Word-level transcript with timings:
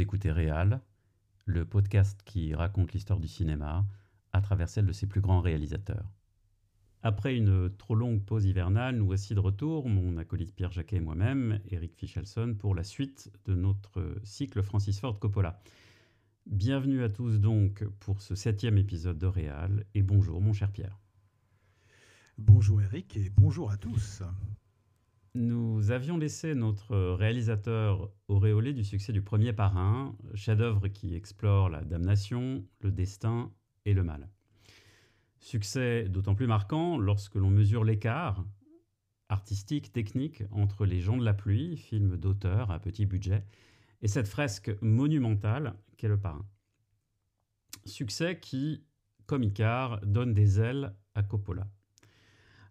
Vous 0.00 0.04
écoutez 0.04 0.32
Réal, 0.32 0.80
le 1.44 1.66
podcast 1.66 2.22
qui 2.24 2.54
raconte 2.54 2.94
l'histoire 2.94 3.20
du 3.20 3.28
cinéma 3.28 3.84
à 4.32 4.40
travers 4.40 4.70
celle 4.70 4.86
de 4.86 4.92
ses 4.92 5.06
plus 5.06 5.20
grands 5.20 5.42
réalisateurs. 5.42 6.10
Après 7.02 7.36
une 7.36 7.68
trop 7.76 7.94
longue 7.94 8.24
pause 8.24 8.46
hivernale, 8.46 8.96
nous 8.96 9.04
voici 9.04 9.34
de 9.34 9.40
retour, 9.40 9.90
mon 9.90 10.16
acolyte 10.16 10.54
Pierre 10.54 10.72
Jacquet 10.72 10.96
et 10.96 11.00
moi-même, 11.00 11.60
Eric 11.68 11.94
Fichelson, 11.94 12.56
pour 12.58 12.74
la 12.74 12.82
suite 12.82 13.30
de 13.44 13.54
notre 13.54 14.16
cycle 14.24 14.62
Francis 14.62 14.98
Ford 14.98 15.18
Coppola. 15.18 15.60
Bienvenue 16.46 17.02
à 17.02 17.10
tous 17.10 17.38
donc 17.38 17.84
pour 17.98 18.22
ce 18.22 18.34
septième 18.34 18.78
épisode 18.78 19.18
de 19.18 19.26
Réal, 19.26 19.84
et 19.94 20.00
bonjour 20.00 20.40
mon 20.40 20.54
cher 20.54 20.72
Pierre. 20.72 20.98
Bonjour 22.38 22.80
Eric 22.80 23.18
et 23.18 23.28
bonjour 23.36 23.70
à 23.70 23.76
tous. 23.76 24.22
Nous 25.34 25.92
avions 25.92 26.18
laissé 26.18 26.56
notre 26.56 26.96
réalisateur 26.96 28.10
auréolé 28.26 28.72
du 28.72 28.82
succès 28.82 29.12
du 29.12 29.22
premier 29.22 29.52
parrain, 29.52 30.16
chef-d'œuvre 30.34 30.88
qui 30.88 31.14
explore 31.14 31.68
la 31.68 31.84
damnation, 31.84 32.64
le 32.80 32.90
destin 32.90 33.52
et 33.84 33.94
le 33.94 34.02
mal. 34.02 34.28
Succès 35.38 36.08
d'autant 36.08 36.34
plus 36.34 36.48
marquant 36.48 36.98
lorsque 36.98 37.36
l'on 37.36 37.50
mesure 37.50 37.84
l'écart 37.84 38.44
artistique, 39.28 39.92
technique 39.92 40.42
entre 40.50 40.84
Les 40.84 41.00
gens 41.00 41.16
de 41.16 41.24
la 41.24 41.34
pluie, 41.34 41.76
film 41.76 42.16
d'auteur 42.16 42.72
à 42.72 42.80
petit 42.80 43.06
budget, 43.06 43.44
et 44.02 44.08
cette 44.08 44.26
fresque 44.26 44.72
monumentale 44.82 45.76
qu'est 45.96 46.08
le 46.08 46.18
parrain. 46.18 46.44
Succès 47.84 48.40
qui, 48.40 48.82
comme 49.26 49.44
Icare, 49.44 50.00
donne 50.04 50.34
des 50.34 50.58
ailes 50.60 50.92
à 51.14 51.22
Coppola. 51.22 51.68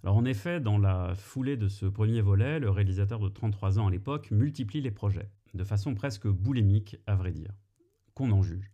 Alors 0.03 0.16
en 0.16 0.23
effet, 0.23 0.61
dans 0.61 0.78
la 0.78 1.14
foulée 1.14 1.58
de 1.58 1.67
ce 1.67 1.86
premier 1.86 2.22
volet, 2.22 2.59
le 2.59 2.69
réalisateur 2.69 3.19
de 3.19 3.28
33 3.28 3.80
ans 3.80 3.88
à 3.88 3.92
l'époque 3.92 4.31
multiplie 4.31 4.80
les 4.80 4.92
projets, 4.92 5.30
de 5.53 5.64
façon 5.66 5.94
presque 5.94 6.28
boulimique 6.28 6.97
à 7.05 7.16
vrai 7.16 7.33
dire. 7.33 7.52
Qu'on 8.14 8.31
en 8.31 8.42
juge. 8.42 8.72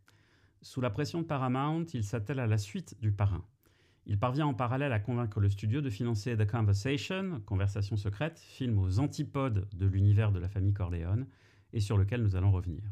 Sous 0.62 0.82
la 0.82 0.92
pression 0.92 1.22
de 1.22 1.26
Paramount, 1.26 1.86
il 1.94 2.04
s'attelle 2.04 2.40
à 2.40 2.48
la 2.48 2.60
suite 2.60 2.96
du 3.02 3.12
parrain. 3.12 3.44
Il 4.06 4.20
parvient 4.20 4.46
en 4.46 4.54
parallèle 4.54 4.94
à 4.94 5.00
convaincre 5.00 5.40
le 5.40 5.50
studio 5.50 5.82
de 5.82 5.90
financer 5.90 6.38
The 6.38 6.46
Conversation, 6.46 7.42
Conversation 7.46 7.98
secrète, 7.98 8.40
film 8.40 8.78
aux 8.78 9.00
antipodes 9.00 9.68
de 9.74 9.86
l'univers 9.88 10.32
de 10.32 10.38
la 10.38 10.48
famille 10.48 10.74
Corleone, 10.74 11.26
et 11.74 11.80
sur 11.80 11.98
lequel 11.98 12.22
nous 12.22 12.36
allons 12.36 12.52
revenir. 12.52 12.84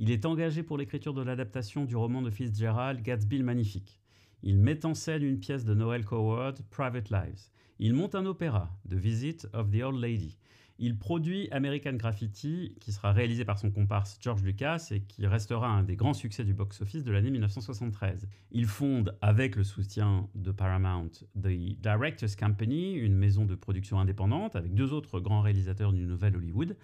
Il 0.00 0.10
est 0.10 0.26
engagé 0.26 0.64
pour 0.64 0.76
l'écriture 0.76 1.14
de 1.14 1.22
l'adaptation 1.22 1.84
du 1.84 1.94
roman 1.94 2.20
de 2.20 2.30
Fitzgerald 2.30 3.00
Gatsby 3.00 3.38
le 3.38 3.44
Magnifique. 3.44 4.00
Il 4.42 4.58
met 4.58 4.84
en 4.84 4.94
scène 4.94 5.22
une 5.22 5.40
pièce 5.40 5.64
de 5.64 5.74
Noel 5.74 6.04
Coward, 6.04 6.54
Private 6.70 7.10
Lives. 7.10 7.50
Il 7.78 7.94
monte 7.94 8.14
un 8.14 8.26
opéra, 8.26 8.70
The 8.88 8.94
Visit 8.94 9.46
of 9.52 9.70
the 9.70 9.82
Old 9.82 10.00
Lady. 10.00 10.38
Il 10.78 10.98
produit 10.98 11.48
American 11.52 11.94
Graffiti, 11.94 12.74
qui 12.80 12.92
sera 12.92 13.12
réalisé 13.12 13.46
par 13.46 13.58
son 13.58 13.70
comparse 13.70 14.18
George 14.20 14.42
Lucas 14.42 14.88
et 14.90 15.00
qui 15.00 15.26
restera 15.26 15.68
un 15.68 15.82
des 15.82 15.96
grands 15.96 16.12
succès 16.12 16.44
du 16.44 16.52
box-office 16.52 17.02
de 17.02 17.12
l'année 17.12 17.30
1973. 17.30 18.28
Il 18.50 18.66
fonde, 18.66 19.16
avec 19.22 19.56
le 19.56 19.64
soutien 19.64 20.28
de 20.34 20.52
Paramount, 20.52 21.10
The 21.34 21.80
Directors 21.80 22.36
Company, 22.38 22.92
une 22.92 23.14
maison 23.14 23.46
de 23.46 23.54
production 23.54 23.98
indépendante 23.98 24.54
avec 24.54 24.74
deux 24.74 24.92
autres 24.92 25.18
grands 25.18 25.40
réalisateurs 25.40 25.94
du 25.94 26.04
Nouvel 26.04 26.36
Hollywood. 26.36 26.76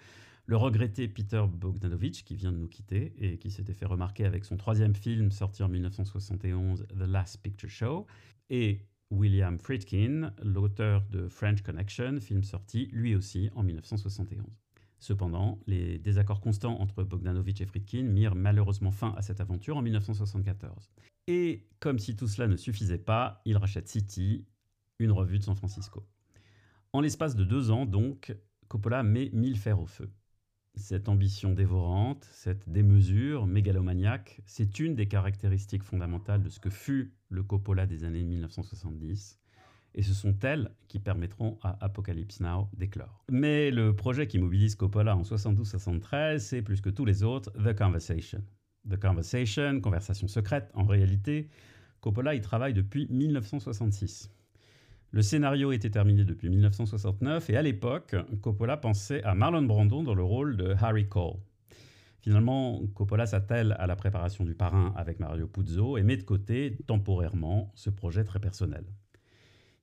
Le 0.45 0.57
regretté 0.57 1.07
Peter 1.07 1.41
Bogdanovich, 1.49 2.25
qui 2.25 2.35
vient 2.35 2.51
de 2.51 2.57
nous 2.57 2.67
quitter 2.67 3.13
et 3.17 3.37
qui 3.37 3.49
s'était 3.49 3.73
fait 3.73 3.85
remarquer 3.85 4.25
avec 4.25 4.43
son 4.43 4.57
troisième 4.57 4.93
film 4.93 5.31
sorti 5.31 5.63
en 5.63 5.69
1971, 5.69 6.85
The 6.89 7.07
Last 7.07 7.41
Picture 7.41 7.69
Show, 7.69 8.07
et 8.49 8.81
William 9.09 9.57
Friedkin, 9.57 10.33
l'auteur 10.43 11.05
de 11.11 11.29
French 11.29 11.61
Connection, 11.61 12.19
film 12.19 12.43
sorti 12.43 12.89
lui 12.91 13.15
aussi 13.15 13.51
en 13.55 13.63
1971. 13.63 14.45
Cependant, 14.99 15.59
les 15.65 15.97
désaccords 15.97 16.41
constants 16.41 16.79
entre 16.81 17.03
Bogdanovich 17.03 17.61
et 17.61 17.65
Friedkin 17.65 18.03
mirent 18.03 18.35
malheureusement 18.35 18.91
fin 18.91 19.13
à 19.15 19.21
cette 19.21 19.39
aventure 19.39 19.77
en 19.77 19.81
1974. 19.81 20.89
Et 21.27 21.67
comme 21.79 21.99
si 21.99 22.17
tout 22.17 22.27
cela 22.27 22.49
ne 22.49 22.57
suffisait 22.57 22.97
pas, 22.97 23.41
il 23.45 23.55
rachète 23.55 23.87
City, 23.87 24.45
une 24.99 25.11
revue 25.11 25.39
de 25.39 25.43
San 25.43 25.55
Francisco. 25.55 26.05
En 26.91 26.99
l'espace 26.99 27.35
de 27.35 27.45
deux 27.45 27.71
ans, 27.71 27.85
donc, 27.85 28.35
Coppola 28.67 29.03
met 29.03 29.29
mille 29.33 29.57
fers 29.57 29.79
au 29.79 29.85
feu. 29.85 30.09
Cette 30.75 31.07
ambition 31.07 31.53
dévorante, 31.53 32.27
cette 32.31 32.67
démesure 32.67 33.45
mégalomaniaque, 33.45 34.41
c'est 34.45 34.79
une 34.79 34.95
des 34.95 35.07
caractéristiques 35.07 35.83
fondamentales 35.83 36.41
de 36.41 36.49
ce 36.49 36.59
que 36.59 36.71
fut 36.71 37.13
le 37.29 37.43
Coppola 37.43 37.85
des 37.85 38.03
années 38.05 38.23
1970, 38.23 39.39
et 39.93 40.01
ce 40.01 40.13
sont 40.15 40.35
elles 40.41 40.71
qui 40.87 40.97
permettront 40.99 41.59
à 41.61 41.77
Apocalypse 41.83 42.39
Now 42.39 42.69
d'éclore. 42.73 43.23
Mais 43.31 43.69
le 43.69 43.95
projet 43.95 44.25
qui 44.25 44.39
mobilise 44.39 44.73
Coppola 44.75 45.15
en 45.15 45.21
72-73, 45.21 46.39
c'est 46.39 46.63
plus 46.63 46.81
que 46.81 46.89
tous 46.89 47.05
les 47.05 47.21
autres 47.21 47.51
The 47.51 47.77
Conversation. 47.77 48.43
The 48.89 48.99
Conversation, 48.99 49.79
conversation 49.79 50.27
secrète, 50.27 50.71
en 50.73 50.85
réalité, 50.85 51.49
Coppola 52.01 52.33
y 52.33 52.41
travaille 52.41 52.73
depuis 52.73 53.07
1966. 53.11 54.31
Le 55.13 55.21
scénario 55.21 55.71
était 55.71 55.91
terminé 55.91 56.25
depuis 56.25 56.49
1969 56.49 57.51
et 57.51 57.55
à 57.55 57.61
l'époque, 57.61 58.15
Coppola 58.41 58.77
pensait 58.77 59.21
à 59.21 59.35
Marlon 59.35 59.61
Brando 59.61 60.01
dans 60.01 60.15
le 60.15 60.23
rôle 60.23 60.57
de 60.57 60.73
Harry 60.81 61.07
Cole. 61.07 61.35
Finalement, 62.21 62.81
Coppola 62.95 63.27
s'attelle 63.27 63.75
à 63.77 63.85
la 63.85 63.95
préparation 63.95 64.43
du 64.43 64.55
parrain 64.55 64.91
avec 64.97 65.19
Mario 65.19 65.45
Puzo 65.45 65.99
et 65.99 66.01
met 66.01 66.17
de 66.17 66.23
côté, 66.23 66.79
temporairement, 66.87 67.71
ce 67.75 67.91
projet 67.91 68.23
très 68.23 68.39
personnel. 68.39 68.85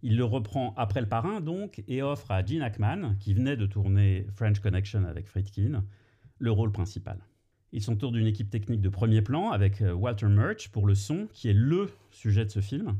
Il 0.03 0.17
le 0.17 0.25
reprend 0.25 0.75
après 0.77 1.01
le 1.01 1.09
parrain 1.09 1.41
donc 1.41 1.85
et 1.87 2.03
offre 2.03 2.33
à 2.33 2.45
Gene 2.45 2.63
Hackman, 2.63 3.15
qui 3.21 3.33
venait 3.33 3.57
de 3.57 3.67
tourner 3.67 4.27
French 4.35 4.59
Connection 4.59 5.05
avec 5.05 5.29
Friedkin, 5.29 5.85
le 6.41 6.51
rôle 6.51 6.73
principal. 6.73 7.21
Il 7.71 7.83
s'entoure 7.83 8.11
d'une 8.11 8.27
équipe 8.27 8.51
technique 8.51 8.81
de 8.81 8.89
premier 8.89 9.23
plan 9.23 9.51
avec 9.51 9.81
Walter 9.95 10.27
Murch 10.27 10.71
pour 10.71 10.89
le 10.89 10.97
son, 10.97 11.29
qui 11.33 11.49
est 11.49 11.55
LE 11.55 11.89
sujet 12.11 12.45
de 12.45 12.51
ce 12.51 12.61
film, 12.61 12.97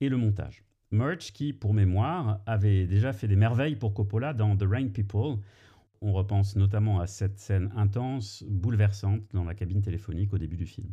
et 0.00 0.08
le 0.08 0.16
montage. 0.16 0.64
Murch, 0.92 1.32
qui, 1.32 1.52
pour 1.52 1.72
mémoire, 1.72 2.40
avait 2.46 2.86
déjà 2.86 3.12
fait 3.12 3.28
des 3.28 3.36
merveilles 3.36 3.76
pour 3.76 3.94
Coppola 3.94 4.32
dans 4.32 4.56
The 4.56 4.64
Rain 4.68 4.88
People. 4.88 5.36
On 6.00 6.12
repense 6.12 6.56
notamment 6.56 6.98
à 6.98 7.06
cette 7.06 7.38
scène 7.38 7.70
intense, 7.76 8.42
bouleversante 8.48 9.22
dans 9.32 9.44
la 9.44 9.54
cabine 9.54 9.82
téléphonique 9.82 10.32
au 10.32 10.38
début 10.38 10.56
du 10.56 10.66
film. 10.66 10.88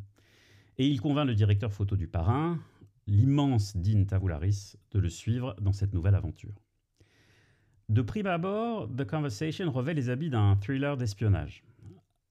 Et 0.78 0.88
il 0.88 1.02
convainc 1.02 1.26
le 1.26 1.34
directeur 1.34 1.74
photo 1.74 1.96
du 1.96 2.08
parrain, 2.08 2.60
l'immense 3.08 3.76
Dean 3.76 4.06
Tavoularis, 4.06 4.76
de 4.92 5.00
le 5.00 5.10
suivre 5.10 5.56
dans 5.62 5.74
cette 5.74 5.94
nouvelle 5.94 6.16
aventure. 6.16 6.54
De 7.90 8.02
prime 8.04 8.28
abord, 8.28 8.90
The 8.96 9.06
Conversation 9.06 9.72
revêt 9.72 9.96
les 9.96 10.10
habits 10.10 10.30
d'un 10.30 10.58
thriller 10.58 10.98
d'espionnage. 10.98 11.64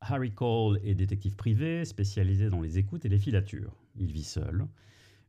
Harry 0.02 0.30
Cole 0.30 0.78
est 0.84 0.94
détective 0.94 1.34
privé 1.34 1.84
spécialisé 1.84 2.48
dans 2.48 2.60
les 2.60 2.78
écoutes 2.78 3.04
et 3.06 3.08
les 3.08 3.18
filatures. 3.18 3.74
Il 3.96 4.12
vit 4.12 4.22
seul, 4.22 4.66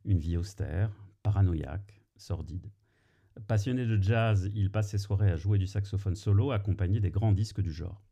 une 0.04 0.18
vie 0.18 0.36
austère, 0.36 0.90
paranoïaque, 1.22 1.97
sordide. 2.18 2.70
Passionné 3.46 3.86
de 3.86 4.02
jazz, 4.02 4.50
il 4.54 4.70
passe 4.70 4.90
ses 4.90 4.98
soirées 4.98 5.30
à 5.30 5.36
jouer 5.36 5.58
du 5.58 5.66
saxophone 5.66 6.16
solo 6.16 6.50
accompagné 6.50 7.00
des 7.00 7.10
grands 7.10 7.32
disques 7.32 7.60
du 7.60 7.72
genre. 7.72 8.02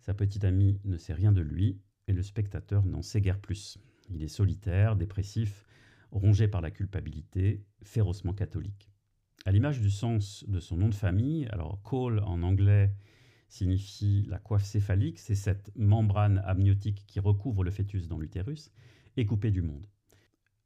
Sa 0.00 0.14
petite 0.14 0.44
amie 0.44 0.80
ne 0.84 0.96
sait 0.96 1.14
rien 1.14 1.32
de 1.32 1.40
lui 1.40 1.80
et 2.06 2.12
le 2.12 2.22
spectateur 2.22 2.84
n'en 2.84 3.02
sait 3.02 3.20
guère 3.20 3.40
plus. 3.40 3.78
Il 4.10 4.22
est 4.22 4.28
solitaire, 4.28 4.96
dépressif, 4.96 5.66
rongé 6.10 6.48
par 6.48 6.60
la 6.60 6.70
culpabilité, 6.70 7.64
férocement 7.82 8.32
catholique. 8.32 8.90
À 9.44 9.52
l'image 9.52 9.80
du 9.80 9.90
sens 9.90 10.44
de 10.48 10.60
son 10.60 10.76
nom 10.76 10.88
de 10.88 10.94
famille, 10.94 11.46
alors 11.46 11.80
Cole 11.82 12.20
en 12.20 12.42
anglais 12.42 12.92
signifie 13.48 14.24
la 14.28 14.38
coiffe 14.38 14.64
céphalique, 14.64 15.18
c'est 15.18 15.34
cette 15.34 15.70
membrane 15.74 16.42
amniotique 16.44 17.04
qui 17.06 17.20
recouvre 17.20 17.64
le 17.64 17.70
fœtus 17.70 18.08
dans 18.08 18.18
l'utérus, 18.18 18.70
est 19.16 19.26
coupé 19.26 19.50
du 19.50 19.62
monde 19.62 19.86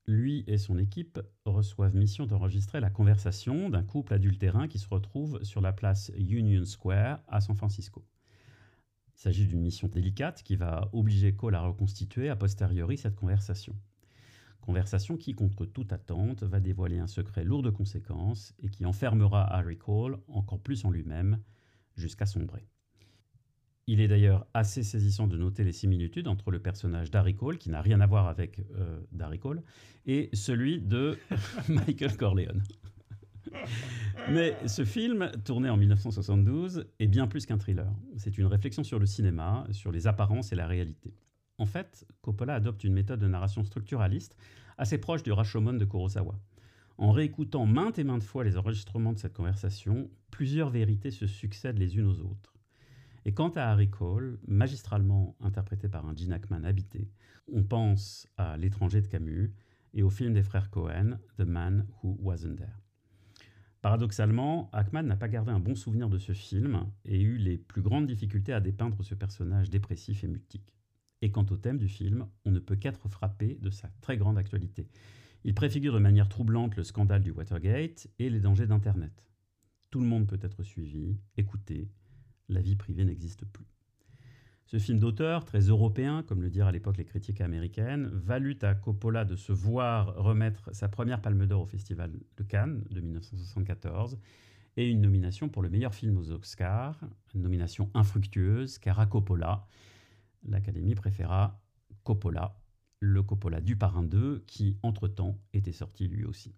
lui 0.07 0.45
et 0.47 0.59
son 0.59 0.79
équipe 0.79 1.21
reçoivent 1.45 1.95
mission 1.95 2.27
d'enregistrer 2.27 2.81
la 2.81 2.91
conversation 2.91 3.71
d'un 3.71 3.83
couple 3.83 4.15
adultérin 4.15 4.69
qui 4.69 4.79
se 4.79 4.89
retrouve 4.89 5.43
sur 5.45 5.61
la 5.61 5.73
place 5.73 6.11
Union 6.17 6.65
Square 6.65 7.21
à 7.29 7.41
San 7.41 7.55
Francisco. 7.55 8.05
Il 9.15 9.21
s'agit 9.21 9.47
d'une 9.47 9.61
mission 9.61 9.89
délicate 9.89 10.43
qui 10.43 10.57
va 10.57 10.89
obliger 10.93 11.35
Cole 11.35 11.55
à 11.55 11.61
reconstituer 11.61 12.29
a 12.29 12.37
posteriori 12.37 12.99
cette 12.99 13.15
conversation. 13.15 13.77
Conversation 14.61 15.17
qui, 15.17 15.35
contre 15.35 15.67
toute 15.67 15.93
attente, 15.93 16.43
va 16.43 16.61
dévoiler 16.61 16.99
un 16.99 17.07
secret 17.07 17.45
lourd 17.45 17.63
de 17.63 17.71
conséquences 17.71 18.55
et 18.61 18.69
qui 18.69 18.85
enfermera 18.85 19.45
Harry 19.45 19.77
Cole 19.77 20.19
encore 20.29 20.61
plus 20.61 20.85
en 20.85 20.91
lui-même 20.91 21.39
jusqu'à 21.97 22.27
sombrer. 22.27 22.67
Il 23.87 24.01
est 24.01 24.09
d'ailleurs 24.09 24.47
assez 24.55 24.83
saisissant 24.83 25.27
de 25.27 25.37
noter 25.37 25.65
les 25.65 25.73
similitudes 25.73 26.29
entre 26.29 26.51
le 26.51 26.61
personnage 26.61 27.11
d'Harry 27.11 27.35
Cole, 27.35 27.59
qui 27.59 27.71
n'a 27.71 27.83
rien 27.83 28.01
à 28.01 28.07
voir 28.07 28.29
avec 28.29 28.61
euh, 28.77 29.37
Cole, 29.39 29.63
et 30.07 30.31
celui 30.33 30.81
de 30.81 31.19
Michael 31.69 32.17
Corleone. 32.17 32.63
Mais 34.31 34.57
ce 34.67 34.85
film, 34.85 35.31
tourné 35.45 35.69
en 35.69 35.77
1972, 35.77 36.87
est 37.01 37.07
bien 37.09 37.27
plus 37.27 37.45
qu'un 37.45 37.59
thriller. 37.59 37.93
C'est 38.17 38.39
une 38.39 38.47
réflexion 38.47 38.85
sur 38.85 38.99
le 38.99 39.07
cinéma, 39.07 39.67
sur 39.73 39.91
les 39.91 40.07
apparences 40.07 40.53
et 40.53 40.57
la 40.57 40.67
réalité. 40.67 41.15
En 41.59 41.67
fait, 41.67 42.07
Coppola 42.23 42.55
adopte 42.55 42.85
une 42.85 42.93
méthode 42.93 43.21
de 43.21 43.27
narration 43.27 43.65
structuraliste 43.65 44.37
assez 44.79 44.99
proche 44.99 45.23
du 45.23 45.33
Rashomon 45.33 45.75
de 45.75 45.85
Kurosawa. 45.85 46.39
En 46.99 47.11
réécoutant 47.11 47.67
maintes 47.67 47.99
et 47.99 48.05
maintes 48.05 48.23
fois 48.23 48.45
les 48.45 48.57
enregistrements 48.57 49.13
de 49.13 49.19
cette 49.19 49.33
conversation, 49.33 50.11
plusieurs 50.31 50.71
vérités 50.71 51.11
se 51.11 51.27
succèdent 51.27 51.79
les 51.79 51.97
unes 51.97 52.07
aux 52.07 52.21
autres. 52.21 52.52
Et 53.25 53.35
quant 53.35 53.51
à 53.51 53.63
Harry 53.63 53.89
Cole, 53.89 54.41
magistralement 54.47 55.37
interprété 55.41 55.89
par 55.89 56.07
un 56.07 56.17
Gene 56.17 56.33
Hackman 56.33 56.65
habité. 56.65 57.09
On 57.53 57.63
pense 57.63 58.27
à 58.37 58.57
L'étranger 58.57 59.01
de 59.01 59.07
Camus 59.07 59.53
et 59.95 60.03
au 60.03 60.11
film 60.11 60.33
des 60.33 60.43
frères 60.43 60.71
Cohen, 60.71 61.19
The 61.39 61.43
Man 61.43 61.87
Who 62.03 62.17
Wasn't 62.21 62.57
There. 62.57 62.83
Paradoxalement, 63.81 64.71
Hackman 64.73 65.03
n'a 65.03 65.17
pas 65.17 65.29
gardé 65.29 65.51
un 65.51 65.59
bon 65.59 65.75
souvenir 65.75 66.09
de 66.09 66.19
ce 66.19 66.33
film 66.33 66.87
et 67.05 67.21
eu 67.21 67.37
les 67.37 67.59
plus 67.59 67.83
grandes 67.83 68.07
difficultés 68.07 68.53
à 68.53 68.61
dépeindre 68.61 69.05
ce 69.05 69.15
personnage 69.15 69.71
dépressif 69.71 70.23
et 70.23 70.29
mutique. 70.29 70.73
Et 71.21 71.31
quant 71.33 71.47
au 71.51 71.57
thème 71.57 71.79
du 71.79 71.89
film, 71.89 72.27
on 72.45 72.51
ne 72.53 72.61
peut 72.61 72.77
qu'être 72.77 73.09
frappé 73.09 73.59
de 73.61 73.71
sa 73.71 73.89
très 74.01 74.17
grande 74.17 74.39
actualité. 74.39 74.89
Il 75.45 75.55
préfigure 75.55 75.95
de 75.95 75.99
manière 75.99 76.29
troublante 76.29 76.77
le 76.77 76.85
scandale 76.85 77.23
du 77.23 77.33
Watergate 77.33 78.09
et 78.21 78.31
les 78.31 78.41
dangers 78.41 78.69
d'Internet. 78.69 79.27
Tout 79.91 80.01
le 80.01 80.07
monde 80.07 80.29
peut 80.29 80.39
être 80.41 80.63
suivi, 80.63 81.19
écouté, 81.37 81.91
la 82.53 82.61
vie 82.61 82.77
privée 82.77 83.05
n'existe 83.05 83.45
plus. 83.45 83.67
Ce 84.67 84.79
film 84.79 84.99
d'auteur, 84.99 85.45
très 85.45 85.61
européen, 85.61 86.23
comme 86.23 86.41
le 86.41 86.49
dirent 86.49 86.69
à 86.69 86.73
l'époque 86.73 86.97
les 86.97 87.05
critiques 87.05 87.43
américaines, 87.43 88.09
valut 88.13 88.57
à 88.63 88.75
Coppola 88.75 89.27
de 89.27 89.37
se 89.37 89.53
voir 89.53 90.15
remettre 90.17 90.75
sa 90.75 90.89
première 90.89 91.21
palme 91.21 91.47
d'or 91.47 91.61
au 91.61 91.67
Festival 91.67 92.11
de 92.11 92.43
Cannes 92.43 92.83
de 92.91 93.01
1974 93.01 94.19
et 94.79 94.89
une 94.89 95.03
nomination 95.03 95.51
pour 95.51 95.63
le 95.63 95.69
meilleur 95.69 95.95
film 95.95 96.17
aux 96.17 96.31
Oscars, 96.31 96.99
nomination 97.35 97.91
infructueuse 97.93 98.79
car 98.79 98.99
à 98.99 99.05
Coppola, 99.05 99.67
l'Académie 100.45 100.95
préféra 100.95 101.61
Coppola, 102.03 102.57
le 103.01 103.23
Coppola 103.23 103.61
du 103.61 103.77
Parrain 103.77 104.03
2 104.03 104.45
qui, 104.47 104.79
entre-temps, 104.83 105.39
était 105.53 105.73
sorti 105.73 106.09
lui 106.09 106.25
aussi. 106.25 106.55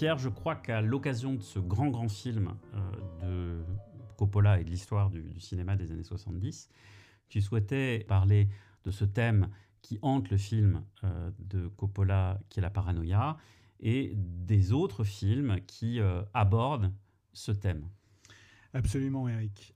Pierre, 0.00 0.16
je 0.16 0.30
crois 0.30 0.56
qu'à 0.56 0.80
l'occasion 0.80 1.34
de 1.34 1.42
ce 1.42 1.58
grand, 1.58 1.90
grand 1.90 2.08
film 2.08 2.54
euh, 2.72 3.60
de 3.60 3.64
Coppola 4.16 4.58
et 4.58 4.64
de 4.64 4.70
l'histoire 4.70 5.10
du, 5.10 5.38
cinéma 5.40 5.76
des 5.76 5.92
années 5.92 6.04
70, 6.04 6.70
tu 7.28 7.42
souhaitais 7.42 8.06
parler 8.08 8.48
de 8.84 8.90
ce 8.92 9.04
thème 9.04 9.50
qui 9.82 9.98
hante 10.00 10.30
le 10.30 10.38
film 10.38 10.84
euh, 11.04 11.30
de 11.38 11.68
Coppola, 11.68 12.40
qui 12.48 12.60
est 12.60 12.62
la 12.62 12.70
paranoïa, 12.70 13.36
et 13.78 14.14
des 14.16 14.72
autres 14.72 15.04
films 15.04 15.58
qui 15.66 16.00
euh, 16.00 16.22
abordent 16.32 16.94
ce 17.34 17.52
thème. 17.52 17.86
Absolument, 18.72 19.28
Eric. 19.28 19.74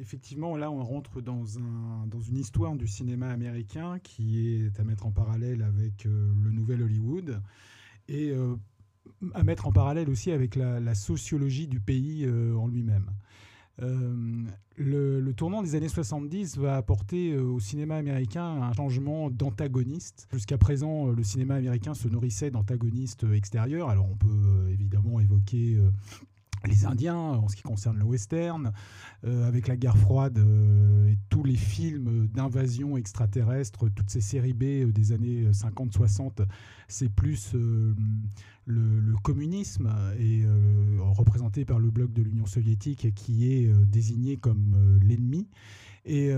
effectivement, 0.00 0.56
là, 0.56 0.68
on 0.72 0.82
rentre 0.82 1.20
dans, 1.20 1.60
un, 1.60 2.08
dans 2.08 2.20
une 2.20 2.38
histoire 2.38 2.74
du 2.74 2.88
cinéma 2.88 3.30
américain 3.30 4.00
qui 4.00 4.48
est 4.48 4.80
à 4.80 4.82
mettre 4.82 5.06
en 5.06 5.12
parallèle 5.12 5.62
avec 5.62 6.06
le 6.06 6.50
nouvel 6.50 6.82
Hollywood. 6.82 7.40
Et 8.08 8.32
à 9.34 9.42
mettre 9.42 9.66
en 9.66 9.72
parallèle 9.72 10.08
aussi 10.10 10.30
avec 10.30 10.56
la, 10.56 10.94
sociologie 10.94 11.66
du 11.66 11.80
pays 11.80 12.24
euh, 12.24 12.54
en 12.56 12.66
lui-même. 12.66 13.10
Euh, 13.80 14.44
le, 14.76 15.32
tournant 15.32 15.62
des 15.62 15.76
années 15.76 15.88
70 15.88 16.58
va 16.58 16.76
apporter 16.76 17.32
euh, 17.32 17.42
au 17.42 17.60
cinéma 17.60 17.96
américain 17.96 18.44
un 18.44 18.72
changement 18.72 19.30
d'antagoniste. 19.30 20.26
Jusqu'à 20.32 20.58
présent, 20.58 21.06
le 21.06 21.22
cinéma 21.22 21.54
américain 21.54 21.94
se 21.94 22.08
nourrissait 22.08 22.50
d'antagonistes 22.50 23.24
extérieurs. 23.32 23.88
Alors 23.88 24.08
on 24.10 24.16
peut 24.16 24.68
évidemment 24.70 25.20
évoquer 25.20 25.78
les 26.66 26.86
Indiens 26.86 27.16
en 27.16 27.48
ce 27.48 27.56
qui 27.56 27.62
concerne 27.62 27.98
le 27.98 28.04
western, 28.04 28.72
euh, 29.24 29.46
avec 29.46 29.68
la 29.68 29.76
guerre 29.76 29.96
froide 29.96 30.38
euh, 30.38 31.08
et 31.08 31.18
tous 31.28 31.44
les 31.44 31.56
films 31.56 32.28
d'invasion 32.28 32.96
extraterrestre, 32.96 33.88
toutes 33.88 34.10
ces 34.10 34.20
séries 34.20 34.52
B 34.52 34.62
euh, 34.62 34.92
des 34.92 35.12
années 35.12 35.50
50-60, 35.50 36.46
c'est 36.88 37.08
plus 37.08 37.54
le, 37.54 37.94
communisme 39.22 39.90
et 40.18 40.44
représenté 41.00 41.64
par 41.64 41.78
le 41.78 41.90
bloc 41.90 42.12
de 42.12 42.22
l'Union 42.22 42.46
soviétique 42.46 43.12
qui 43.14 43.52
est 43.52 43.70
désigné 43.84 44.38
comme 44.38 44.98
l'ennemi. 45.02 45.48
Et 46.06 46.30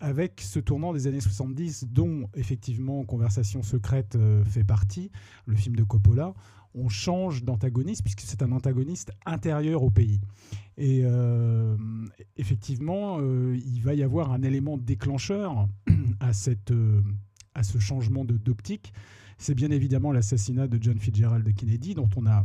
avec 0.00 0.40
ce 0.40 0.60
tournant 0.60 0.94
des 0.94 1.06
années 1.06 1.20
70, 1.20 1.88
dont 1.90 2.30
effectivement 2.34 3.04
Conversation 3.04 3.62
secrète 3.62 4.16
fait 4.46 4.64
partie, 4.64 5.10
le 5.44 5.56
film 5.56 5.76
de 5.76 5.82
Coppola, 5.82 6.32
change 6.88 7.42
d'antagoniste 7.42 8.02
puisque 8.02 8.20
c'est 8.20 8.42
un 8.42 8.52
antagoniste 8.52 9.12
intérieur 9.24 9.82
au 9.82 9.90
pays. 9.90 10.20
Et 10.78 11.02
euh, 11.04 11.76
effectivement, 12.36 13.18
euh, 13.20 13.56
il 13.56 13.80
va 13.80 13.94
y 13.94 14.02
avoir 14.02 14.32
un 14.32 14.42
élément 14.42 14.76
déclencheur 14.76 15.68
euh, 15.90 17.00
à 17.54 17.62
ce 17.62 17.78
changement 17.78 18.24
d'optique. 18.24 18.92
C'est 19.38 19.54
bien 19.54 19.70
évidemment 19.70 20.12
l'assassinat 20.12 20.66
de 20.66 20.78
John 20.80 20.98
Fitzgerald 20.98 21.54
Kennedy, 21.54 21.94
dont 21.94 22.08
on 22.16 22.26
a 22.26 22.44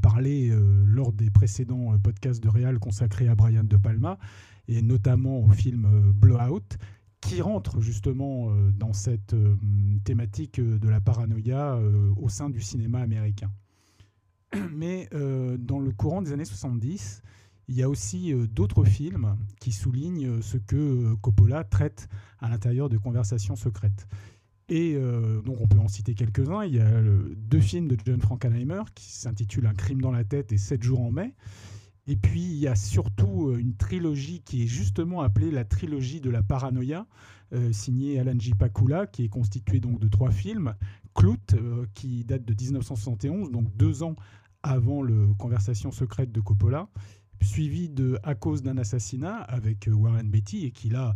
parlé 0.00 0.56
lors 0.86 1.12
des 1.12 1.28
précédents 1.28 1.98
podcasts 1.98 2.42
de 2.42 2.48
Réal 2.48 2.78
consacrés 2.78 3.26
à 3.26 3.34
Brian 3.34 3.64
De 3.64 3.76
Palma, 3.76 4.16
et 4.68 4.80
notamment 4.80 5.40
au 5.40 5.48
film 5.50 6.12
Blowout, 6.14 6.78
qui 7.26 7.42
rentre 7.42 7.80
justement 7.80 8.50
euh, 8.50 8.70
dans 8.70 8.92
cette 8.92 9.34
euh, 9.34 9.56
thématique 10.04 10.60
euh, 10.60 10.78
de 10.78 10.88
la 10.88 11.00
paranoïa 11.00 11.78
au 12.16 12.28
sein 12.28 12.48
du 12.50 12.60
cinéma 12.60 13.00
américain. 13.00 13.50
Mais 14.72 15.08
dans 15.58 15.80
le 15.80 15.90
courant 15.90 16.22
des 16.22 16.32
années 16.32 16.44
70, 16.44 17.22
il 17.68 17.74
y 17.74 17.82
a 17.82 17.88
aussi 17.88 18.32
d'autres 18.50 18.84
films 18.84 19.36
qui 19.60 19.72
soulignent 19.72 20.40
ce 20.40 20.56
que 20.56 21.14
Coppola 21.16 21.64
traite 21.64 22.08
à 22.38 22.48
l'intérieur 22.48 22.88
de 22.88 22.96
Conversations 22.96 23.56
secrètes. 23.56 24.06
Et 24.68 24.96
donc 25.44 25.60
on 25.60 25.66
peut 25.66 25.78
en 25.78 25.88
citer 25.88 26.14
quelques-uns. 26.14 26.64
Il 26.64 26.74
y 26.74 26.80
a 26.80 27.02
deux 27.36 27.60
films 27.60 27.88
de 27.88 27.96
John 28.04 28.20
Frankenheimer 28.20 28.82
qui 28.94 29.10
s'intitulent 29.10 29.66
Un 29.66 29.74
crime 29.74 30.00
dans 30.00 30.12
la 30.12 30.24
tête 30.24 30.52
et 30.52 30.58
Sept 30.58 30.82
jours 30.82 31.00
en 31.00 31.10
mai, 31.10 31.34
et 32.08 32.16
puis, 32.16 32.42
il 32.42 32.56
y 32.56 32.68
a 32.68 32.76
surtout 32.76 33.48
euh, 33.48 33.58
une 33.58 33.74
trilogie 33.74 34.40
qui 34.40 34.62
est 34.62 34.66
justement 34.66 35.22
appelée 35.22 35.50
la 35.50 35.64
trilogie 35.64 36.20
de 36.20 36.30
la 36.30 36.42
paranoïa, 36.42 37.06
euh, 37.52 37.72
signée 37.72 38.20
Alan 38.20 38.38
J. 38.38 38.54
Pakula, 38.54 39.06
qui 39.06 39.24
est 39.24 39.28
constituée 39.28 39.80
donc 39.80 39.98
de 39.98 40.08
trois 40.08 40.30
films. 40.30 40.74
Clout, 41.14 41.54
euh, 41.54 41.86
qui 41.94 42.24
date 42.24 42.44
de 42.44 42.54
1971, 42.54 43.50
donc 43.50 43.74
deux 43.76 44.02
ans 44.02 44.14
avant 44.62 45.02
le 45.02 45.34
Conversation 45.38 45.90
secrète 45.90 46.30
de 46.30 46.40
Coppola, 46.40 46.88
suivi 47.42 47.88
de 47.88 48.18
À 48.22 48.34
cause 48.34 48.62
d'un 48.62 48.78
assassinat 48.78 49.38
avec 49.38 49.88
Warren 49.92 50.28
Beatty, 50.28 50.64
et 50.66 50.70
qui 50.70 50.88
là, 50.88 51.14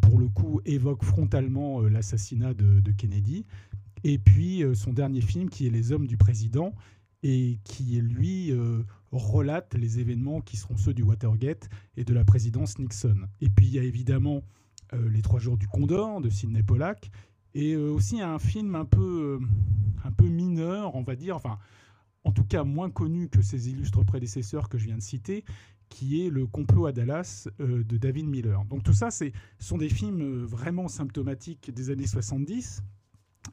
pour 0.00 0.18
le 0.18 0.28
coup, 0.28 0.60
évoque 0.64 1.02
frontalement 1.02 1.80
l'assassinat 1.80 2.54
de, 2.54 2.80
de, 2.80 2.92
Kennedy. 2.92 3.44
Et 4.04 4.18
puis 4.18 4.62
son 4.74 4.92
dernier 4.92 5.22
film 5.22 5.50
qui 5.50 5.66
est 5.66 5.70
Les 5.70 5.90
Hommes 5.90 6.06
du 6.06 6.16
Président, 6.16 6.74
et 7.24 7.58
qui, 7.64 8.00
lui, 8.00 8.52
relate 9.18 9.74
les 9.74 9.98
événements 10.00 10.40
qui 10.40 10.56
seront 10.56 10.76
ceux 10.76 10.94
du 10.94 11.02
Watergate 11.02 11.68
et 11.96 12.04
de 12.04 12.14
la 12.14 12.24
présidence 12.24 12.78
Nixon. 12.78 13.16
Et 13.40 13.48
puis 13.48 13.66
il 13.66 13.74
y 13.74 13.78
a 13.78 13.82
évidemment 13.82 14.42
euh, 14.92 15.08
Les 15.08 15.22
Trois 15.22 15.40
Jours 15.40 15.56
du 15.56 15.66
Condor 15.66 16.20
de 16.20 16.30
Sidney 16.30 16.62
Pollack 16.62 17.10
et 17.54 17.74
euh, 17.74 17.90
aussi 17.90 18.20
un 18.20 18.38
film 18.38 18.74
un 18.74 18.84
peu, 18.84 19.40
euh, 19.40 19.46
un 20.04 20.12
peu 20.12 20.28
mineur, 20.28 20.94
on 20.94 21.02
va 21.02 21.16
dire, 21.16 21.36
enfin 21.36 21.58
en 22.24 22.32
tout 22.32 22.44
cas 22.44 22.64
moins 22.64 22.90
connu 22.90 23.28
que 23.28 23.42
ses 23.42 23.68
illustres 23.68 24.04
prédécesseurs 24.04 24.68
que 24.68 24.78
je 24.78 24.86
viens 24.86 24.96
de 24.96 25.02
citer, 25.02 25.44
qui 25.90 26.24
est 26.24 26.30
Le 26.30 26.46
complot 26.46 26.86
à 26.86 26.92
Dallas 26.92 27.46
de 27.58 27.98
David 27.98 28.26
Miller. 28.26 28.64
Donc 28.64 28.82
tout 28.82 28.94
ça, 28.94 29.10
ce 29.10 29.26
sont 29.58 29.76
des 29.76 29.90
films 29.90 30.44
vraiment 30.44 30.88
symptomatiques 30.88 31.72
des 31.72 31.90
années 31.90 32.06
70 32.06 32.82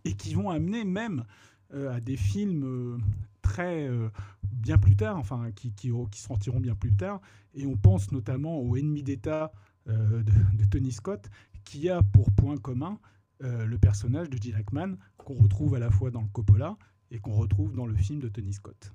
et 0.06 0.14
qui 0.14 0.34
vont 0.34 0.50
amener 0.50 0.86
même 0.86 1.26
à 1.74 2.00
des 2.00 2.18
films 2.18 3.00
très 3.42 3.88
euh, 3.88 4.10
bien 4.44 4.78
plus 4.78 4.96
tard, 4.96 5.18
enfin 5.18 5.52
qui, 5.52 5.72
qui, 5.74 5.92
qui, 6.12 6.22
sortiront 6.22 6.60
bien 6.60 6.76
plus 6.76 6.94
tard. 6.94 7.22
Et 7.54 7.66
on 7.66 7.76
pense 7.76 8.12
notamment 8.12 8.60
au 8.60 8.76
Ennemi 8.76 9.04
d'État 9.04 9.52
euh, 9.90 10.24
de, 10.24 10.66
Tony 10.66 10.92
Scott, 10.92 11.30
qui 11.64 11.90
a 11.90 12.02
pour 12.02 12.32
point 12.32 12.58
commun 12.58 13.00
le 13.44 13.80
personnage 13.80 14.30
de 14.30 14.38
Gene 14.38 14.54
Hackman 14.54 14.98
qu'on 15.18 15.34
retrouve 15.34 15.74
à 15.74 15.80
la 15.80 15.90
fois 15.90 16.12
dans 16.12 16.22
le 16.22 16.28
Coppola 16.28 16.78
et 17.10 17.18
qu'on 17.18 17.32
retrouve 17.32 17.74
dans 17.74 17.88
le 17.88 17.96
film 17.96 18.20
de 18.20 18.28
Tony 18.28 18.54
Scott. 18.54 18.94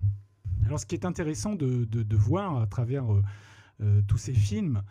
Alors 0.64 0.78
ce 0.78 0.86
qui 0.86 0.94
est 0.94 1.04
intéressant 1.04 1.56
de, 1.56 2.16
voir 2.16 2.62
à 2.62 2.68
travers 2.68 3.06
tous 4.06 4.18
ces 4.18 4.34
films, 4.34 4.82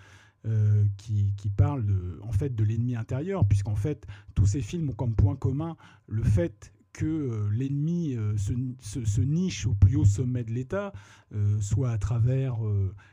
qui, 0.98 1.32
parlent 1.56 1.86
de, 1.86 2.20
en 2.24 2.34
fait 2.34 2.54
de 2.54 2.66
l'ennemi 2.66 2.98
intérieur, 2.98 3.48
puisqu'en 3.48 3.78
fait 3.78 4.06
tous 4.34 4.46
ces 4.46 4.62
films 4.62 4.90
ont 4.90 4.94
comme 4.94 5.16
point 5.16 5.38
commun 5.38 5.78
le 6.10 6.24
fait 6.24 6.74
que 6.96 7.06
euh, 7.06 7.50
l'ennemi 7.52 8.16
euh, 8.16 8.38
se, 8.38 9.22
niche 9.22 9.68
au 9.68 9.74
plus 9.74 9.98
haut 9.98 10.06
sommet 10.06 10.44
de 10.46 10.52
l'État, 10.52 10.94
euh, 11.34 11.60
soit 11.60 11.92
à 11.92 11.98
travers 11.98 12.58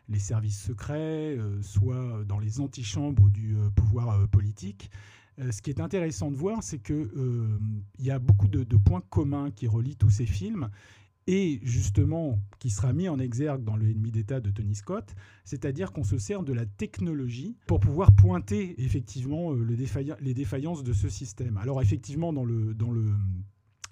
les 0.08 0.18
services 0.18 0.60
secrets, 0.62 1.36
soit 1.62 2.24
dans 2.26 2.38
les 2.38 2.60
antichambres 2.60 3.28
du 3.30 3.56
pouvoir 3.74 4.28
politique. 4.28 4.90
ce 5.38 5.60
qui 5.62 5.70
est 5.70 5.80
intéressant 5.80 6.30
de 6.30 6.36
voir, 6.36 6.62
c'est 6.62 6.78
qu'il 6.78 7.08
y 7.98 8.10
a 8.10 8.18
beaucoup 8.18 8.48
de, 8.48 8.76
points 8.76 9.02
communs 9.10 9.50
qui 9.50 9.66
relient 9.66 9.96
tous 9.96 10.10
ces 10.10 10.26
films 10.26 10.70
et 11.26 11.60
justement 11.62 12.40
qui 12.58 12.70
sera 12.70 12.92
mis 12.92 13.08
en 13.08 13.18
exergue 13.18 13.64
dans 13.64 13.76
le 13.76 13.88
ennemi 13.90 14.10
d'État 14.10 14.40
de 14.40 14.50
Tony 14.50 14.74
Scott, 14.74 15.14
c'est-à-dire 15.44 15.92
qu'on 15.92 16.04
se 16.04 16.18
sert 16.18 16.42
de 16.42 16.52
la 16.52 16.66
technologie 16.66 17.56
pour 17.66 17.80
pouvoir 17.80 18.12
pointer 18.12 18.80
effectivement 18.82 19.52
les 19.52 20.34
défaillances 20.34 20.82
de 20.82 20.92
ce 20.92 21.08
système. 21.08 21.56
Alors 21.56 21.80
effectivement, 21.80 22.32
dans 22.32 22.44
le, 22.44 22.74
dans 22.74 22.90
le, 22.90 23.12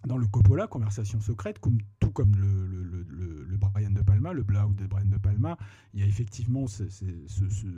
dans 0.06 0.16
le 0.16 0.26
Coppola, 0.26 0.66
Conversation 0.66 1.20
secrète, 1.20 1.58
tout 1.98 2.10
comme 2.10 2.34
le, 2.36 3.56
Brian 3.56 3.90
De 3.90 4.02
Palma, 4.02 4.32
le 4.32 4.42
Blau 4.42 4.72
de 4.72 4.86
Brian 4.86 5.06
De 5.06 5.18
Palma, 5.18 5.56
il 5.94 6.00
y 6.00 6.02
a 6.02 6.06
effectivement 6.06 6.64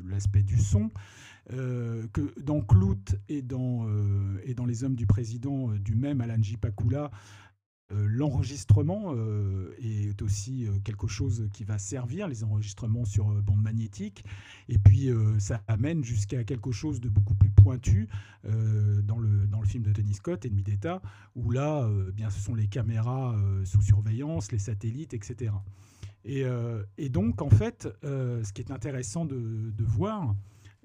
l'aspect 0.04 0.42
du 0.42 0.58
son. 0.58 0.90
Euh, 1.52 2.06
dans 2.40 2.60
Clout 2.60 3.16
et 3.28 3.42
dans, 3.42 3.86
euh, 3.88 4.40
et 4.44 4.54
dans 4.54 4.64
Les 4.64 4.84
Hommes 4.84 4.94
du 4.94 5.06
Président, 5.06 5.70
euh, 5.70 5.78
du 5.78 5.96
même 5.96 6.20
Alan 6.20 6.40
J. 6.40 6.56
Pakula, 6.56 7.10
l'enregistrement 7.94 9.14
euh, 9.14 9.74
est 9.78 10.20
aussi 10.22 10.66
euh, 10.66 10.78
quelque 10.84 11.06
chose 11.06 11.48
qui 11.52 11.64
va 11.64 11.78
servir, 11.78 12.28
les 12.28 12.44
enregistrements 12.44 13.04
sur 13.04 13.26
bande 13.42 13.62
magnétique. 13.62 14.24
Et 14.68 14.78
puis, 14.78 15.10
ça 15.38 15.62
amène 15.66 16.04
jusqu'à 16.04 16.44
quelque 16.44 16.72
chose 16.72 17.00
de 17.00 17.08
beaucoup 17.08 17.34
plus 17.34 17.50
pointu 17.50 18.08
dans, 18.44 19.18
le, 19.18 19.46
dans 19.46 19.60
le 19.60 19.66
film 19.66 19.82
de 19.82 19.92
Tony 19.92 20.14
Scott, 20.14 20.44
Ennemi 20.44 20.62
d'État, 20.62 21.02
où 21.34 21.50
là, 21.50 21.88
bien, 22.14 22.30
ce 22.30 22.40
sont 22.40 22.54
les 22.54 22.68
caméras 22.68 23.36
sous 23.64 23.82
surveillance, 23.82 24.50
les 24.52 24.58
satellites, 24.58 25.14
etc. 25.14 25.52
Et, 26.24 26.44
et 26.98 27.08
donc, 27.08 27.42
en 27.42 27.50
fait, 27.50 27.88
ce 28.02 28.52
qui 28.52 28.62
est 28.62 28.70
intéressant 28.70 29.24
de, 29.24 29.70
de 29.70 29.84
voir, 29.84 30.34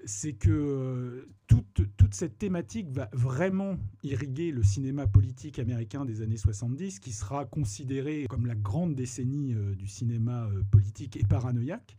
c'est 0.04 0.32
que 0.32 0.50
euh, 0.50 1.28
toute, 1.46 1.82
toute, 1.96 2.14
cette 2.14 2.38
thématique 2.38 2.88
va 2.90 3.08
vraiment 3.12 3.76
irriguer 4.02 4.50
le 4.50 4.62
cinéma 4.62 5.06
politique 5.06 5.58
américain 5.58 6.04
des 6.04 6.22
années 6.22 6.36
70, 6.36 7.00
qui 7.00 7.12
sera 7.12 7.44
considéré 7.44 8.26
comme 8.28 8.46
la 8.46 8.54
grande 8.54 8.94
décennie 8.94 9.54
euh, 9.54 9.74
du 9.74 9.86
cinéma 9.86 10.44
euh, 10.46 10.62
politique 10.70 11.16
et 11.16 11.24
paranoïaque, 11.24 11.96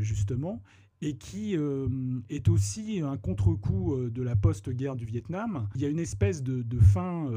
justement, 0.00 0.62
et 1.00 1.16
qui 1.16 1.54
est 1.54 2.48
aussi 2.48 3.00
un 3.00 3.16
contre-coup 3.16 3.96
de 4.10 4.22
la 4.22 4.36
post-guerre 4.36 4.96
du 4.96 5.06
Vietnam. 5.06 5.66
Il 5.74 5.80
y 5.80 5.86
a 5.86 5.88
une 5.88 5.98
espèce 5.98 6.42
de, 6.42 6.62
de 6.62 6.78
fin 6.78 7.30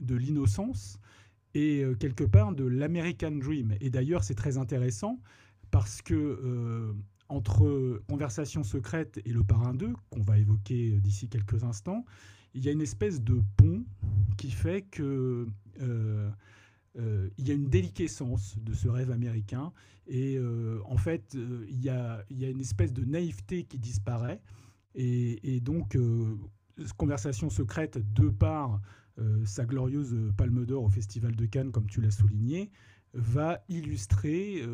de 0.00 0.14
l'innocence 0.16 0.98
et 1.54 1.84
quelque 2.00 2.24
part 2.24 2.52
de 2.52 2.64
l'American 2.64 3.30
Dream. 3.30 3.76
Et 3.80 3.88
d'ailleurs, 3.88 4.24
c'est 4.24 4.34
très 4.34 4.58
intéressant 4.58 5.20
parce 5.70 6.02
que 6.02 6.92
entre 7.30 8.02
Conversation 8.08 8.64
secrète 8.64 9.20
et 9.24 9.32
Le 9.32 9.44
Parrain 9.44 9.72
2, 9.72 9.92
qu'on 10.10 10.20
va 10.20 10.38
évoquer 10.38 11.00
d'ici 11.00 11.28
quelques 11.28 11.64
instants, 11.64 12.04
il 12.54 12.64
y 12.64 12.68
a 12.68 12.72
une 12.72 12.80
espèce 12.80 13.22
de 13.22 13.40
pont 13.56 13.84
qui 14.36 14.50
fait 14.50 14.82
que 14.82 15.46
euh, 15.80 16.30
euh, 16.98 17.28
y 17.38 17.50
a 17.50 17.54
une 17.54 17.68
déliquescence 17.68 18.58
de 18.58 18.74
ce 18.74 18.88
rêve 18.88 19.10
américain 19.10 19.72
et 20.08 20.36
euh, 20.36 20.80
en 20.86 20.96
fait 20.96 21.36
il 21.68 21.80
y, 21.80 21.88
a, 21.88 22.24
il, 22.30 22.40
y 22.40 22.44
a, 22.44 22.48
une 22.48 22.60
espèce 22.60 22.92
de 22.92 23.04
naïveté 23.04 23.64
qui 23.64 23.78
disparaît 23.78 24.40
et, 24.94 25.54
et 25.54 25.60
donc 25.60 25.96
Conversation 26.96 27.50
secrète 27.50 27.98
de 28.14 28.30
par 28.30 28.80
sa 29.44 29.66
glorieuse 29.66 30.16
Palme 30.38 30.64
d'Or 30.64 30.84
au 30.84 30.88
Festival 30.88 31.36
de 31.36 31.44
Cannes 31.44 31.70
comme 31.70 31.86
tu 31.86 32.00
l'as 32.00 32.10
souligné 32.10 32.70
va 33.12 33.62
illustrer 33.68 34.64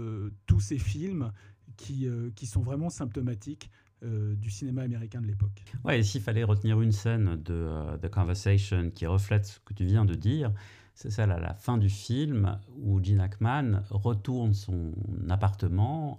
tous 0.46 0.60
ces 0.60 0.78
films 0.78 1.32
qui, 1.76 2.06
euh, 2.06 2.30
qui 2.34 2.46
sont 2.46 2.62
vraiment 2.62 2.90
symptomatiques 2.90 3.70
euh, 4.02 4.34
du 4.34 4.50
cinéma 4.50 4.82
américain 4.82 5.20
de 5.20 5.26
l'époque. 5.26 5.64
Ouais, 5.84 6.00
et 6.00 6.02
s'il 6.02 6.20
fallait 6.20 6.44
retenir 6.44 6.80
une 6.80 6.92
scène 6.92 7.36
de 7.42 7.54
euh, 7.54 7.96
The 7.98 8.10
Conversation 8.10 8.90
qui 8.90 9.06
reflète 9.06 9.46
ce 9.46 9.60
que 9.60 9.74
tu 9.74 9.84
viens 9.84 10.04
de 10.04 10.14
dire, 10.14 10.52
c'est 10.94 11.10
celle 11.10 11.30
à 11.30 11.38
la 11.38 11.54
fin 11.54 11.78
du 11.78 11.90
film 11.90 12.58
où 12.78 13.02
Gene 13.02 13.20
Hackman 13.20 13.82
retourne 13.90 14.54
son 14.54 14.92
appartement, 15.28 16.18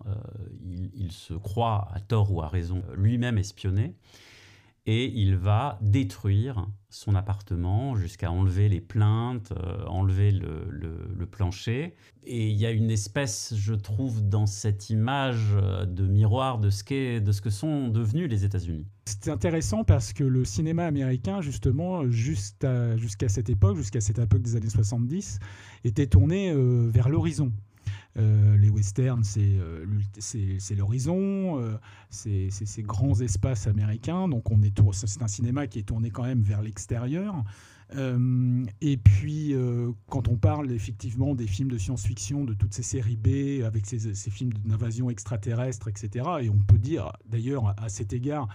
il, 0.94 1.12
se 1.12 1.34
croit 1.34 1.90
à 1.92 2.00
tort 2.00 2.32
ou 2.32 2.44
à 2.44 2.48
raison 2.48 2.84
lui-même 2.96 3.40
espionné, 3.40 3.96
et 4.88 5.12
il 5.14 5.36
va 5.36 5.78
détruire 5.82 6.66
son 6.90 7.14
appartement 7.14 7.98
jusqu'à 7.98 8.32
enlever 8.32 8.70
les 8.70 8.80
plaintes, 8.80 9.52
euh, 9.52 9.86
enlever 9.86 10.32
le, 10.32 11.26
plancher. 11.30 11.94
Et 12.24 12.48
il 12.48 12.56
y 12.56 12.66
a 12.66 12.72
une 12.72 12.90
espèce, 12.90 13.54
je 13.58 13.74
trouve, 13.74 14.28
dans 14.28 14.46
cette 14.46 14.90
image 14.90 15.50
euh, 15.56 15.86
de 15.86 16.08
miroir 16.08 16.58
de 16.58 16.70
ce, 16.70 17.20
de 17.20 17.32
ce 17.34 17.42
que 17.42 17.50
sont 17.50 17.90
devenus 17.90 18.30
les 18.30 18.46
États-Unis. 18.46 18.88
C'est 19.06 19.28
intéressant 19.28 19.84
parce 19.84 20.14
que 20.14 20.24
le 20.24 20.46
cinéma 20.46 20.86
américain, 20.86 21.42
justement, 21.42 22.10
jusqu'à 22.10 22.96
cette 23.28 23.50
époque, 23.50 23.76
jusqu'à 23.76 24.00
cette 24.00 24.20
époque 24.20 24.42
des 24.42 24.56
années 24.56 24.70
70, 24.70 25.40
était 25.84 26.08
tourné 26.08 26.52
euh, 26.52 26.90
vers 26.90 27.10
l'horizon. 27.10 27.52
Euh, 28.18 28.58
les 28.58 28.70
westerns, 28.70 29.24
c'est 29.24 29.58
euh, 29.60 29.86
l'horizon, 30.76 31.60
euh, 31.60 31.78
c'est 32.10 32.50
ces 32.50 32.82
grands 32.82 33.20
espaces 33.22 33.68
américains. 33.68 34.28
Donc 34.28 34.50
on 34.52 34.62
est 34.64 34.78
c'est 34.94 35.22
un 35.22 35.28
cinéma 35.28 35.68
qui 35.68 35.80
est 35.80 35.84
tourné 35.84 36.10
quand 36.10 36.24
même 36.24 36.42
vers 36.42 36.62
l'extérieur. 36.62 37.44
et 37.94 38.98
puis, 38.98 39.56
quand 40.10 40.28
on 40.28 40.36
parle 40.36 40.72
effectivement 40.72 41.36
des 41.36 41.48
films 41.48 41.70
de 41.70 41.78
science-fiction, 41.78 42.44
de 42.44 42.54
toutes 42.54 42.74
ces 42.74 42.84
séries 42.84 43.18
B, 43.18 43.64
avec 43.66 43.86
ces, 43.86 44.14
ces 44.14 44.32
films 44.32 44.54
d'invasion 44.54 45.10
extraterrestre, 45.10 45.88
etc., 45.88 46.26
et 46.42 46.50
on 46.50 46.60
peut 46.60 46.78
dire 46.78 47.12
d'ailleurs 47.30 47.74
à 47.78 47.90
cet 47.90 48.14
égard 48.14 48.48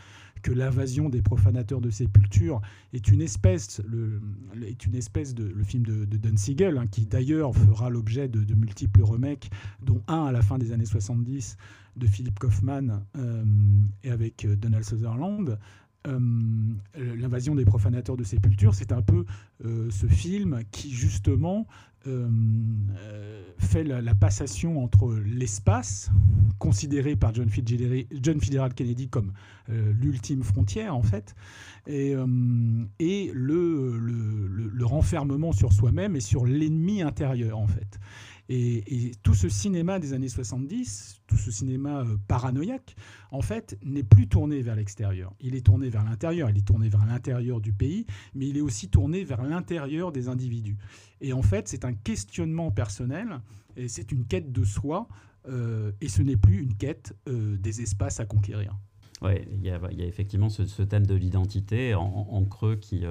que 0.42 0.52
l'invasion 0.52 1.08
des 1.08 1.22
profanateurs 1.22 1.80
de 1.80 1.90
sépultures 1.90 2.60
est 2.92 3.08
une 3.08 3.20
espèce, 3.20 3.80
le, 3.88 4.20
est 4.66 4.84
une 4.84 4.94
espèce 4.94 5.34
de 5.34 5.44
le 5.44 5.64
film 5.64 5.84
de, 5.84 6.04
Don 6.04 6.36
Siegel, 6.36 6.78
hein, 6.78 6.86
qui 6.86 7.06
d'ailleurs 7.06 7.54
fera 7.54 7.90
l'objet 7.90 8.28
de, 8.28 8.54
multiples 8.54 9.02
remakes, 9.02 9.50
dont 9.80 10.02
un 10.08 10.26
à 10.26 10.32
la 10.32 10.42
fin 10.42 10.58
des 10.58 10.72
années 10.72 10.84
70 10.84 11.56
de 11.96 12.06
Philip 12.06 12.38
Kaufman 12.38 13.04
euh, 13.16 13.44
et 14.02 14.10
avec 14.10 14.44
euh, 14.44 14.56
Donald 14.56 14.84
Sutherland. 14.84 15.58
Euh, 16.08 16.18
l'invasion 16.96 17.54
des 17.54 17.64
profanateurs 17.64 18.16
de 18.16 18.24
sépultures, 18.24 18.74
c'est 18.74 18.90
un 18.90 19.02
peu 19.02 19.24
ce 19.62 20.06
film 20.06 20.62
qui 20.72 20.90
justement 20.90 21.68
fait 23.58 23.84
la, 23.84 24.14
passation 24.14 24.82
entre 24.82 25.14
l'espace, 25.24 26.10
considéré 26.58 27.16
par 27.16 27.34
John 27.34 27.48
Fitzgerald, 27.48 28.74
Kennedy 28.74 29.08
comme 29.08 29.32
euh, 29.70 29.92
l'ultime 30.00 30.42
frontière 30.42 30.96
en 30.96 31.02
fait, 31.02 31.34
et, 31.86 32.14
et 32.98 33.30
le, 33.34 33.98
le, 33.98 34.84
renfermement 34.84 35.52
sur 35.52 35.72
soi-même 35.72 36.16
et 36.16 36.20
sur 36.20 36.44
l'ennemi 36.44 37.02
intérieur 37.02 37.58
en 37.58 37.66
fait. 37.66 37.98
Et, 38.54 39.12
tout 39.22 39.32
ce 39.32 39.48
cinéma 39.48 39.98
des 39.98 40.12
années 40.12 40.28
70, 40.28 41.22
tout 41.26 41.38
ce 41.38 41.50
cinéma 41.50 42.00
euh, 42.00 42.18
paranoïaque, 42.28 42.94
en 43.30 43.40
fait, 43.40 43.78
n'est 43.82 44.02
plus 44.02 44.28
tourné 44.28 44.60
vers 44.60 44.76
l'extérieur. 44.76 45.32
Il 45.40 45.54
est 45.54 45.64
tourné 45.64 45.88
vers 45.88 46.04
l'intérieur, 46.04 46.50
il 46.50 46.58
est 46.58 46.66
tourné 46.66 46.90
vers 46.90 47.06
l'intérieur 47.06 47.62
du 47.62 47.72
pays, 47.72 48.04
mais 48.34 48.46
il 48.46 48.58
est 48.58 48.60
aussi 48.60 48.90
tourné 48.90 49.24
vers 49.24 49.42
l'intérieur 49.42 50.12
des 50.12 50.28
individus. 50.28 50.76
Et 51.22 51.32
en 51.32 51.40
fait, 51.40 51.66
c'est 51.66 51.86
un 51.86 51.94
questionnement 51.94 52.70
personnel, 52.70 53.40
et 53.76 53.88
c'est 53.88 54.12
une 54.12 54.26
quête 54.26 54.52
de 54.52 54.64
soi, 54.64 55.08
euh, 55.48 55.92
et 56.02 56.08
ce 56.08 56.20
n'est 56.20 56.36
plus 56.36 56.60
une 56.60 56.74
quête 56.74 57.16
euh, 57.28 57.56
des 57.56 57.80
espaces 57.80 58.20
à 58.20 58.26
conquérir. 58.26 58.76
Oui, 59.22 59.32
il 59.50 59.62
y, 59.62 59.70
a 59.70 59.78
effectivement 60.00 60.50
ce, 60.50 60.82
thème 60.82 61.06
de 61.06 61.14
l'identité 61.14 61.94
en, 61.94 62.44
creux 62.44 62.74
qui, 62.74 63.04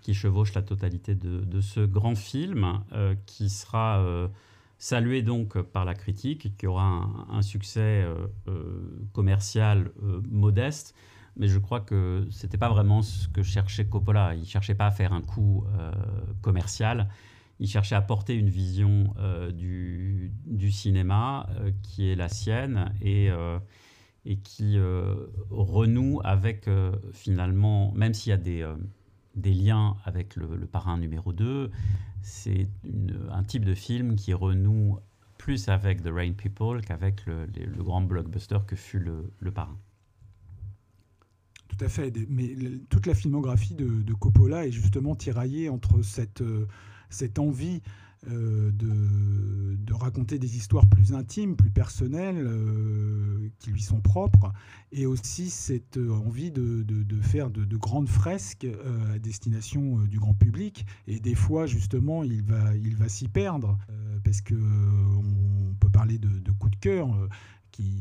qui 0.00 0.14
chevauche 0.14 0.54
la 0.54 0.62
totalité 0.62 1.14
de, 1.14 1.60
ce 1.60 1.80
grand 1.80 2.14
film, 2.14 2.80
qui 3.26 3.50
sera 3.50 4.30
salué 4.78 5.22
donc 5.22 5.60
par 5.60 5.84
la 5.84 5.94
critique, 5.94 6.56
qui 6.56 6.66
aura 6.66 7.08
un, 7.30 7.42
succès 7.42 8.02
euh, 8.02 8.26
euh, 8.48 9.08
commercial 9.12 9.90
euh, 10.02 10.20
modeste. 10.30 10.94
Mais 11.36 11.48
je 11.48 11.58
crois 11.58 11.80
que 11.80 12.26
ce 12.30 12.46
n'était 12.46 12.58
pas 12.58 12.68
vraiment 12.68 13.02
ce 13.02 13.28
que 13.28 13.42
cherchait 13.42 13.86
Coppola. 13.86 14.34
Il 14.34 14.40
ne 14.40 14.46
cherchait 14.46 14.74
pas 14.74 14.86
à 14.86 14.90
faire 14.92 15.12
un 15.12 15.20
coup 15.20 15.66
commercial. 16.42 17.08
Il 17.58 17.66
cherchait 17.66 17.96
à 17.96 18.02
porter 18.02 18.34
une 18.34 18.50
vision 18.50 19.12
du, 19.52 20.30
cinéma 20.70 21.48
qui 21.82 22.08
est 22.08 22.14
la 22.14 22.28
sienne 22.28 22.94
et 23.02 23.32
qui 24.44 24.78
renoue 25.50 26.20
avec 26.22 26.70
finalement, 27.12 27.90
même 27.96 28.14
s'il 28.14 28.30
y 28.30 28.32
a 28.32 28.36
des, 28.36 28.64
des 29.36 29.52
liens 29.52 29.96
avec 30.04 30.36
le, 30.36 30.46
parrain 30.66 30.98
numéro 30.98 31.32
2, 31.32 31.70
c'est 32.22 32.68
un 33.30 33.42
type 33.42 33.64
de 33.64 33.74
film 33.74 34.16
qui 34.16 34.32
renoue 34.32 34.98
plus 35.38 35.68
avec 35.68 36.02
The 36.02 36.08
Rain 36.08 36.32
People 36.32 36.80
qu'avec 36.80 37.26
le, 37.26 37.46
grand 37.76 38.02
blockbuster 38.02 38.58
que 38.66 38.76
fut 38.76 39.00
le, 39.00 39.50
parrain. 39.50 39.78
Tout 41.68 41.84
à 41.84 41.88
fait, 41.88 42.12
mais 42.28 42.54
toute 42.88 43.06
la 43.06 43.14
filmographie 43.14 43.74
de, 43.74 44.12
Coppola 44.14 44.66
est 44.66 44.72
justement 44.72 45.14
tiraillée 45.14 45.68
entre 45.68 46.02
cette, 46.02 46.42
cette 47.10 47.38
envie 47.38 47.82
euh, 48.30 48.70
de, 48.72 49.92
raconter 49.94 50.38
des 50.38 50.56
histoires 50.58 50.86
plus 50.86 51.14
intimes, 51.14 51.56
plus 51.56 51.70
personnelles, 51.70 52.44
euh, 52.46 53.48
qui 53.58 53.70
lui 53.70 53.80
sont 53.80 54.02
propres, 54.02 54.52
et 54.92 55.06
aussi 55.06 55.48
cette 55.48 55.96
euh, 55.96 56.10
envie 56.10 56.50
de, 56.50 56.84
faire 57.22 57.48
de, 57.48 57.76
grandes 57.76 58.08
fresques 58.08 58.66
à 59.14 59.18
destination 59.18 60.00
du 60.00 60.18
grand 60.18 60.34
public. 60.34 60.84
Et 61.06 61.20
des 61.20 61.34
fois, 61.34 61.64
justement, 61.64 62.22
il 62.22 62.42
va, 62.42 62.76
il 62.76 62.96
va 62.96 63.08
s'y 63.08 63.28
perdre, 63.28 63.78
parce 64.24 64.42
que 64.42 64.54
on 64.54 65.74
peut 65.80 65.88
parler 65.88 66.18
de, 66.18 66.52
coups 66.52 66.72
de 66.72 66.80
cœur 66.80 67.08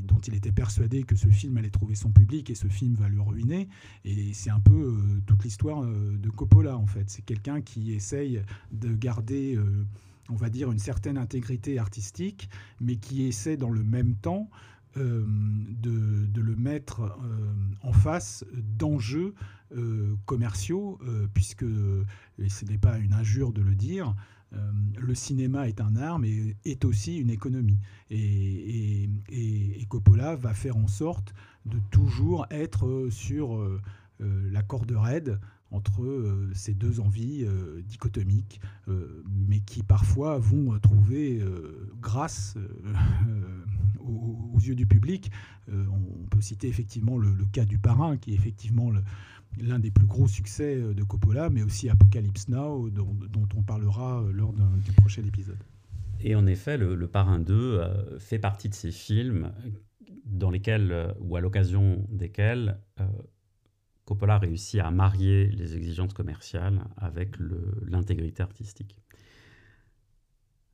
dont 0.03 0.19
il 0.19 0.35
était 0.35 0.51
persuadé 0.51 1.03
que 1.03 1.15
ce 1.15 1.27
film 1.27 1.57
allait 1.57 1.69
trouver 1.69 1.95
son 1.95 2.11
public 2.11 2.49
et 2.49 2.55
ce 2.55 2.67
film 2.67 2.95
va 2.95 3.07
le 3.07 3.21
ruiner. 3.21 3.69
Et 4.03 4.33
c'est 4.33 4.49
un 4.49 4.59
peu 4.59 4.93
toute 5.25 5.43
l'histoire 5.43 5.83
de 5.85 6.29
Coppola, 6.29 6.77
en 6.77 6.85
fait. 6.85 7.09
C'est 7.09 7.23
quelqu'un 7.23 7.61
qui 7.61 7.93
essaye 7.93 8.41
de 8.71 8.93
garder, 8.93 9.57
on 10.29 10.35
va 10.35 10.49
dire, 10.49 10.71
une 10.71 10.79
certaine 10.79 11.17
intégrité 11.17 11.77
artistique, 11.79 12.49
mais 12.79 12.95
qui 12.95 13.23
essaie 13.23 13.57
dans 13.57 13.71
le 13.71 13.83
même 13.83 14.15
temps 14.15 14.49
de, 14.95 15.25
de, 16.27 16.41
le 16.41 16.55
mettre 16.55 17.17
en 17.81 17.93
face 17.93 18.45
d'enjeux 18.53 19.33
commerciaux, 20.27 20.99
puisque, 21.33 21.65
et 22.37 22.47
ce 22.47 22.65
n'est 22.65 22.77
pas 22.77 22.99
une 22.99 23.13
injure 23.13 23.53
de 23.53 23.63
le 23.63 23.73
dire, 23.73 24.15
euh, 24.55 24.71
le 24.99 25.15
cinéma 25.15 25.67
est 25.67 25.81
un 25.81 25.95
art, 25.95 26.19
mais 26.19 26.55
est 26.65 26.85
aussi 26.85 27.17
une 27.17 27.29
économie. 27.29 27.79
Et, 28.09 29.09
Coppola 29.89 30.35
va 30.35 30.53
faire 30.55 30.77
en 30.77 30.87
sorte 30.87 31.35
de 31.65 31.77
toujours 31.91 32.47
être 32.49 33.09
sur 33.11 33.55
euh, 33.55 33.79
euh, 34.21 34.49
la 34.51 34.63
corde 34.63 34.91
raide 34.91 35.39
entre 35.73 36.49
ces 36.53 36.73
deux 36.73 36.99
envies 36.99 37.45
dichotomiques, 37.85 38.61
mais 38.87 39.59
qui 39.59 39.83
parfois 39.83 40.37
vont 40.37 40.79
trouver 40.79 41.43
grâce 42.01 42.55
aux, 43.99 44.59
yeux 44.59 44.75
du 44.75 44.85
public. 44.85 45.31
on 45.69 46.27
peut 46.29 46.41
citer 46.41 46.67
effectivement 46.67 47.17
le, 47.17 47.33
cas 47.51 47.65
du 47.65 47.79
parrain, 47.79 48.17
qui 48.17 48.31
est 48.31 48.35
effectivement 48.35 48.91
l'un 49.61 49.79
des 49.79 49.91
plus 49.91 50.05
gros 50.05 50.27
succès 50.27 50.75
euh, 50.75 50.93
de 50.93 51.03
Coppola, 51.03 51.49
mais 51.49 51.63
aussi 51.63 51.89
Apocalypse 51.89 52.47
Now, 52.49 52.89
dont, 52.89 53.15
on 53.55 53.61
parlera 53.61 54.21
euh, 54.21 54.31
lors 54.31 54.53
du 54.53 54.91
prochain 54.93 55.23
épisode. 55.23 55.57
Et 56.19 56.35
en 56.35 56.45
effet, 56.45 56.77
le, 56.77 57.07
Parrain 57.07 57.39
2 57.39 57.53
euh, 57.53 58.19
fait 58.19 58.39
partie 58.39 58.69
de 58.69 58.73
ces 58.73 58.91
films 58.91 59.51
dans 60.25 60.49
lesquels, 60.49 61.13
ou 61.19 61.35
à 61.35 61.41
l'occasion 61.41 62.05
desquels, 62.09 62.79
Coppola 64.05 64.37
réussit 64.37 64.79
à 64.79 64.91
marier 64.91 65.47
les 65.47 65.75
exigences 65.75 66.13
commerciales 66.13 66.83
avec 66.97 67.35
l'intégrité 67.87 68.43
artistique. 68.43 68.97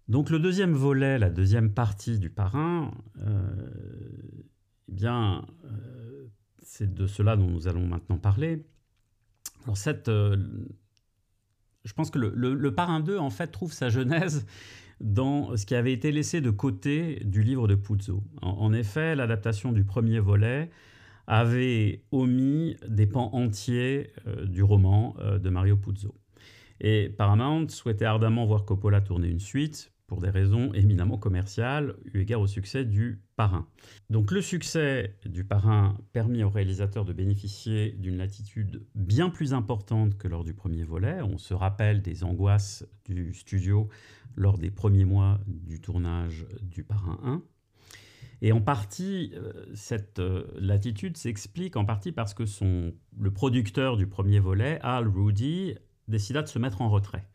Donc 0.07 0.31
le 0.31 0.39
deuxième 0.39 0.73
volet, 0.73 1.19
la 1.19 1.29
deuxième 1.29 1.71
partie 1.71 2.17
du 2.17 2.31
Parrain, 2.31 2.91
eh 3.19 4.91
bien, 4.91 5.45
c'est 6.63 6.93
de 6.93 7.07
cela 7.07 7.35
dont 7.35 7.47
nous 7.47 7.67
allons 7.67 7.85
maintenant 7.85 8.17
parler. 8.17 8.63
Alors 9.63 9.77
euh, 10.07 10.37
je 11.83 11.93
pense 11.93 12.11
que 12.11 12.19
le, 12.19 12.29
le, 12.33 12.75
Parrain 12.75 12.99
2, 12.99 13.17
en 13.17 13.29
fait, 13.29 13.47
trouve 13.47 13.73
sa 13.73 13.89
genèse 13.89 14.45
dans 15.01 15.55
ce 15.57 15.65
qui 15.65 15.75
avait 15.75 15.93
été 15.93 16.11
laissé 16.11 16.41
de 16.41 16.49
côté 16.49 17.21
du 17.23 17.41
livre 17.41 17.67
de 17.67 17.75
Puzo. 17.75 18.23
En, 18.41 18.73
effet, 18.73 19.15
l'adaptation 19.15 19.71
du 19.71 19.83
premier 19.83 20.19
volet 20.19 20.69
avait 21.29 22.01
omis 22.11 22.75
des 22.87 23.05
pans 23.05 23.29
entiers 23.33 24.11
euh, 24.27 24.45
du 24.45 24.63
roman 24.63 25.15
euh, 25.19 25.37
de 25.37 25.49
Mario 25.49 25.77
Puzo. 25.77 26.15
Et 26.81 27.09
Paramount 27.09 27.69
souhaitait 27.69 28.05
ardemment 28.05 28.45
voir 28.45 28.65
Coppola 28.65 28.99
tourner 28.99 29.27
une 29.27 29.39
suite, 29.39 29.93
pour 30.07 30.21
des 30.21 30.31
raisons 30.31 30.73
éminemment 30.73 31.19
commerciales, 31.19 31.95
eu 32.13 32.21
égard 32.21 32.41
au 32.41 32.47
succès 32.47 32.83
du 32.83 33.21
Parrain. 33.35 33.67
Donc 34.09 34.31
le 34.31 34.41
succès 34.41 35.15
du 35.23 35.43
Parrain 35.43 35.99
permit 36.13 36.43
au 36.43 36.49
réalisateur 36.49 37.05
de 37.05 37.13
bénéficier 37.13 37.91
d'une 37.91 38.17
latitude 38.17 38.87
bien 38.95 39.29
plus 39.29 39.53
importante 39.53 40.17
que 40.17 40.27
lors 40.27 40.43
du 40.43 40.55
premier 40.55 40.83
volet. 40.83 41.21
On 41.21 41.37
se 41.37 41.53
rappelle 41.53 42.01
des 42.01 42.23
angoisses 42.23 42.87
du 43.05 43.35
studio 43.35 43.87
lors 44.35 44.57
des 44.57 44.71
premiers 44.71 45.05
mois 45.05 45.39
du 45.45 45.79
tournage 45.79 46.47
du 46.63 46.83
Parrain 46.83 47.19
1. 47.23 47.43
Et 48.41 48.51
en 48.51 48.61
partie, 48.61 49.33
euh, 49.35 49.51
cette 49.73 50.19
euh, 50.19 50.45
latitude 50.59 51.17
s'explique 51.17 51.75
en 51.75 51.85
partie 51.85 52.11
parce 52.11 52.33
que 52.33 52.43
le 53.19 53.31
producteur 53.31 53.97
du 53.97 54.07
premier 54.07 54.39
volet, 54.39 54.79
Al 54.81 55.07
Rudy, 55.07 55.75
décida 56.07 56.41
de 56.41 56.47
se 56.47 56.57
mettre 56.57 56.81
en 56.81 56.89
retrait. 56.89 57.27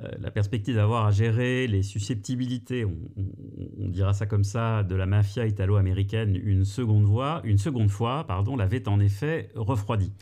Euh, 0.00 0.08
la 0.20 0.30
perspective 0.30 0.76
d'avoir 0.76 1.06
à 1.06 1.10
gérer 1.10 1.66
les 1.66 1.82
susceptibilités, 1.82 2.84
on, 2.84 3.88
dira 3.88 4.12
ça 4.12 4.26
comme 4.26 4.44
ça, 4.44 4.84
de 4.84 4.94
la 4.94 5.06
mafia 5.06 5.46
italo-américaine 5.46 6.36
une 6.36 6.64
seconde 6.64 7.06
fois, 7.06 7.40
une 7.44 7.58
seconde 7.58 7.90
fois, 7.90 8.24
pardon, 8.26 8.54
l'avait 8.54 8.86
en 8.86 9.00
effet 9.00 9.50
refroidi. 9.54 10.12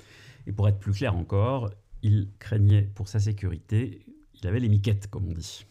Et 0.47 0.53
pour 0.53 0.69
être 0.69 0.79
plus 0.79 0.93
clair 0.93 1.15
encore, 1.17 1.71
il 2.03 2.29
craignait 2.39 2.89
pour 2.95 3.09
sa 3.09 3.19
sécurité, 3.19 4.01
il 4.41 4.47
avait 4.47 4.61
les 4.61 4.69
miquettes, 4.69 5.09
comme 5.09 5.29
on 5.29 5.33
dit. 5.33 5.67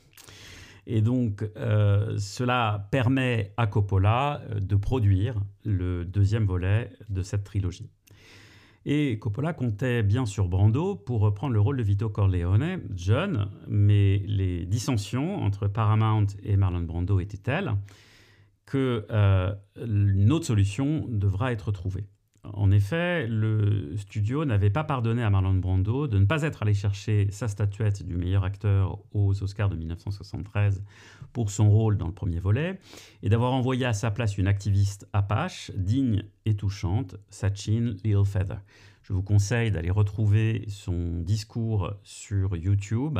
Et 0.88 1.02
donc, 1.02 1.43
euh, 1.58 2.17
cela 2.17 2.88
permet 2.91 3.54
à 3.58 3.67
Coppola 3.67 4.41
euh, 4.50 4.60
de 4.60 4.76
produire 4.76 5.36
le 5.63 6.06
deuxième 6.06 6.45
volet 6.45 6.91
de 7.10 7.21
cette 7.24 7.43
trilogie. 7.43 7.89
Et 8.86 9.17
Coppola 9.17 9.54
comptait 9.54 10.04
bien 10.04 10.28
sur 10.28 10.48
Brando 10.48 10.95
pour 10.95 11.21
reprendre 11.21 11.54
le 11.54 11.60
rôle 11.60 11.78
de 11.78 11.84
Vito 11.84 12.08
Corleone, 12.08 12.82
jeune, 12.95 13.50
mais 13.67 14.21
les 14.28 14.67
dissensions 14.67 15.38
entre 15.38 15.67
Paramount 15.67 16.28
et 16.43 16.56
Marlon 16.56 16.82
Brando 16.82 17.19
étaient 17.19 17.38
telles 17.38 17.74
qu'une 18.67 19.04
euh, 19.10 19.56
autre 20.30 20.45
solution 20.45 21.06
devra 21.08 21.52
être 21.52 21.71
trouvée. 21.71 22.06
En 22.53 22.71
effet, 22.71 23.27
le 23.27 23.95
studio 23.97 24.45
n'avait 24.45 24.69
pas 24.69 24.84
pardonné 24.84 25.23
à 25.23 25.29
Marlon 25.29 25.55
Brando 25.55 26.08
de 26.08 26.19
ne 26.19 26.25
pas 26.25 26.43
être 26.43 26.63
allé 26.63 26.73
chercher 26.73 27.27
sa 27.31 27.47
statuette 27.47 28.03
du 28.03 28.15
meilleur 28.15 28.43
acteur 28.43 28.99
aux 29.13 29.41
Oscars 29.43 29.69
de 29.69 29.75
1973 29.75 30.84
pour 31.34 31.49
son 31.49 31.69
rôle 31.69 31.97
dans 31.97 32.08
le 32.08 32.13
premier 32.13 32.39
volet, 32.39 32.79
et 33.23 33.29
d'avoir 33.29 33.53
envoyé 33.53 33.86
à 33.86 33.93
sa 33.93 34.12
place 34.12 34.38
une 34.38 34.47
activiste 34.47 35.08
apache, 35.12 35.71
digne 35.75 36.23
et 36.45 36.55
touchante, 36.55 37.17
Sachin 37.29 37.95
Feather. 38.03 38.62
Je 39.03 39.13
vous 39.13 39.21
conseille 39.21 39.69
d'aller 39.69 39.91
retrouver 39.91 40.65
son 40.67 41.19
discours 41.19 41.93
sur 42.03 42.55
YouTube 42.55 43.19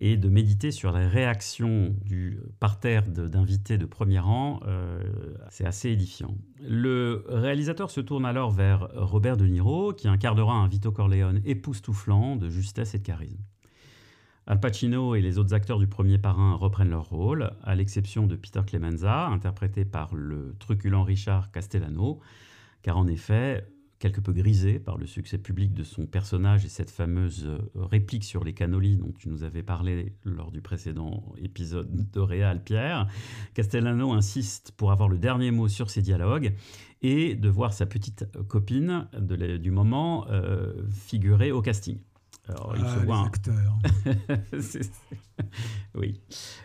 et 0.00 0.16
de 0.16 0.28
méditer 0.28 0.70
sur 0.70 0.92
les 0.92 1.06
réactions 1.06 1.94
du 2.04 2.40
parterre 2.58 3.06
d'invités 3.06 3.76
de 3.76 3.84
premier 3.84 4.18
rang, 4.18 4.60
euh, 4.66 5.02
c'est 5.50 5.66
assez 5.66 5.90
édifiant. 5.90 6.34
Le 6.62 7.24
réalisateur 7.28 7.90
se 7.90 8.00
tourne 8.00 8.24
alors 8.24 8.50
vers 8.50 8.88
Robert 8.94 9.36
De 9.36 9.46
Niro, 9.46 9.92
qui 9.92 10.08
incarnera 10.08 10.54
un 10.54 10.68
Vito 10.68 10.90
Corleone 10.90 11.42
époustouflant 11.44 12.36
de 12.36 12.48
justesse 12.48 12.94
et 12.94 12.98
de 12.98 13.04
charisme. 13.04 13.42
Al 14.46 14.58
Pacino 14.58 15.14
et 15.14 15.20
les 15.20 15.38
autres 15.38 15.54
acteurs 15.54 15.78
du 15.78 15.86
premier 15.86 16.18
parrain 16.18 16.54
reprennent 16.54 16.90
leur 16.90 17.08
rôle, 17.08 17.52
à 17.62 17.74
l'exception 17.74 18.26
de 18.26 18.36
Peter 18.36 18.62
Clemenza, 18.66 19.26
interprété 19.26 19.84
par 19.84 20.14
le 20.14 20.56
truculent 20.58 21.02
Richard 21.02 21.52
Castellano, 21.52 22.20
car 22.82 22.96
en 22.96 23.06
effet, 23.06 23.66
quelque 24.00 24.20
peu 24.20 24.32
grisé 24.32 24.80
par 24.80 24.96
le 24.96 25.06
succès 25.06 25.38
public 25.38 25.74
de 25.74 25.84
son 25.84 26.06
personnage 26.06 26.64
et 26.64 26.68
cette 26.68 26.90
fameuse 26.90 27.44
euh, 27.46 27.58
réplique 27.76 28.24
sur 28.24 28.42
les 28.42 28.54
cannolis 28.54 28.96
dont 28.96 29.12
tu 29.16 29.28
nous 29.28 29.44
avais 29.44 29.62
parlé 29.62 30.14
lors 30.24 30.50
du 30.50 30.62
précédent 30.62 31.22
épisode 31.36 32.10
de 32.10 32.20
Réal 32.20 32.64
Pierre. 32.64 33.06
Castellano 33.54 34.12
insiste 34.12 34.72
pour 34.76 34.90
avoir 34.90 35.08
le 35.08 35.18
dernier 35.18 35.50
mot 35.50 35.68
sur 35.68 35.90
ces 35.90 36.00
dialogues 36.00 36.54
et 37.02 37.34
de 37.34 37.48
voir 37.48 37.72
sa 37.72 37.86
petite 37.86 38.24
copine 38.48 39.06
du 39.60 39.70
moment 39.70 40.26
euh, 40.28 40.72
figurer 40.90 41.52
au 41.52 41.60
casting. 41.60 41.98
Alors, 42.50 42.74
il 42.76 43.12
acteurs. 43.12 43.78
oui, 45.94 46.20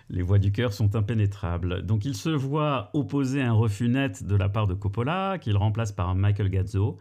les 0.09 0.21
voix 0.21 0.39
du 0.39 0.51
cœur 0.51 0.73
sont 0.73 0.95
impénétrables. 0.95 1.85
Donc 1.85 2.05
il 2.05 2.15
se 2.15 2.29
voit 2.29 2.89
opposer 2.93 3.41
un 3.41 3.53
refus 3.53 3.89
net 3.89 4.23
de 4.23 4.35
la 4.35 4.49
part 4.49 4.67
de 4.67 4.73
Coppola, 4.73 5.37
qu'il 5.39 5.57
remplace 5.57 5.91
par 5.91 6.15
Michael 6.15 6.49
Gazzo. 6.49 6.97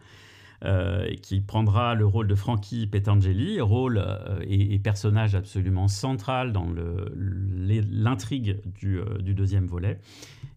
Euh, 0.63 1.13
qui 1.21 1.41
prendra 1.41 1.95
le 1.95 2.05
rôle 2.05 2.27
de 2.27 2.33
Frankie 2.33 2.87
Petangeli, 2.87 3.59
rôle 3.59 3.97
euh, 3.97 4.39
et, 4.47 4.79
personnage 4.79 5.35
absolument 5.35 5.89
central 5.89 6.53
dans 6.53 6.73
l'intrigue 7.13 8.61
du, 8.65 8.97
euh, 8.99 9.17
du, 9.19 9.33
deuxième 9.33 9.67
volet, 9.67 9.99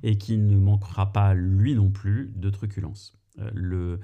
et 0.04 0.16
qui 0.16 0.38
ne 0.38 0.56
manquera 0.56 1.12
pas, 1.12 1.34
lui 1.34 1.74
non 1.74 1.90
plus, 1.90 2.32
de 2.36 2.48
truculence. 2.48 3.18
le, 3.52 3.98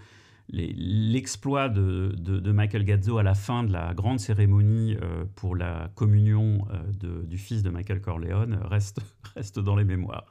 l'exploit 0.48 1.68
de, 1.68 2.52
Michael 2.52 2.84
Gazzo 2.84 3.18
à 3.18 3.22
la 3.22 3.34
fin 3.34 3.64
de 3.64 3.72
la 3.72 3.94
grande 3.94 4.20
cérémonie 4.20 4.96
pour 5.34 5.56
la 5.56 5.90
communion 5.94 6.66
du 7.00 7.38
fils 7.38 7.62
de 7.62 7.70
Michael 7.70 8.00
Corleone 8.00 8.58
reste, 8.64 9.00
dans 9.58 9.76
les 9.76 9.84
mémoires. 9.84 10.26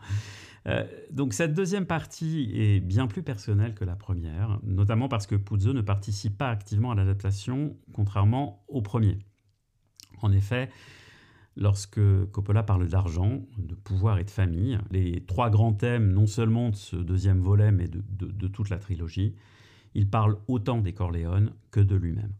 Euh, 0.67 0.85
donc 1.11 1.33
cette 1.33 1.53
deuxième 1.53 1.85
partie 1.85 2.51
est 2.53 2.79
bien 2.79 3.07
plus 3.07 3.23
personnelle 3.23 3.73
que 3.73 3.83
la 3.83 3.95
première, 3.95 4.59
notamment 4.63 5.09
parce 5.09 5.27
que 5.27 5.35
Puzo 5.35 5.73
ne 5.73 5.81
participe 5.81 6.37
pas 6.37 6.49
activement 6.49 6.91
à 6.91 6.95
l'adaptation, 6.95 7.75
contrairement 7.93 8.63
au 8.67 8.81
premier. 8.81 9.19
En 10.21 10.31
effet, 10.31 10.69
lorsque 11.57 11.99
Coppola 12.31 12.63
parle 12.63 12.87
d'argent, 12.87 13.41
de 13.57 13.75
pouvoir 13.75 14.19
et 14.19 14.23
de 14.23 14.31
famille, 14.31 14.79
les 14.89 15.25
trois 15.25 15.49
grands 15.49 15.73
thèmes, 15.73 16.13
non 16.13 16.27
seulement 16.27 16.69
de 16.69 16.75
ce 16.75 16.95
deuxième 16.95 17.39
volet, 17.39 17.71
mais 17.71 17.87
de 17.89 18.47
toute 18.47 18.69
la 18.69 18.77
trilogie, 18.77 19.35
il 19.95 20.09
parle 20.09 20.37
autant 20.47 20.81
des 20.81 20.93
Corleone 20.93 21.53
que 21.71 21.79
de 21.79 21.95
lui-même. 21.95 22.33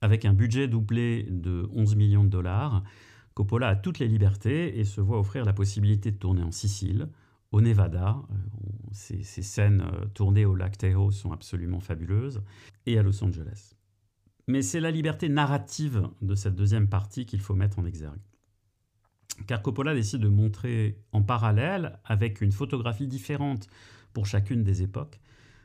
Avec 0.00 0.24
un 0.24 0.34
budget 0.34 0.68
doublé 0.68 1.26
de 1.30 1.68
11 1.72 1.96
millions 1.96 2.24
de 2.24 2.28
dollars, 2.28 2.82
Coppola 3.34 3.68
a 3.68 3.76
toutes 3.76 3.98
les 3.98 4.08
libertés 4.08 4.78
et 4.78 4.84
se 4.84 5.00
voit 5.00 5.18
offrir 5.18 5.44
la 5.44 5.52
possibilité 5.52 6.10
de 6.10 6.16
tourner 6.16 6.42
en 6.42 6.52
Sicile, 6.52 7.08
au 7.50 7.60
Nevada. 7.60 8.16
Euh, 8.30 8.34
ces, 8.92 9.22
scènes 9.22 9.80
euh, 9.82 10.04
tournées 10.14 10.44
au 10.44 10.54
lac 10.54 10.78
Tahoe 10.78 11.10
sont 11.10 11.32
absolument 11.32 11.80
fabuleuses, 11.80 12.42
et 12.86 12.98
à 12.98 13.02
Los 13.02 13.22
Angeles. 13.24 13.74
Mais 14.46 14.62
c'est 14.62 14.80
la 14.80 14.90
liberté 14.90 15.28
narrative 15.28 16.08
de 16.20 16.34
cette 16.34 16.54
deuxième 16.54 16.88
partie 16.88 17.26
qu'il 17.26 17.40
faut 17.40 17.54
mettre 17.54 17.78
en 17.78 17.86
exergue. 17.86 18.20
Car 19.46 19.62
Coppola 19.62 19.94
décide 19.94 20.20
de 20.20 20.28
montrer 20.28 20.98
en 21.12 21.22
parallèle, 21.22 21.98
avec 22.04 22.40
une 22.40 22.52
photographie 22.52 23.08
différente 23.08 23.68
pour 24.12 24.26
chacune 24.26 24.62
des 24.62 24.82
époques, 24.82 25.18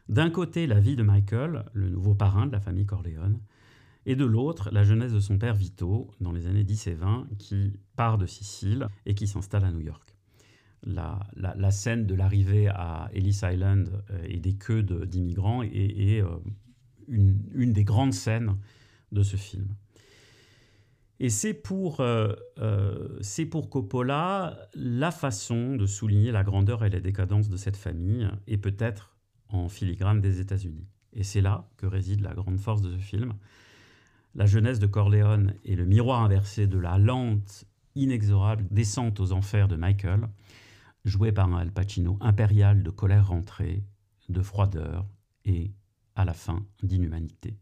d'un 0.10 0.30
côté 0.30 0.68
la 0.68 0.80
vie 0.80 0.96
de 0.98 1.04
Michael, 1.04 1.66
le 1.74 1.90
nouveau 1.90 2.14
parrain 2.14 2.46
de 2.46 2.52
la 2.52 2.60
famille 2.60 2.86
Corleone, 2.86 3.40
et 4.06 4.16
de 4.16 4.26
l'autre 4.26 4.70
la 4.72 4.84
jeunesse 4.84 5.14
de 5.14 5.20
son 5.20 5.38
père 5.38 5.54
Vito 5.54 6.12
dans 6.20 6.32
les 6.32 6.48
années 6.48 6.64
10 6.64 6.88
et 6.88 6.96
20 6.96 7.28
qui 7.38 7.80
part 7.96 8.18
de 8.18 8.26
Sicile 8.26 8.88
et 9.06 9.14
qui 9.14 9.28
s'installe 9.28 9.64
à 9.64 9.72
New 9.72 9.82
York 9.82 10.16
la, 10.84 11.72
scène 11.72 12.06
de 12.06 12.16
l'arrivée 12.16 12.68
à 12.68 13.10
Ellis 13.14 13.42
Island 13.44 13.90
euh, 14.12 14.24
et 14.28 14.38
des 14.38 14.54
queues 14.54 14.84
d'immigrants 14.84 15.64
est, 15.64 16.22
euh, 16.22 16.38
une, 17.08 17.74
des 17.74 17.84
grandes 17.84 18.14
scènes 18.14 18.56
de 19.12 19.24
ce 19.24 19.36
film. 19.36 19.68
Et 21.20 21.30
c'est 21.30 21.54
pour, 21.54 22.00
euh, 22.00 22.34
pour 23.52 23.70
Coppola 23.70 24.70
la 24.74 25.12
façon 25.12 25.76
de 25.76 25.86
souligner 25.86 26.32
la 26.32 26.44
grandeur 26.44 26.86
et 26.86 26.90
la 26.90 27.02
décadence 27.02 27.50
de 27.50 27.58
cette 27.58 27.76
famille, 27.76 28.30
et 28.48 28.58
peut-être 28.58 29.18
en 29.50 29.70
filigrane 29.70 30.22
des 30.22 30.40
États-Unis. 30.40 30.88
Et 31.14 31.24
c'est 31.24 31.42
là 31.42 31.68
que 31.78 31.86
réside 31.86 32.22
la 32.22 32.34
grande 32.34 32.60
force 32.60 32.82
de 32.82 32.92
ce 32.92 33.02
film. 33.02 33.34
La 34.36 34.46
jeunesse 34.46 34.80
de 34.80 34.88
Corleone 34.88 35.56
est 35.66 35.76
le 35.76 35.86
miroir 35.86 36.22
inversé 36.22 36.68
de 36.68 36.78
la 36.78 36.98
lente, 36.98 37.66
inexorable 37.96 38.66
descente 38.70 39.20
aux 39.20 39.32
enfers 39.32 39.68
de 39.68 39.76
Michael, 39.76 40.28
joué 41.04 41.32
par 41.32 41.52
un 41.54 41.58
Al 41.58 41.72
Pacino 41.72 42.18
impérial 42.22 42.84
de 42.84 42.90
colère 42.92 43.30
rentrée, 43.30 43.84
de 44.30 44.42
froideur 44.42 45.08
et, 45.46 45.72
à 46.16 46.26
la 46.26 46.34
fin, 46.34 46.66
d'inhumanité. 46.84 47.58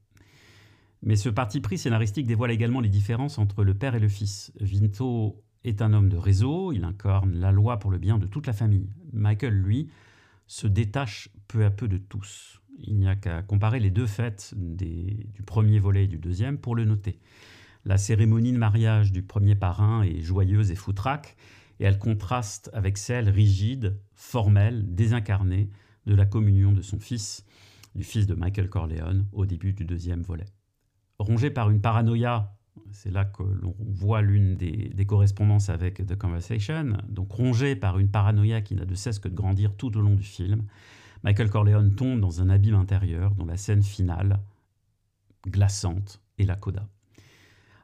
Mais 1.04 1.16
ce 1.16 1.30
parti 1.30 1.62
pris 1.62 1.78
scénaristique 1.78 2.28
dévoile 2.28 2.52
également 2.52 2.82
les 2.82 2.90
différences 2.90 3.38
entre 3.38 3.64
le 3.64 3.74
père 3.74 3.96
et 3.96 4.00
le 4.00 4.10
fils. 4.10 4.52
Vinto 4.60 5.44
est 5.64 5.82
un 5.82 5.94
homme 5.94 6.10
de 6.10 6.18
réseau, 6.18 6.72
il 6.72 6.84
incarne 6.84 7.34
la 7.40 7.52
loi 7.52 7.78
pour 7.80 7.92
le 7.92 7.98
bien 7.98 8.18
de 8.18 8.26
toute 8.26 8.48
la 8.48 8.54
famille. 8.54 8.90
Michael, 9.14 9.54
lui, 9.54 9.90
se 10.48 10.68
détache 10.68 11.30
peu 11.48 11.66
à 11.66 11.72
peu 11.72 11.88
de 11.88 11.98
tous. 11.98 12.62
Il 12.80 12.98
n'y 12.98 13.08
a 13.08 13.16
qu'à 13.16 13.42
comparer 13.42 13.80
les 13.80 13.90
deux 13.90 14.06
fêtes 14.06 14.54
du 14.56 15.42
premier 15.46 15.80
volet 15.80 16.04
et 16.04 16.08
du 16.08 16.18
deuxième 16.18 16.58
pour 16.58 16.76
le 16.76 16.86
noter. 16.86 17.20
La 17.86 17.98
cérémonie 17.98 18.52
de 18.52 18.58
mariage 18.58 19.12
du 19.12 19.24
premier 19.24 19.56
parrain 19.56 20.04
est 20.04 20.22
joyeuse 20.22 20.72
et 20.72 20.76
foutraque, 20.76 21.38
et 21.80 21.86
elle 21.86 21.98
contraste 21.98 22.70
avec 22.74 22.98
celle 22.98 23.30
rigide, 23.30 24.00
formelle, 24.14 24.94
désincarnée 24.94 25.70
de 26.06 26.16
la 26.16 26.26
communion 26.26 26.72
de 26.72 26.82
son 26.82 27.00
fils, 27.00 27.46
du 27.96 28.04
fils 28.04 28.28
de 28.28 28.36
Michael 28.36 28.70
Corleone, 28.70 29.26
au 29.32 29.46
début 29.46 29.74
du 29.74 29.86
deuxième 29.86 30.22
volet. 30.22 30.46
Rongé 31.20 31.50
par 31.50 31.70
une 31.70 31.82
paranoïa, 31.82 32.58
c'est 32.92 33.12
là 33.12 33.26
que 33.26 33.44
l'on 33.44 33.76
voit 33.80 34.22
l'une 34.22 34.56
des, 34.56 34.90
des, 34.94 35.06
correspondances 35.06 35.70
avec 35.70 36.06
The 36.06 36.16
Conversation, 36.16 36.98
donc 37.08 37.32
rongé 37.32 37.76
par 37.76 38.00
une 38.00 38.10
paranoïa 38.10 38.62
qui 38.62 38.76
n'a 38.76 38.86
de 38.86 38.96
cesse 38.96 39.20
que 39.20 39.28
de 39.28 39.36
grandir 39.36 39.76
tout 39.76 39.98
au 39.98 40.02
long 40.02 40.16
du 40.16 40.24
film, 40.24 40.64
Michael 41.24 41.50
Corleone 41.50 41.96
tombe 41.96 42.20
dans 42.20 42.42
un 42.42 42.50
abîme 42.50 42.76
intérieur 42.76 43.36
dont 43.36 43.46
la 43.46 43.58
scène 43.58 43.84
finale, 43.84 44.40
glaçante, 45.48 46.22
est 46.38 46.46
la 46.46 46.56
coda. 46.56 46.88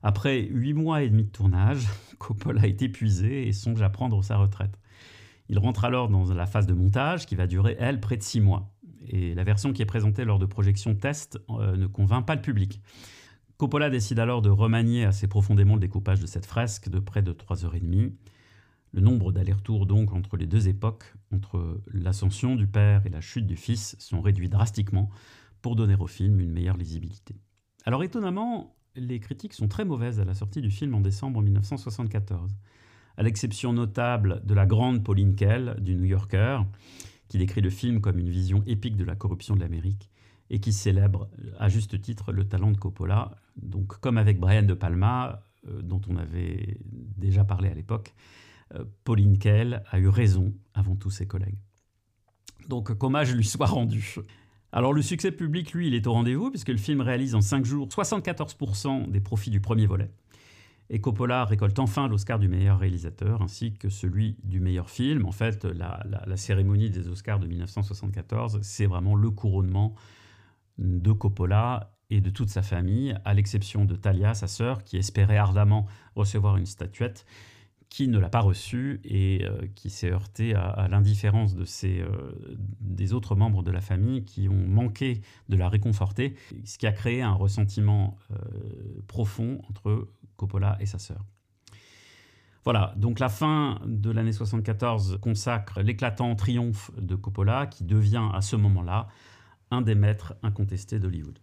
Après 0.03 0.41
huit 0.41 0.73
mois 0.73 1.01
et 1.01 1.09
demi 1.09 1.23
de 1.23 1.29
tournage, 1.29 1.87
Coppola 2.19 2.67
est 2.67 2.81
épuisé 2.81 3.47
et 3.47 3.53
songe 3.53 3.81
à 3.81 3.89
prendre 3.89 4.21
sa 4.23 4.37
retraite. 4.37 4.77
Il 5.49 5.59
rentre 5.59 5.85
alors 5.85 6.09
dans 6.09 6.33
la 6.33 6.45
phase 6.45 6.67
de 6.67 6.73
montage 6.73 7.25
qui 7.25 7.35
va 7.35 7.47
durer, 7.47 7.75
elle, 7.79 7.99
près 7.99 8.17
de 8.17 8.23
six 8.23 8.41
mois. 8.41 8.73
Et 9.07 9.33
la 9.33 9.43
version 9.43 9.73
qui 9.73 9.81
est 9.81 9.85
présentée 9.85 10.23
lors 10.23 10.39
de 10.39 10.45
projections 10.45 10.95
test 10.95 11.39
euh, 11.49 11.75
ne 11.75 11.87
convainc 11.87 12.25
pas 12.25 12.35
le 12.35 12.41
public. 12.41 12.81
Coppola 13.57 13.89
décide 13.89 14.19
alors 14.19 14.41
de 14.41 14.49
remanier 14.49 15.05
assez 15.05 15.27
profondément 15.27 15.75
le 15.75 15.81
découpage 15.81 16.19
de 16.19 16.25
cette 16.25 16.45
fresque 16.45 16.89
de 16.89 16.99
près 16.99 17.21
de 17.21 17.31
trois 17.33 17.65
heures 17.65 17.75
et 17.75 17.79
demie. 17.79 18.13
Le 18.93 19.01
nombre 19.01 19.31
d'allers-retours 19.31 19.87
donc 19.87 20.13
entre 20.13 20.37
les 20.37 20.45
deux 20.45 20.67
époques, 20.67 21.15
entre 21.31 21.81
l'ascension 21.91 22.55
du 22.55 22.67
père 22.67 23.05
et 23.07 23.09
la 23.09 23.21
chute 23.21 23.47
du 23.47 23.55
fils, 23.55 23.95
sont 23.99 24.21
réduits 24.21 24.49
drastiquement 24.49 25.09
pour 25.63 25.75
donner 25.75 25.95
au 25.99 26.05
film 26.05 26.39
une 26.39 26.51
meilleure 26.51 26.77
lisibilité. 26.77 27.35
Alors 27.85 28.03
étonnamment, 28.03 28.75
les 28.95 29.19
critiques 29.19 29.53
sont 29.53 29.67
très 29.67 29.83
mauvaises 29.83 30.19
à 30.19 30.25
la 30.25 30.35
sortie 30.35 30.61
du 30.61 30.69
film 30.69 30.93
en 30.93 31.01
décembre 31.01 31.41
1974, 31.41 32.55
à 33.17 33.23
l'exception 33.23 33.73
notable 33.73 34.41
de 34.45 34.53
la 34.53 34.67
grande 34.67 35.03
Pauline 35.03 35.35
Kell 35.35 35.75
du 35.79 35.95
New 35.95 36.05
Yorker, 36.05 36.59
qui 37.29 37.39
décrit 37.39 37.61
le 37.61 37.71
film 37.71 37.99
comme 37.99 38.19
une 38.19 38.29
vision 38.29 38.63
épique 38.67 38.95
de 38.95 39.05
la 39.05 39.15
corruption 39.15 39.55
de 39.55 39.61
l'Amérique 39.61 40.11
et 40.51 40.59
qui 40.59 40.71
célèbre 40.71 41.29
à 41.57 41.67
juste 41.67 41.99
titre 41.99 42.31
le 42.31 42.47
talent 42.47 42.69
de 42.69 42.77
Coppola. 42.77 43.31
Donc, 43.55 43.99
comme 43.99 44.19
avec 44.19 44.39
Brian 44.39 44.61
De 44.61 44.75
Palma, 44.75 45.41
euh, 45.67 45.81
dont 45.81 46.01
on 46.09 46.17
avait 46.17 46.77
déjà 47.17 47.43
parlé 47.43 47.69
à 47.69 47.73
l'époque, 47.73 48.13
Pauline 49.03 49.37
Kael 49.37 49.83
a 49.89 49.99
eu 49.99 50.07
raison 50.07 50.53
avant 50.73 50.95
tous 50.95 51.11
ses 51.11 51.27
collègues. 51.27 51.59
Donc, 52.67 52.93
qu'hommage 52.97 53.35
lui 53.35 53.45
soit 53.45 53.67
rendu. 53.67 54.15
Alors 54.71 54.91
le 54.91 55.03
succès 55.03 55.31
public, 55.31 55.71
lui, 55.73 55.87
il 55.87 55.93
est 55.93 56.07
au 56.07 56.13
rendez-vous 56.13 56.49
puisque 56.49 56.69
le 56.69 56.77
film 56.77 57.01
réalise 57.01 57.35
en 57.35 57.41
5 57.41 57.63
jours 57.63 57.87
74% 57.87 59.11
des 59.11 59.19
profits 59.19 59.51
du 59.51 59.61
premier 59.61 59.85
volet. 59.85 60.09
Et 60.89 60.99
Coppola 60.99 61.45
récolte 61.45 61.77
enfin 61.77 62.07
l'Oscar 62.07 62.39
du 62.39 62.47
meilleur 62.47 62.79
réalisateur 62.79 63.43
ainsi 63.43 63.73
que 63.73 63.89
celui 63.89 64.37
du 64.43 64.59
meilleur 64.59 64.89
film. 64.89 65.25
En 65.27 65.31
fait, 65.31 65.63
la, 65.65 66.03
cérémonie 66.35 66.89
des 66.89 67.07
Oscars 67.07 67.39
de 67.39 67.45
1974, 67.45 68.59
c'est 68.63 68.87
vraiment 68.87 69.15
le 69.15 69.29
couronnement 69.29 69.93
de 70.79 71.11
Coppola 71.11 71.95
et 72.09 72.19
de 72.19 72.31
toute 72.31 72.49
sa 72.49 72.63
famille, 72.63 73.15
à 73.25 73.33
l'exception 73.35 73.85
de 73.85 73.95
Talia, 73.95 74.33
sa 74.33 74.47
sœur, 74.47 74.83
qui 74.83 74.97
espérait 74.97 75.37
ardemment 75.37 75.85
recevoir 76.15 76.57
une 76.57 76.65
statuette 76.65 77.25
qui 77.93 78.07
ne 78.07 78.17
l'a 78.17 78.29
pas 78.29 78.39
reçu 78.39 78.99
et 79.03 79.45
euh, 79.45 79.67
qui 79.75 79.91
s'est 79.91 80.09
heurté 80.09 80.55
à, 80.55 80.87
l'indifférence 80.89 81.53
de 81.53 81.63
euh, 81.83 82.31
des 82.81 83.13
autres 83.13 83.35
membres 83.35 83.61
de 83.61 83.69
la 83.69 83.81
famille 83.81 84.25
qui 84.25 84.49
ont 84.49 84.65
manqué 84.67 85.21
de 85.47 85.55
la 85.55 85.69
réconforter, 85.69 86.33
ce 86.65 86.79
qui 86.79 86.87
a 86.87 86.91
créé 86.91 87.21
un 87.21 87.33
ressentiment 87.33 88.17
euh, 88.31 88.35
profond 89.05 89.61
entre 89.69 90.07
Coppola 90.37 90.75
et 90.79 90.87
sa 90.87 90.97
sœur. 90.97 91.23
Voilà, 92.63 92.95
donc 92.97 93.19
la 93.19 93.29
fin 93.29 93.79
de 93.85 94.09
l'année 94.09 94.33
74 94.33 95.19
consacre 95.21 95.79
l'éclatant 95.79 96.35
triomphe 96.35 96.89
de 96.97 97.13
Coppola 97.13 97.67
qui 97.67 97.83
devient 97.83 98.27
à 98.33 98.41
ce 98.41 98.55
moment-là 98.55 99.07
un 99.69 99.83
des 99.83 99.93
maîtres 99.93 100.33
incontestés 100.41 100.97
d'Hollywood. 100.97 101.37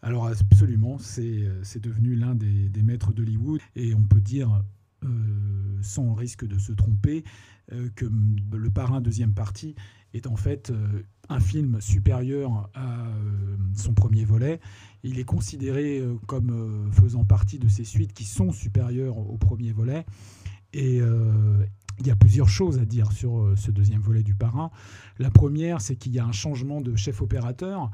Alors 0.00 0.26
absolument, 0.26 0.98
c'est 0.98 1.78
devenu 1.80 2.16
l'un 2.16 2.34
des, 2.34 2.68
des 2.68 2.82
maîtres 2.82 3.12
d'Hollywood 3.12 3.60
et 3.76 3.94
on 3.94 4.02
peut 4.02 4.20
dire 4.20 4.64
euh, 5.04 5.78
sans 5.82 6.14
risque 6.14 6.46
de 6.46 6.58
se 6.58 6.72
tromper, 6.72 7.24
euh, 7.72 7.88
que 7.96 8.06
Le 8.52 8.70
Parrain 8.70 9.00
deuxième 9.00 9.34
partie 9.34 9.74
est 10.14 10.26
en 10.26 10.36
fait 10.36 10.70
euh, 10.70 11.02
un 11.28 11.40
film 11.40 11.80
supérieur 11.80 12.70
à 12.74 13.06
son 13.74 13.94
premier 13.94 14.24
volet. 14.24 14.60
Il 15.02 15.18
est 15.18 15.24
considéré 15.24 16.02
comme 16.26 16.90
faisant 16.92 17.24
partie 17.24 17.58
de 17.58 17.68
ces 17.68 17.84
suites 17.84 18.12
qui 18.12 18.24
sont 18.24 18.52
supérieures 18.52 19.18
au 19.18 19.38
premier 19.38 19.72
volet. 19.72 20.04
Et 20.74 21.00
il 21.98 22.06
y 22.06 22.10
a 22.10 22.16
plusieurs 22.16 22.48
choses 22.48 22.78
à 22.78 22.84
dire 22.84 23.12
sur 23.12 23.52
ce 23.56 23.70
deuxième 23.70 24.00
volet 24.00 24.22
du 24.22 24.34
parrain. 24.34 24.70
La 25.18 25.30
première, 25.30 25.80
c'est 25.80 25.96
qu'il 25.96 26.12
y 26.12 26.18
a 26.18 26.24
un 26.24 26.32
changement 26.32 26.80
de 26.80 26.96
chef 26.96 27.22
opérateur 27.22 27.90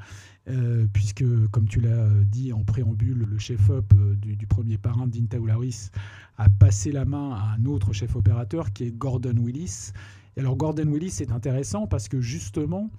puisque, 0.93 1.25
comme 1.51 1.67
tu 1.67 1.79
l'as 1.79 2.09
dit 2.25 2.53
en 2.53 2.63
préambule, 2.63 3.25
le 3.29 3.37
chef-op 3.37 3.93
euh, 3.93 4.15
du, 4.15 4.47
premier 4.47 4.77
parrain, 4.77 5.07
Dean 5.07 5.25
Taularis, 5.25 5.89
a 6.37 6.49
passé 6.49 6.91
la 6.91 7.05
main 7.05 7.31
à 7.31 7.55
un 7.57 7.65
autre 7.65 7.93
chef 7.93 8.15
opérateur 8.15 8.73
qui 8.73 8.85
est 8.85 8.91
Gordon 8.91 9.35
Willis. 9.37 9.91
Et 10.37 10.39
alors 10.39 10.55
Gordon 10.55 10.87
Willis 10.87 11.17
est 11.21 11.31
intéressant 11.31 11.87
parce 11.87 12.07
que 12.07 12.21
justement, 12.21 12.89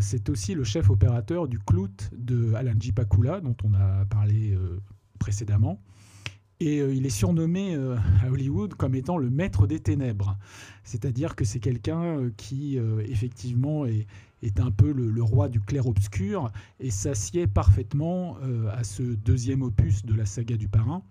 c'est 0.00 0.30
aussi 0.30 0.54
le 0.54 0.64
chef 0.64 0.88
opérateur 0.88 1.46
du 1.46 1.58
Clout 1.58 2.10
de 2.16 2.54
Alan 2.54 2.72
J. 2.78 2.92
Pakula, 2.92 3.40
dont 3.40 3.56
on 3.64 3.74
a 3.74 4.06
parlé 4.06 4.56
précédemment. 5.18 5.78
Et 6.62 6.78
euh, 6.78 6.94
il 6.94 7.06
est 7.06 7.10
surnommé 7.10 7.74
euh, 7.74 7.96
à 8.22 8.30
Hollywood 8.30 8.74
comme 8.74 8.94
étant 8.94 9.18
le 9.18 9.30
maître 9.30 9.66
des 9.66 9.80
ténèbres. 9.80 10.38
C'est-à-dire 10.84 11.34
que 11.34 11.44
c'est 11.44 11.58
quelqu'un 11.58 12.02
euh, 12.04 12.30
qui, 12.36 12.78
effectivement, 13.08 13.84
est, 13.84 14.06
un 14.58 14.70
peu 14.70 14.92
le, 14.92 15.22
roi 15.22 15.48
du 15.48 15.60
clair-obscur 15.60 16.50
et 16.80 16.90
s'assied 16.90 17.46
parfaitement 17.46 18.36
à 18.72 18.84
ce 18.84 19.02
deuxième 19.02 19.62
opus 19.62 20.04
de 20.04 20.14
la 20.14 20.26
saga 20.26 20.56
du 20.56 20.68
parrain, 20.68 21.02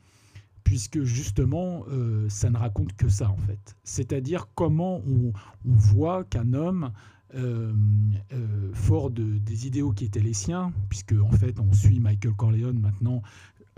puisque 0.64 1.04
justement, 1.04 1.86
ça 2.28 2.50
ne 2.50 2.58
raconte 2.58 2.94
que 2.94 3.08
ça, 3.10 3.30
en 3.30 3.38
fait. 3.38 3.76
C'est-à-dire 3.84 4.48
comment 4.54 5.02
on, 5.08 5.32
voit 5.64 6.24
qu'un 6.26 6.54
homme 6.54 6.92
fort 8.74 9.12
de, 9.12 9.38
des 9.38 9.68
idéaux 9.68 9.94
qui 9.94 10.06
étaient 10.06 10.20
les 10.20 10.34
siens, 10.34 10.74
puisque 10.90 11.14
en 11.14 11.32
fait 11.32 11.60
on 11.60 11.72
suit 11.74 12.00
Michael 12.00 12.34
Corleone 12.34 12.80
maintenant 12.80 13.22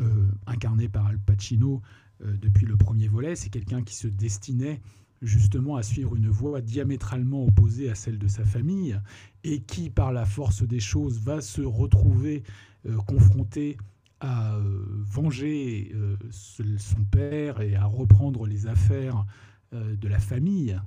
euh, 0.02 0.28
incarné 0.48 0.89
par 0.89 1.06
Al 1.06 1.20
Pacino 1.20 1.84
euh, 2.26 2.36
depuis 2.42 2.66
le 2.66 2.76
premier 2.76 3.08
volet. 3.08 3.36
C'est 3.36 3.52
quelqu'un 3.52 3.84
qui 3.84 3.94
se 3.96 4.08
destinait 4.08 4.82
justement 5.24 5.76
à 5.76 5.84
suivre 5.84 6.16
une 6.16 6.30
voie 6.30 6.62
diamétralement 6.62 7.46
opposée 7.46 7.90
à 7.90 7.96
celle 7.96 8.20
de 8.20 8.28
sa 8.28 8.46
famille 8.46 9.00
et 9.44 9.62
qui, 9.62 9.90
par 9.90 10.12
la 10.12 10.26
force 10.26 10.64
des 10.64 10.80
choses, 10.80 11.20
va 11.20 11.42
se 11.42 11.62
retrouver 11.62 12.44
euh, 12.86 12.98
confronté 12.98 13.78
à 14.20 14.58
venger 15.02 15.94
son 16.32 17.04
père 17.04 17.60
et 17.60 17.76
à 17.76 17.84
reprendre 17.84 18.46
les 18.46 18.68
affaires 18.68 19.26
de 19.74 20.08
la 20.08 20.20
famille, 20.20 20.80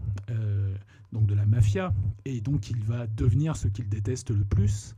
donc 1.13 1.27
de 1.27 1.35
la 1.35 1.45
mafia, 1.45 1.93
et 2.25 2.41
donc 2.41 2.71
il 2.71 2.83
va 2.83 3.07
devenir 3.07 3.55
ce 3.55 3.69
qu'il 3.69 3.91
déteste 3.91 4.31
le 4.31 4.43
plus. 4.43 4.95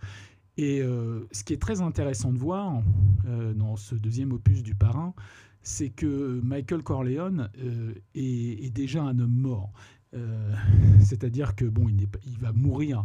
Et 0.59 0.83
euh, 0.83 1.27
ce 1.31 1.45
qui 1.45 1.53
est 1.53 1.63
très 1.63 1.81
intéressant 1.81 2.33
de 2.33 2.39
voir 2.39 2.83
euh, 3.27 3.55
dans 3.55 3.77
ce 3.77 3.95
deuxième 3.95 4.33
opus 4.33 4.65
du 4.65 4.75
parrain, 4.75 5.15
c'est 5.69 5.91
que 5.91 6.41
Michael 6.43 6.83
Corleone 6.83 7.51
euh, 7.63 7.95
est, 8.15 8.75
déjà 8.75 9.03
un 9.03 9.19
homme 9.19 9.37
mort. 9.37 9.73
C'est-à-dire 11.01 11.55
que 11.55 11.67
bon, 11.67 11.87
il, 11.89 12.39
va 12.39 12.53
mourir. 12.53 13.05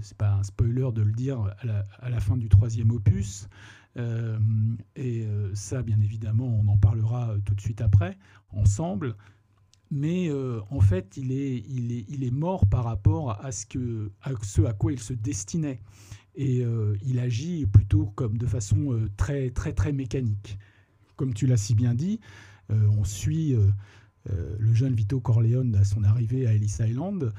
c'est 0.00 0.16
pas 0.16 0.32
un 0.32 0.42
spoiler 0.42 0.88
de 0.94 1.02
le 1.02 1.12
dire 1.12 1.54
à 2.00 2.08
la, 2.08 2.20
fin 2.20 2.38
du 2.38 2.48
troisième 2.48 2.90
opus. 2.90 3.46
et 4.96 5.28
ça, 5.52 5.82
bien 5.82 6.00
évidemment, 6.00 6.46
on 6.46 6.66
en 6.68 6.78
parlera 6.78 7.34
tout 7.44 7.54
de 7.54 7.60
suite 7.60 7.82
après, 7.82 8.16
ensemble 8.48 9.16
mais 9.90 10.30
en 10.70 10.80
fait, 10.80 11.18
il 11.18 11.30
est, 11.30 12.30
mort 12.30 12.66
par 12.66 12.84
rapport 12.84 13.38
à 13.44 13.52
ce, 13.52 14.10
à 14.22 14.30
ce 14.42 14.62
à 14.62 14.72
quoi 14.72 14.92
il 14.92 15.00
se 15.00 15.12
destinait 15.12 15.80
et 16.34 16.64
euh, 16.64 16.96
il 17.02 17.18
agit 17.18 17.66
plutôt 17.66 18.06
comme 18.14 18.38
de 18.38 18.46
façon 18.46 18.92
euh, 18.92 19.08
très 19.16 19.50
très 19.50 19.72
très 19.72 19.92
mécanique. 19.92 20.58
Comme 21.16 21.34
tu 21.34 21.46
l'as 21.46 21.56
si 21.56 21.74
bien 21.74 21.94
dit, 21.94 22.20
euh, 22.70 22.88
on 22.98 23.04
suit 23.04 23.56
le 24.58 24.72
jeune 24.72 24.94
Vito 24.94 25.20
Corleone 25.20 25.76
à 25.76 25.84
son 25.84 26.02
arrivée 26.02 26.46
à 26.46 26.54
Ellis 26.54 26.76
Island. 26.80 27.32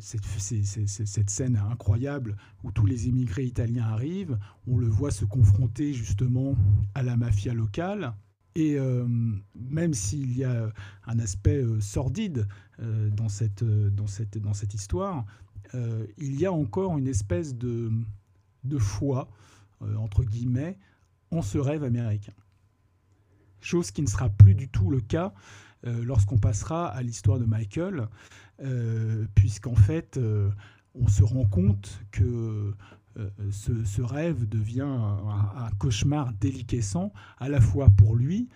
cette 0.00 1.30
scène 1.30 1.56
incroyable 1.70 2.36
où 2.62 2.70
tous 2.72 2.84
les 2.84 3.08
immigrés 3.08 3.44
italiens 3.44 3.86
arrivent, 3.86 4.38
on 4.66 4.76
le 4.76 4.86
voit 4.86 5.10
se 5.10 5.24
confronter 5.24 5.94
justement 5.94 6.54
à 6.94 7.02
la 7.02 7.16
mafia 7.16 7.54
locale. 7.54 8.12
Et 8.54 8.76
même 9.54 9.94
s'il 9.94 10.36
y 10.36 10.44
a 10.44 10.70
un 11.06 11.18
aspect 11.18 11.64
sordide 11.80 12.46
dans, 12.78 13.28
cette, 13.28 13.64
histoire, 14.74 15.24
euh, 15.74 16.06
il 16.18 16.38
y 16.38 16.46
a 16.46 16.52
encore 16.52 16.98
une 16.98 17.08
espèce 17.08 17.54
de, 17.56 17.90
foi, 18.78 19.30
euh, 19.82 19.96
entre 19.96 20.24
guillemets, 20.24 20.78
en 21.30 21.42
ce 21.42 21.58
rêve 21.58 21.84
américain. 21.84 22.32
Chose 23.62 23.90
qui 23.90 24.02
ne 24.02 24.06
sera 24.06 24.28
plus 24.28 24.54
du 24.54 24.68
tout 24.68 24.90
le 24.90 25.00
cas 25.00 25.32
euh, 25.86 26.04
lorsqu'on 26.04 26.38
passera 26.38 26.86
à 26.88 27.02
l'histoire 27.02 27.38
de 27.38 27.44
Michael, 27.44 28.08
puisqu'en 29.34 29.74
fait, 29.74 30.20
on 30.94 31.08
se 31.08 31.24
rend 31.24 31.46
compte 31.46 32.00
que 32.12 32.74
ce, 33.50 34.02
rêve 34.02 34.48
devient 34.48 34.82
un, 34.82 35.70
cauchemar 35.80 36.32
déliquescent, 36.34 37.12
à 37.38 37.48
la 37.48 37.60
fois 37.60 37.88
pour 37.88 38.14
lui, 38.14 38.48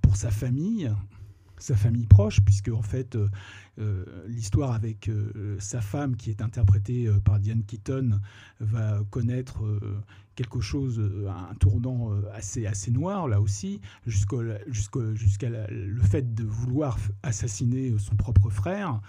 pour 0.00 0.16
sa 0.16 0.30
famille, 0.30 0.90
sa 1.58 1.74
famille 1.74 2.06
proche, 2.06 2.40
puisque 2.40 2.68
en 2.68 2.82
fait 2.82 3.16
euh, 3.16 3.28
euh, 3.78 4.04
l'histoire 4.26 4.72
avec 4.72 5.08
euh, 5.08 5.56
sa 5.60 5.80
femme, 5.80 6.16
qui 6.16 6.30
est 6.30 6.42
interprétée 6.42 7.08
par 7.24 7.38
Diane 7.38 7.62
Keaton, 7.64 8.20
va 8.60 9.00
connaître 9.10 9.62
quelque 10.34 10.60
chose, 10.60 11.00
un 11.28 11.54
tournant 11.56 12.12
assez, 12.32 12.66
assez 12.66 12.90
noir 12.90 13.28
là 13.28 13.40
aussi, 13.40 13.80
jusqu'à 14.06 14.38
le 14.40 16.02
fait 16.02 16.34
de 16.34 16.44
vouloir 16.44 16.98
assassiner 17.22 17.96
son 17.98 18.16
propre 18.16 18.50
frère 18.50 19.00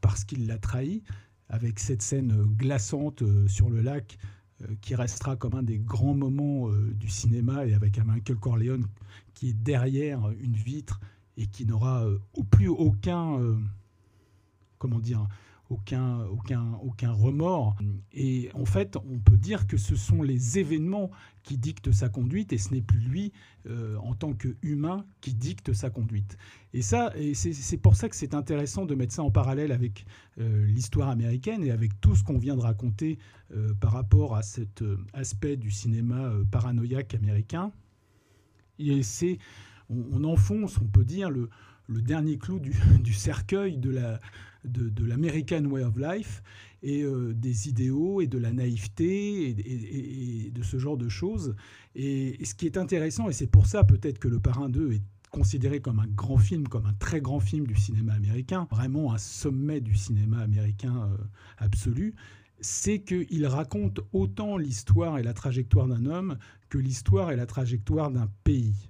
parce 0.00 0.24
qu'il 0.24 0.46
l'a 0.46 0.58
trahi, 0.58 1.02
avec 1.48 1.78
cette 1.78 2.02
scène 2.02 2.32
glaçante 2.56 3.22
sur 3.48 3.70
le 3.70 3.80
lac 3.80 4.18
qui 4.80 4.94
restera 4.94 5.36
comme 5.36 5.54
un 5.54 5.62
des 5.62 5.78
grands 5.78 6.14
moments 6.14 6.68
du 6.70 7.08
cinéma 7.08 7.66
et 7.66 7.74
avec 7.74 7.98
un 7.98 8.04
Michael 8.04 8.36
Corleone 8.36 8.86
qui 9.34 9.50
est 9.50 9.62
derrière 9.62 10.30
une 10.40 10.56
vitre 10.56 11.00
et 11.36 11.46
qui 11.46 11.66
n'aura 11.66 12.04
euh, 12.04 12.18
plus 12.50 12.68
aucun, 12.68 13.38
euh, 13.38 13.56
comment 14.78 14.98
dire, 14.98 15.26
aucun, 15.68 16.24
aucun, 16.26 16.74
aucun 16.82 17.12
remords. 17.12 17.76
Et 18.12 18.50
en 18.54 18.64
fait, 18.64 18.96
on 18.96 19.18
peut 19.18 19.36
dire 19.36 19.66
que 19.66 19.76
ce 19.76 19.96
sont 19.96 20.22
les 20.22 20.58
événements 20.60 21.10
qui 21.42 21.58
dictent 21.58 21.90
sa 21.90 22.08
conduite 22.08 22.52
et 22.52 22.58
ce 22.58 22.72
n'est 22.72 22.82
plus 22.82 23.00
lui, 23.00 23.32
euh, 23.68 23.96
en 23.96 24.14
tant 24.14 24.32
qu'humain, 24.32 25.04
qui 25.20 25.34
dicte 25.34 25.72
sa 25.72 25.90
conduite. 25.90 26.38
Et 26.72 26.82
ça, 26.82 27.12
c'est 27.34 27.78
pour 27.78 27.96
ça 27.96 28.08
que 28.08 28.14
c'est 28.14 28.34
intéressant 28.34 28.86
de 28.86 28.94
mettre 28.94 29.12
ça 29.12 29.24
en 29.24 29.30
parallèle 29.30 29.72
avec 29.72 30.06
l'histoire 30.36 31.08
américaine 31.08 31.64
et 31.64 31.70
avec 31.70 32.00
tout 32.00 32.14
ce 32.14 32.22
qu'on 32.22 32.38
vient 32.38 32.54
de 32.54 32.60
raconter 32.60 33.18
par 33.80 33.92
rapport 33.92 34.36
à 34.36 34.42
cet 34.42 34.84
aspect 35.14 35.56
du 35.56 35.70
cinéma 35.70 36.30
paranoïaque 36.50 37.14
américain. 37.14 37.72
Et 38.78 39.02
c'est 39.02 39.38
on, 39.90 40.24
enfonce, 40.24 40.78
on 40.80 40.86
peut 40.86 41.04
dire, 41.04 41.30
le, 41.30 41.48
dernier 41.88 42.38
clou 42.38 42.60
du, 43.00 43.12
cercueil 43.12 43.78
de 43.78 43.90
la 43.90 44.20
de, 44.64 45.04
l'American 45.04 45.64
Way 45.64 45.84
of 45.84 45.96
Life 45.96 46.42
et 46.82 47.02
euh, 47.02 47.32
des 47.32 47.68
idéaux 47.68 48.20
et 48.20 48.26
de 48.26 48.38
la 48.38 48.52
naïveté 48.52 49.50
et, 49.50 50.50
de 50.50 50.62
ce 50.62 50.78
genre 50.78 50.96
de 50.96 51.08
choses. 51.08 51.54
Et, 51.94 52.44
ce 52.44 52.54
qui 52.54 52.66
est 52.66 52.76
intéressant, 52.76 53.28
et 53.28 53.32
c'est 53.32 53.46
pour 53.46 53.66
ça 53.66 53.84
peut-être 53.84 54.18
que 54.18 54.28
Le 54.28 54.40
Parrain 54.40 54.68
2 54.68 54.92
est 54.92 55.02
considéré 55.30 55.80
comme 55.80 56.00
un 56.00 56.06
grand 56.06 56.38
film, 56.38 56.66
comme 56.66 56.86
un 56.86 56.94
très 56.94 57.20
grand 57.20 57.40
film 57.40 57.66
du 57.66 57.76
cinéma 57.76 58.14
américain, 58.14 58.66
vraiment 58.70 59.12
un 59.12 59.18
sommet 59.18 59.80
du 59.80 59.94
cinéma 59.94 60.40
américain 60.40 61.08
euh, 61.10 61.16
absolu, 61.58 62.14
c'est 62.60 63.00
qu'il 63.00 63.46
raconte 63.46 64.00
autant 64.12 64.56
l'histoire 64.56 65.18
et 65.18 65.22
la 65.22 65.34
trajectoire 65.34 65.86
d'un 65.86 66.06
homme 66.06 66.38
que 66.68 66.78
l'histoire 66.78 67.30
et 67.30 67.36
la 67.36 67.46
trajectoire 67.46 68.10
d'un 68.10 68.28
pays. 68.44 68.88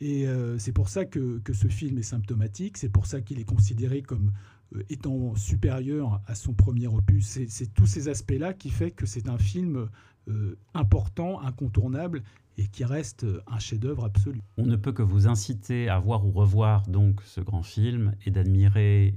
Et 0.00 0.26
euh, 0.26 0.58
c'est 0.58 0.72
pour 0.72 0.88
ça 0.88 1.04
que, 1.04 1.40
ce 1.52 1.68
film 1.68 1.98
est 1.98 2.02
symptomatique, 2.02 2.76
c'est 2.76 2.88
pour 2.88 3.06
ça 3.06 3.20
qu'il 3.20 3.40
est 3.40 3.44
considéré 3.44 4.02
comme 4.02 4.32
euh, 4.74 4.82
étant 4.90 5.34
supérieur 5.36 6.20
à 6.26 6.34
son 6.34 6.52
premier 6.52 6.86
opus. 6.86 7.38
C'est 7.48 7.74
tous 7.74 7.86
ces 7.86 8.08
aspects-là 8.08 8.52
qui 8.52 8.70
fait 8.70 8.90
que 8.90 9.06
c'est 9.06 9.28
un 9.28 9.38
film 9.38 9.88
euh, 10.28 10.58
important, 10.74 11.40
incontournable 11.40 12.22
et 12.58 12.68
qui 12.68 12.84
reste 12.84 13.26
un 13.46 13.58
chef-d'œuvre 13.58 14.04
absolu. 14.04 14.40
On 14.56 14.66
ne 14.66 14.76
peut 14.76 14.92
que 14.92 15.02
vous 15.02 15.28
inciter 15.28 15.88
à 15.88 15.98
voir 15.98 16.26
ou 16.26 16.30
revoir 16.30 16.86
donc 16.88 17.22
ce 17.22 17.40
grand 17.40 17.62
film 17.62 18.14
et 18.24 18.30
d'admirer, 18.30 19.14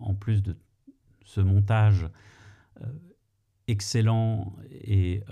en 0.00 0.14
plus 0.14 0.42
de 0.42 0.56
ce 1.24 1.40
montage 1.40 2.08
excellent 3.68 4.56
et 4.72 5.22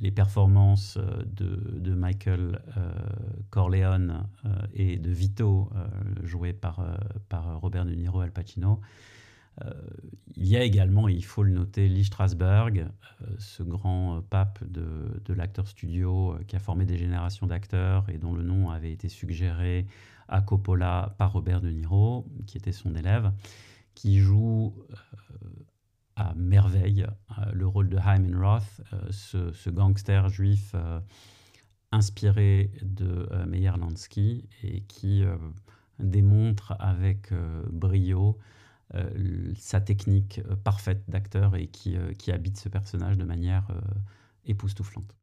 les 0.00 0.10
performances 0.10 0.96
euh, 0.96 1.22
de, 1.26 1.94
Michael 1.94 2.60
euh, 2.76 2.92
Corleone 3.50 4.26
euh, 4.44 4.54
et 4.74 4.98
de 4.98 5.10
Vito, 5.10 5.70
joué 6.22 6.52
par, 6.52 6.84
par 7.28 7.60
Robert 7.60 7.84
De 7.84 7.94
Niro 7.94 8.22
et 8.22 8.24
Al 8.24 8.32
Pacino. 8.32 8.80
il 10.36 10.46
y 10.46 10.56
a 10.56 10.62
également, 10.62 11.08
il 11.08 11.24
faut 11.24 11.42
le 11.42 11.52
noter, 11.52 11.88
Lee 11.88 12.04
Strasberg, 12.04 12.88
ce 13.38 13.62
grand 13.62 14.22
pape 14.30 14.64
de, 14.64 15.20
de 15.24 15.34
l'acteur 15.34 15.68
studio 15.68 16.36
qui 16.48 16.56
a 16.56 16.58
formé 16.58 16.84
des 16.86 16.96
générations 16.96 17.46
d'acteurs 17.46 18.08
et 18.08 18.18
dont 18.18 18.32
le 18.32 18.42
nom 18.42 18.70
avait 18.70 18.92
été 18.92 19.08
suggéré 19.08 19.86
à 20.28 20.40
Coppola 20.40 21.14
par 21.18 21.32
Robert 21.32 21.60
De 21.60 21.68
Niro, 21.68 22.26
qui 22.46 22.56
était 22.56 22.72
son 22.72 22.94
élève, 22.96 23.30
qui 23.94 24.18
joue 24.18 24.74
à 26.22 26.34
merveille 26.36 27.06
euh, 27.38 27.52
le 27.52 27.66
rôle 27.66 27.88
de 27.88 27.98
Hyman 27.98 28.36
Roth, 28.36 28.80
euh, 28.92 29.52
ce, 29.52 29.70
gangster 29.70 30.28
juif 30.28 30.72
euh, 30.74 31.00
inspiré 31.90 32.70
de 32.82 33.28
Meyer 33.46 33.72
Lansky 33.78 34.48
et 34.62 34.80
qui 34.82 35.24
démontre 35.98 36.74
avec 36.78 37.34
brio 37.70 38.38
sa 39.56 39.82
technique 39.82 40.40
parfaite 40.64 41.04
d'acteur 41.08 41.54
et 41.54 41.66
qui, 41.66 41.98
habite 42.32 42.56
ce 42.56 42.70
personnage 42.70 43.18
de 43.18 43.24
manière 43.24 43.68
époustouflante. 44.46 45.14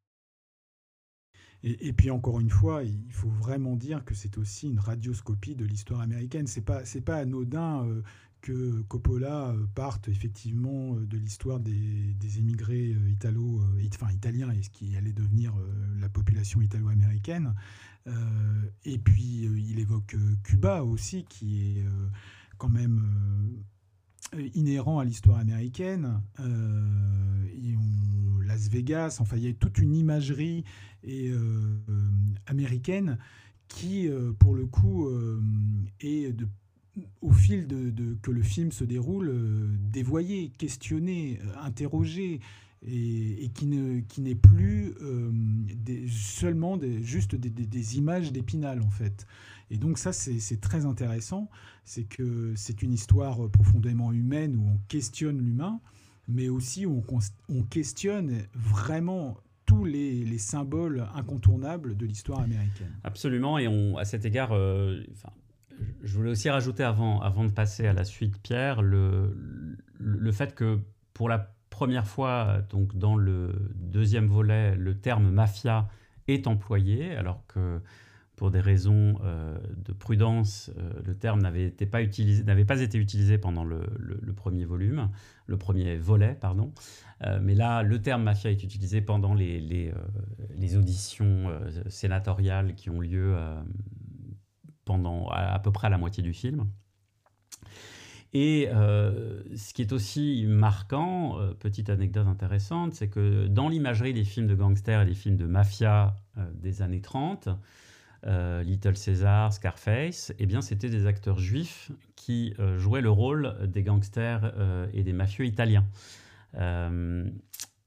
Et, 1.63 1.91
puis 1.91 2.11
encore 2.11 2.39
une 2.39 2.51
fois, 2.51 2.83
il 2.83 3.11
faut 3.11 3.29
vraiment 3.29 3.75
dire 3.75 4.05
que 4.05 4.13
c'est 4.13 4.37
aussi 4.37 4.69
une 4.69 4.79
radioscopie 4.79 5.55
de 5.55 5.65
l'histoire 5.65 6.01
américaine. 6.01 6.45
C'est 6.45 6.61
pas 6.61 6.85
c'est 6.85 7.01
pas 7.01 7.15
anodin 7.15 7.83
que 8.41 8.81
Coppola 8.83 9.49
euh, 9.49 9.65
parte 9.75 10.07
effectivement 10.07 10.95
euh, 10.95 11.05
de 11.05 11.17
l'histoire 11.17 11.59
des, 11.59 12.13
des, 12.19 12.39
émigrés 12.39 12.95
italo, 13.09 13.61
enfin 13.93 14.11
italiens 14.11 14.51
et 14.51 14.63
ce 14.63 14.69
qui 14.69 14.95
allait 14.95 15.13
devenir 15.13 15.53
la 15.99 16.09
population 16.09 16.61
italo-américaine. 16.61 17.53
et 18.85 18.97
puis 18.97 19.43
il 19.43 19.79
évoque 19.79 20.15
Cuba 20.43 20.83
aussi, 20.83 21.25
qui 21.25 21.77
est 21.77 21.85
quand 22.57 22.69
même 22.69 23.03
inhérent 24.55 24.99
à 24.99 25.05
l'histoire 25.05 25.37
américaine. 25.37 26.21
Las 28.49 28.67
Vegas, 28.67 29.17
enfin 29.19 29.37
il 29.37 29.43
y 29.43 29.47
a 29.47 29.53
toute 29.53 29.77
une 29.77 29.95
imagerie 29.95 30.63
euh, 31.07 31.77
américaine 32.47 33.17
qui, 33.67 34.09
euh, 34.09 34.33
pour 34.33 34.55
le 34.55 34.65
coup, 34.65 35.07
euh, 35.07 35.39
est 36.01 36.33
de 36.33 36.47
au 37.21 37.31
fil 37.31 37.67
de, 37.67 38.17
que 38.21 38.31
le 38.31 38.41
film 38.41 38.71
se 38.71 38.83
déroule, 38.83 39.33
dévoyé, 39.91 40.49
questionné, 40.57 41.39
interrogé, 41.61 42.39
et, 42.87 43.51
qui 43.53 43.65
ne 43.65 43.99
qui 44.01 44.21
n'est 44.21 44.35
plus 44.35 44.95
seulement 46.09 46.77
des, 46.77 47.03
juste 47.03 47.35
des, 47.35 47.97
images 47.97 48.31
d'épinal 48.31 48.81
en 48.81 48.89
fait. 48.89 49.27
Et 49.69 49.77
donc 49.77 49.97
ça 49.97 50.13
c'est 50.13 50.61
très 50.61 50.85
intéressant, 50.85 51.49
c'est 51.83 52.05
que 52.05 52.53
c'est 52.55 52.81
une 52.81 52.93
histoire 52.93 53.49
profondément 53.49 54.11
humaine 54.11 54.55
où 54.55 54.67
on 54.67 54.79
questionne 54.87 55.39
l'humain, 55.39 55.81
mais 56.27 56.49
aussi 56.49 56.85
où 56.85 57.03
on, 57.09 57.19
on 57.49 57.63
questionne 57.63 58.43
vraiment 58.53 59.37
tous 59.69 59.85
les, 59.85 60.37
symboles 60.39 61.05
incontournables 61.13 61.95
de 61.95 62.05
l'histoire 62.07 62.39
américaine. 62.39 62.91
Absolument, 63.03 63.59
et 63.59 63.67
à 63.97 64.05
cet 64.05 64.25
égard, 64.25 64.51
euh, 64.51 65.03
je 66.03 66.15
voulais 66.15 66.31
aussi 66.31 66.49
rajouter 66.49 66.83
avant, 66.83 67.21
avant 67.21 67.45
de 67.45 67.51
passer 67.51 67.87
à 67.87 67.93
la 67.93 68.03
suite, 68.03 68.41
Pierre, 68.41 68.81
le, 68.81 69.35
le 69.97 70.31
fait 70.31 70.55
que 70.55 70.79
pour 71.13 71.29
la 71.29 71.53
première 71.69 72.07
fois, 72.07 72.61
donc 72.69 72.97
dans 72.97 73.15
le 73.15 73.53
deuxième 73.75 74.27
volet, 74.27 74.75
le 74.75 74.99
terme 74.99 75.29
mafia 75.29 75.87
est 76.27 76.47
employé, 76.47 77.15
alors 77.15 77.45
que 77.47 77.81
pour 78.39 78.51
des 78.51 78.61
raisons 78.61 79.19
euh, 79.25 79.57
de 79.85 79.91
prudence, 79.91 80.71
euh, 80.77 80.93
le 81.05 81.13
terme 81.13 81.41
n'avait 81.41 81.71
pas, 81.71 81.99
pas 82.67 82.81
été 82.81 82.97
utilisé 82.97 83.37
pendant 83.37 83.65
le, 83.65 83.81
premier 84.33 84.63
volume, 84.63 85.09
le 85.45 85.57
premier 85.57 85.97
volet, 85.97 86.37
pardon. 86.39 86.71
Euh, 87.25 87.39
mais 87.43 87.53
là, 87.53 87.83
le 87.83 88.01
terme 88.01 88.23
mafia 88.23 88.49
est 88.49 88.63
utilisé 88.63 89.01
pendant 89.01 89.33
les, 89.33 89.59
les, 89.59 90.77
auditions 90.77 91.51
sénatoriales 91.89 92.75
qui 92.75 92.89
ont 92.89 93.01
lieu 93.01 93.35
à, 95.31 95.59
peu 95.59 95.71
près 95.71 95.87
à 95.87 95.89
la 95.89 95.97
moitié 95.97 96.23
du 96.23 96.33
film. 96.33 96.67
Et 98.33 98.67
ce 98.69 99.73
qui 99.73 99.81
est 99.81 99.91
aussi 99.91 100.45
marquant, 100.47 101.37
petite 101.59 101.89
anecdote 101.89 102.27
intéressante, 102.27 102.93
c'est 102.93 103.09
que 103.09 103.47
dans 103.47 103.69
l'imagerie 103.69 104.13
des 104.13 104.23
films 104.23 104.45
de 104.45 104.53
gangsters 104.53 105.01
et 105.01 105.05
des 105.05 105.15
films 105.15 105.37
de 105.37 105.47
mafia 105.47 106.15
des 106.53 106.83
années 106.83 107.01
30, 107.01 107.49
euh, 108.25 108.63
Little 108.63 108.95
Caesar, 108.95 109.53
Scarface, 109.53 110.33
eh 110.39 110.45
bien, 110.45 110.61
c'était 110.61 110.89
des 110.89 111.05
acteurs 111.05 111.39
juifs 111.39 111.91
qui 112.15 112.53
euh, 112.59 112.77
jouaient 112.77 113.01
le 113.01 113.09
rôle 113.09 113.55
des 113.67 113.81
gangsters 113.81 114.53
euh, 114.57 114.87
et 114.93 115.03
des 115.03 115.13
mafieux 115.13 115.45
italiens. 115.45 115.85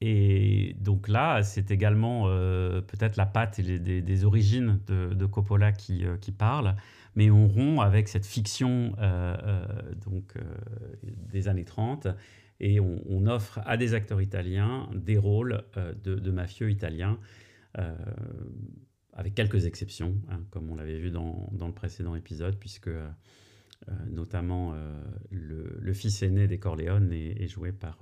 Et 0.05 0.75
donc 0.81 1.07
là, 1.07 1.43
c'est 1.43 1.71
également 1.71 2.25
peut-être 2.27 3.17
la 3.17 3.27
patte 3.27 3.61
et 3.61 3.79
des, 3.79 4.25
origines 4.25 4.81
de, 4.87 5.27
Coppola 5.27 5.71
qui, 5.71 6.05
qui 6.21 6.33
parlent, 6.33 6.75
mais 7.15 7.31
on 7.31 7.47
rompt 7.47 7.81
avec 7.81 8.09
cette 8.09 8.27
fiction 8.27 8.95
donc, 10.05 10.35
des 11.05 11.47
années 11.47 11.65
30 11.65 12.09
et 12.59 12.81
on, 12.81 13.27
offre 13.27 13.61
à 13.65 13.77
des 13.77 13.95
acteurs 13.95 14.21
italiens 14.21 14.89
des 14.93 15.19
rôles 15.19 15.63
de, 16.03 16.31
mafieux 16.33 16.71
italiens 16.71 17.19
avec 19.13 19.35
quelques 19.35 19.67
exceptions, 19.67 20.15
hein, 20.31 20.41
comme 20.51 20.71
on 20.71 20.75
l'avait 20.75 20.99
vu 20.99 21.11
dans, 21.11 21.49
dans, 21.53 21.67
le 21.67 21.75
précédent 21.75 22.15
épisode, 22.15 22.57
puisque 22.59 22.89
euh, 22.89 23.09
euh, 23.89 23.93
notamment 24.11 24.73
euh, 24.75 25.03
le, 25.31 25.93
fils 25.93 26.23
aîné 26.23 26.47
des 26.47 26.59
Corleone 26.59 27.13
est, 27.13 27.47
joué 27.49 27.73
par, 27.73 27.99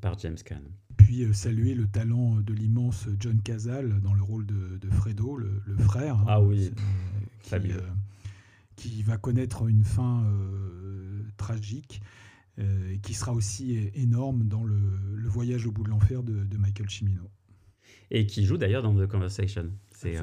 par 0.00 0.18
James 0.18 0.36
Caan. 0.44 0.62
Puis 0.96 1.26
saluer 1.34 1.74
le 1.74 1.86
talent 1.86 2.36
de 2.36 2.52
l'immense 2.52 3.08
John 3.18 3.40
Cazale 3.42 4.00
dans 4.00 4.14
le 4.14 4.22
rôle 4.22 4.46
de, 4.46 4.78
de 4.78 4.90
Fredo, 4.90 5.36
le, 5.36 5.62
le 5.66 5.76
frère. 5.76 6.16
Hein, 6.16 6.24
ah 6.28 6.42
oui, 6.42 6.72
qui, 7.42 7.58
qui, 8.76 9.02
va 9.02 9.16
connaître 9.16 9.68
une 9.68 9.84
fin 9.84 10.24
tragique. 11.36 12.02
et 12.58 12.98
qui 12.98 13.14
sera 13.14 13.32
aussi 13.32 13.90
énorme 13.94 14.44
dans 14.44 14.64
le, 14.64 14.78
le 15.14 15.28
voyage 15.28 15.66
au 15.66 15.72
bout 15.72 15.84
de 15.84 15.90
l'enfer 15.90 16.22
de, 16.22 16.44
de 16.44 16.56
Michael 16.56 16.90
Cimino 16.90 17.30
et 18.12 18.26
qui 18.26 18.44
joue 18.44 18.58
d'ailleurs 18.58 18.82
dans 18.82 18.94
The 18.94 19.08
Conversation. 19.08 19.72
C'est 19.90 20.18
euh, 20.18 20.22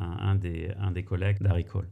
un, 0.00 0.04
un, 0.04 0.34
des, 0.34 0.72
un 0.78 0.90
des 0.90 1.04
collègues 1.04 1.40
d'Harry 1.40 1.64
Cole. 1.64 1.88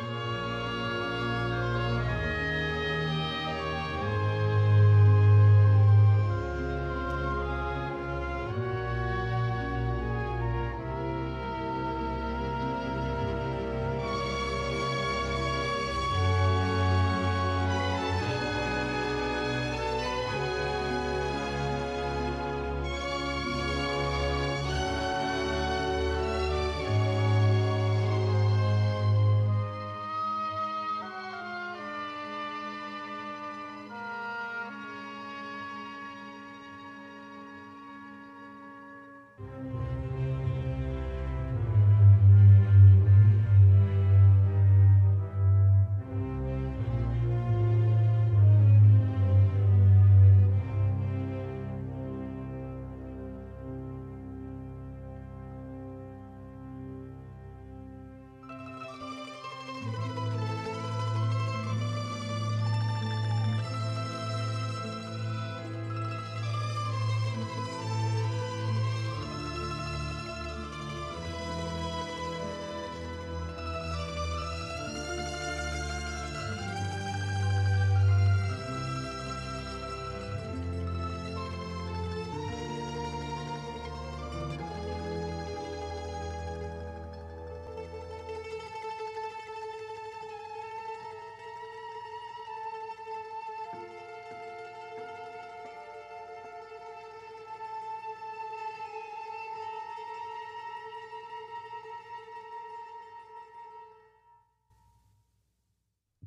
Bye. 0.00 0.39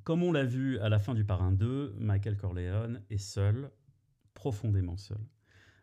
Comme 0.03 0.21
on 0.23 0.33
l'a 0.33 0.43
vu 0.43 0.79
à 0.79 0.89
la 0.89 0.99
fin 0.99 1.13
du 1.13 1.23
Parrain 1.23 1.53
2, 1.53 1.95
Michael 1.97 2.35
Corleone 2.35 3.01
est 3.09 3.17
seul, 3.17 3.71
profondément 4.33 4.97
seul. 4.97 5.21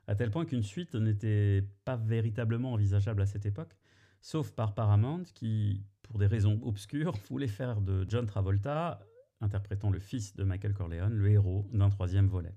À 0.07 0.15
tel 0.15 0.31
point 0.31 0.45
qu'une 0.45 0.63
suite 0.63 0.95
n'était 0.95 1.65
pas 1.87 1.97
véritablement 1.97 2.75
envisageable 2.75 3.23
à 3.23 3.27
cette 3.27 3.47
époque, 3.47 3.79
sauf 4.21 4.51
par 4.51 4.75
Paramount 4.75 5.23
qui, 5.35 5.87
pour 6.03 6.19
des 6.19 6.27
raisons 6.27 6.61
obscures, 6.65 7.15
voulait 7.31 7.49
faire 7.49 7.81
de 7.81 8.05
John 8.11 8.27
Travolta, 8.27 9.01
interprétant 9.41 9.91
le 9.91 9.99
fils 9.99 10.37
de 10.37 10.45
Michael 10.45 10.75
Corleone, 10.75 11.15
le 11.15 11.31
héros 11.31 11.67
d'un 11.73 11.89
troisième 11.89 12.27
volet. 12.27 12.55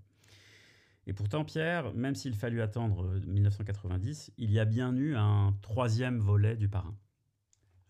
Et 1.07 1.13
pourtant, 1.13 1.45
Pierre, 1.45 1.93
même 1.93 2.15
s'il 2.15 2.35
fallut 2.35 2.61
attendre 2.61 3.21
1990, 3.25 4.33
il 4.37 4.51
y 4.51 4.59
a 4.59 4.65
bien 4.65 4.93
eu 4.97 5.15
un 5.15 5.55
troisième 5.61 6.19
volet 6.19 6.57
du 6.57 6.67
Parrain. 6.67 6.97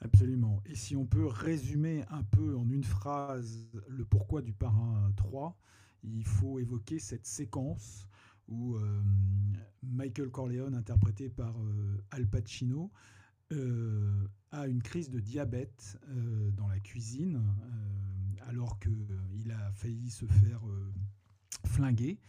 Absolument. 0.04 0.62
Et 0.66 0.76
si 0.76 0.98
on 0.98 1.06
peut 1.06 1.26
résumer 1.26 2.04
un 2.10 2.24
peu 2.24 2.58
en 2.58 2.70
une 2.70 2.84
phrase 2.84 3.70
le 3.88 4.04
pourquoi 4.04 4.42
du 4.42 4.52
parrain 4.52 5.12
3, 5.16 5.58
il 6.04 6.26
faut 6.26 6.60
évoquer 6.60 7.00
cette 7.00 7.26
séquence 7.26 8.08
où 8.50 8.76
euh, 8.76 9.02
Michael 9.82 10.30
Corleone, 10.30 10.76
interprété 10.76 11.30
par 11.30 11.58
euh, 11.58 12.04
Al 12.12 12.28
Pacino, 12.28 12.92
euh, 13.54 14.28
a 14.52 14.68
une 14.68 14.82
crise 14.82 15.10
de 15.10 15.22
diabète 15.22 15.98
dans 16.56 16.68
la 16.68 16.80
cuisine 16.80 17.42
alors 18.42 18.78
qu'il 18.80 19.52
a 19.52 19.72
failli 19.72 20.10
se 20.10 20.26
faire 20.26 20.62
flinguer. 21.66 22.20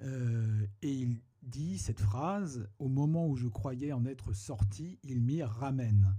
et 0.00 0.92
il 0.92 1.20
dit 1.42 1.78
cette 1.78 2.00
phrase, 2.00 2.68
au 2.78 2.88
moment 2.88 3.28
où 3.28 3.36
je 3.36 3.48
croyais 3.48 3.92
en 3.92 4.04
être 4.04 4.32
sorti, 4.32 4.98
il 5.02 5.20
m'y 5.20 5.42
ramène 5.42 6.14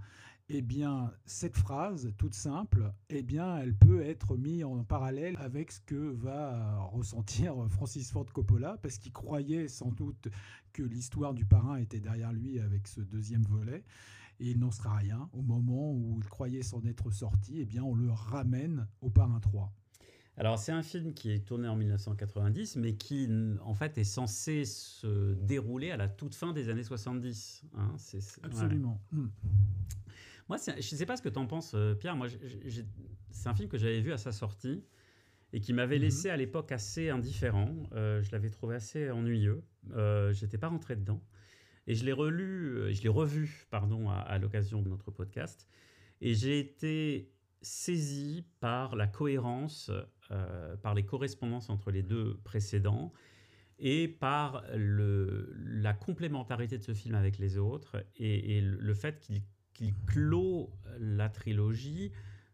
eh 0.50 0.62
bien, 0.62 1.12
cette 1.26 1.58
phrase, 1.58 2.14
toute 2.18 2.36
simple, 2.36 2.93
eh 3.10 3.24
bien, 3.24 3.58
elle 3.58 3.76
peut 3.76 4.02
être 4.02 4.38
mise 4.38 4.64
en 4.64 4.84
parallèle 4.84 5.36
avec 5.39 5.72
ce 5.72 5.82
que 5.82 5.96
va 5.96 6.78
ressentir 6.91 7.56
Francis 7.70 8.12
Ford 8.12 8.28
Coppola, 8.32 8.78
parce 8.82 8.98
qu'il 8.98 9.12
croyait 9.12 9.68
sans 9.68 9.91
doute 9.91 10.28
que 10.72 10.84
l'histoire 10.84 11.34
du 11.34 11.46
parrain 11.46 11.78
était 11.78 12.00
derrière 12.00 12.32
lui 12.32 12.60
avec 12.60 12.88
ce 12.88 13.02
deuxième 13.02 13.43
volet, 13.43 13.84
et 14.39 14.52
il 14.52 14.60
n'en 14.60 14.72
sera 14.72 14.96
rien. 14.96 15.30
Au 15.34 15.41
moment 15.41 15.91
où 15.91 16.20
il 16.22 16.30
croyait 16.30 16.62
s'en 16.62 16.84
être 16.86 17.10
sorti, 17.10 17.60
eh 17.60 17.66
bien, 17.66 17.84
on 17.84 17.96
le 17.96 18.12
ramène 18.12 18.88
au 19.02 19.10
parrain 19.10 19.39
3. 19.39 19.74
Alors 20.38 20.60
c'est 20.60 20.74
un 20.74 20.84
film 20.84 21.14
qui 21.14 21.32
est 21.32 21.39
tourné 21.39 21.68
en 21.70 21.78
1990, 21.78 22.76
mais 22.76 22.96
qui 22.96 23.30
en 23.62 23.74
fait 23.74 23.98
est 23.98 24.04
censé 24.04 24.66
se 24.66 25.34
dérouler 25.36 25.91
à 25.91 25.98
la 25.98 26.10
toute 26.10 26.36
fin 26.36 26.52
des 26.52 26.68
années 26.68 26.84
70. 26.84 27.64
Hein. 27.78 27.96
Absolument. 28.43 29.02
Hmm. 29.14 29.28
Moi, 30.48 30.58
je 30.58 30.76
ne 30.76 30.82
sais 30.82 31.06
pas 31.06 31.18
ce 31.18 31.22
que 31.22 31.30
tu 31.30 31.39
en 31.39 31.48
penses, 31.48 31.74
euh, 31.74 31.96
Pierre. 31.96 32.16
Moi, 32.16 32.28
c'est 33.32 33.50
un 33.50 33.56
film 33.56 33.68
que 33.68 33.78
j'avais 33.78 34.02
vu 34.02 34.12
à 34.14 34.18
sa 34.18 34.32
sortie 34.32 34.84
et 35.56 35.62
qui 35.62 35.72
m'avait 35.72 35.96
mhm. 35.96 36.04
laissé 36.04 36.30
à 36.30 36.36
l'époque 36.36 36.74
assez 36.74 37.10
indifférent. 37.10 37.74
Euh, 37.93 38.22
je 38.22 38.32
l'avais 38.34 38.50
trouvé 38.50 38.76
assez 38.76 39.10
ennuyeux. 39.10 39.64
Euh, 39.96 40.34
J'étais 40.34 40.58
pas 40.58 40.68
rentré 40.68 40.98
dedans. 40.98 41.24
Et 41.88 41.96
je 41.96 42.04
l'ai 42.04 42.12
relu, 42.12 42.78
euh, 42.78 42.91
je 42.91 43.02
l'ai 43.02 43.10
revu, 43.10 43.66
pardon, 43.70 44.10
à, 44.10 44.38
l'occasion 44.38 44.82
de 44.82 44.89
notre 44.89 45.12
podcast. 45.12 45.70
Et 46.20 46.34
j'ai 46.34 46.60
été 46.60 47.32
saisi 47.62 48.46
par 48.60 48.98
la 48.98 49.08
cohérence, 49.08 49.91
par 50.82 50.93
les 50.93 51.06
correspondances 51.06 51.70
entre 51.70 51.89
les 51.89 52.04
deux 52.04 52.38
précédents 52.43 53.12
et 53.80 54.08
par 54.08 54.64
le, 54.76 55.54
la 55.56 55.93
complémentarité 55.93 56.78
de 56.78 56.84
ce 56.84 56.93
film 56.93 57.16
avec 57.16 57.38
les 57.38 57.58
autres 57.58 58.06
et, 58.18 58.58
et 58.58 58.62
le 58.62 58.93
fait 58.93 59.20
qu'il 59.20 59.41
qu'il 59.76 59.93
clôt 60.07 60.71
la 60.99 61.30
trilogie 61.30 62.11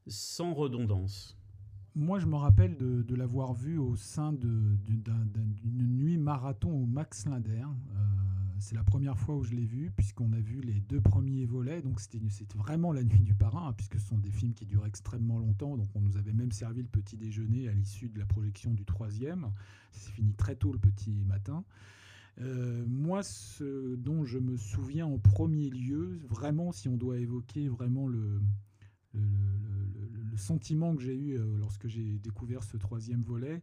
sans 0.08 0.54
redondance. 0.54 1.38
Moi, 1.94 2.20
je 2.20 2.26
me 2.26 2.36
rappelle 2.36 2.78
de, 2.78 3.16
l'avoir 3.16 3.54
vu 3.54 3.78
au 3.78 3.96
sein 3.96 4.34
d'une 4.34 5.98
nuit 5.98 6.18
marathon 6.18 6.72
au 6.72 6.86
Max 6.86 7.26
Linder. 7.26 7.64
Euh, 7.64 8.22
c'est 8.60 8.76
la 8.76 8.84
première 8.84 9.18
fois 9.18 9.36
où 9.36 9.44
je 9.44 9.54
l'ai 9.54 9.66
vu, 9.66 9.92
puisqu'on 9.96 10.32
a 10.32 10.40
vu 10.40 10.62
les 10.62 10.80
deux 10.80 11.02
premiers 11.02 11.46
volets. 11.46 11.82
Donc, 11.82 12.00
c'était 12.00 12.20
vraiment 12.56 12.94
la 12.94 13.04
nuit 13.04 13.20
du 13.20 13.36
parrain, 13.36 13.68
hein, 13.68 13.74
puisque 13.74 14.00
ce 14.00 14.08
sont 14.08 14.18
des 14.18 14.32
films 14.32 14.54
qui 14.54 14.66
durent 14.66 14.86
extrêmement 14.86 15.38
longtemps. 15.38 15.76
Donc, 15.78 15.90
on 15.96 16.02
nous 16.02 16.16
avait 16.16 16.34
même 16.34 16.52
servi 16.52 16.82
le 16.82 16.88
petit 16.88 17.18
déjeuner 17.18 17.68
à 17.68 17.74
l'issue 17.74 18.08
de 18.08 18.20
la 18.20 18.26
projection 18.26 18.74
du 18.74 18.86
troisième. 18.86 19.52
C'est 19.92 20.12
fini 20.12 20.34
très 20.34 20.56
tôt 20.56 20.72
le 20.72 20.80
petit 20.80 21.26
matin. 21.26 21.66
Euh, 22.40 22.86
moi, 22.88 23.24
ce 23.24 23.96
dont 23.96 24.24
je 24.24 24.40
me 24.40 24.58
souviens 24.58 25.06
en 25.06 25.20
premier 25.20 25.70
lieu, 25.70 26.20
vraiment, 26.30 26.72
si 26.72 26.88
on 26.88 26.98
doit 26.98 27.20
évoquer 27.20 27.68
vraiment 27.68 28.08
le, 28.08 28.42
sentiment 30.38 30.96
que 30.96 31.04
j'ai 31.04 31.16
eu 31.16 31.38
euh, 31.38 31.58
lorsque 31.60 31.88
j'ai 31.88 32.18
découvert 32.18 32.64
ce 32.64 32.76
troisième 32.78 33.22
volet, 33.22 33.62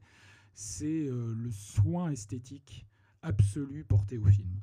c'est 0.54 1.08
euh, 1.08 1.34
le 1.34 1.50
soin 1.50 2.10
esthétique 2.10 2.86
absolu 3.22 3.84
porté 3.84 4.16
au 4.18 4.26
film. 4.26 4.60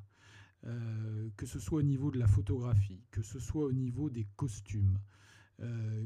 que 1.35 1.45
ce 1.45 1.59
soit 1.59 1.79
au 1.79 1.83
niveau 1.83 2.09
de 2.09 2.17
la 2.17 2.27
photographie, 2.27 3.03
que 3.11 3.21
ce 3.21 3.39
soit 3.39 3.65
au 3.65 3.73
niveau 3.73 4.09
des 4.09 4.25
costumes, 4.35 4.97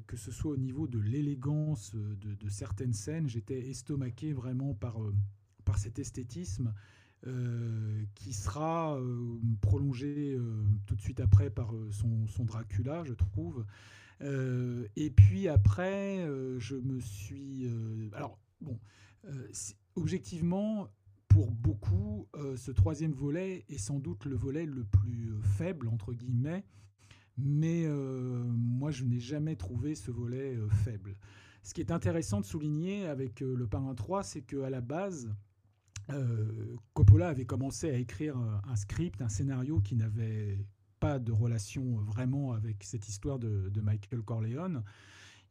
que 0.07 0.17
ce 0.17 0.31
soit 0.31 0.51
au 0.53 0.57
niveau 0.57 0.87
de 0.87 0.99
l'élégance 0.99 1.93
de, 1.95 2.33
de, 2.35 2.49
certaines 2.49 2.93
scènes, 2.93 3.29
j'étais 3.29 3.69
estomaqué 3.69 4.33
vraiment 4.33 4.73
par, 4.73 4.97
par 5.63 5.77
cet 5.77 5.99
esthétisme 5.99 6.73
euh, 7.27 8.05
qui 8.15 8.31
sera 8.31 8.97
euh, 8.97 9.41
prolongé 9.59 10.35
euh, 10.35 10.63
tout 10.85 10.95
de 10.95 11.01
suite 11.01 11.19
après 11.19 11.49
par 11.49 11.73
son, 11.91 12.45
Dracula, 12.45 13.03
je 13.03 13.13
trouve. 13.13 13.65
et 14.21 15.09
puis 15.09 15.49
après, 15.49 16.25
je 16.59 16.75
me 16.75 16.99
suis... 16.99 17.69
alors, 18.13 18.39
bon, 18.61 18.79
objectivement, 19.95 20.87
pour 21.27 21.51
beaucoup, 21.51 22.27
ce 22.55 22.71
troisième 22.71 23.11
volet 23.11 23.65
est 23.69 23.77
sans 23.77 23.99
doute 23.99 24.25
le 24.25 24.35
volet 24.35 24.65
le 24.65 24.85
plus 24.85 25.33
faible, 25.57 25.89
entre 25.89 26.13
guillemets, 26.13 26.63
mais 27.37 27.85
moi, 27.87 28.91
je 28.91 29.03
n'ai 29.03 29.19
jamais 29.19 29.57
trouvé 29.57 29.93
ce 29.95 30.09
volet 30.09 30.57
faible. 30.83 31.17
Ce 31.63 31.73
qui 31.73 31.81
est 31.81 31.91
intéressant 31.91 32.39
de 32.39 32.45
souligner 32.45 33.05
avec 33.07 33.41
le 33.41 33.67
Parrain 33.67 33.95
3, 33.95 34.23
c'est 34.23 34.41
qu'à 34.41 34.69
la 34.69 34.81
base, 34.81 35.29
euh, 36.11 36.75
Coppola 36.93 37.29
avait 37.29 37.45
commencé 37.45 37.89
à 37.89 37.97
écrire 37.97 38.37
un 38.37 38.75
script, 38.75 39.21
un 39.21 39.29
scénario 39.29 39.79
qui 39.79 39.95
n'avait 39.95 40.65
pas 40.99 41.19
de 41.19 41.31
relation 41.31 41.97
vraiment 41.97 42.53
avec 42.53 42.83
cette 42.83 43.07
histoire 43.07 43.39
de, 43.39 43.81
Michael 43.81 44.21
Corleone. 44.21 44.83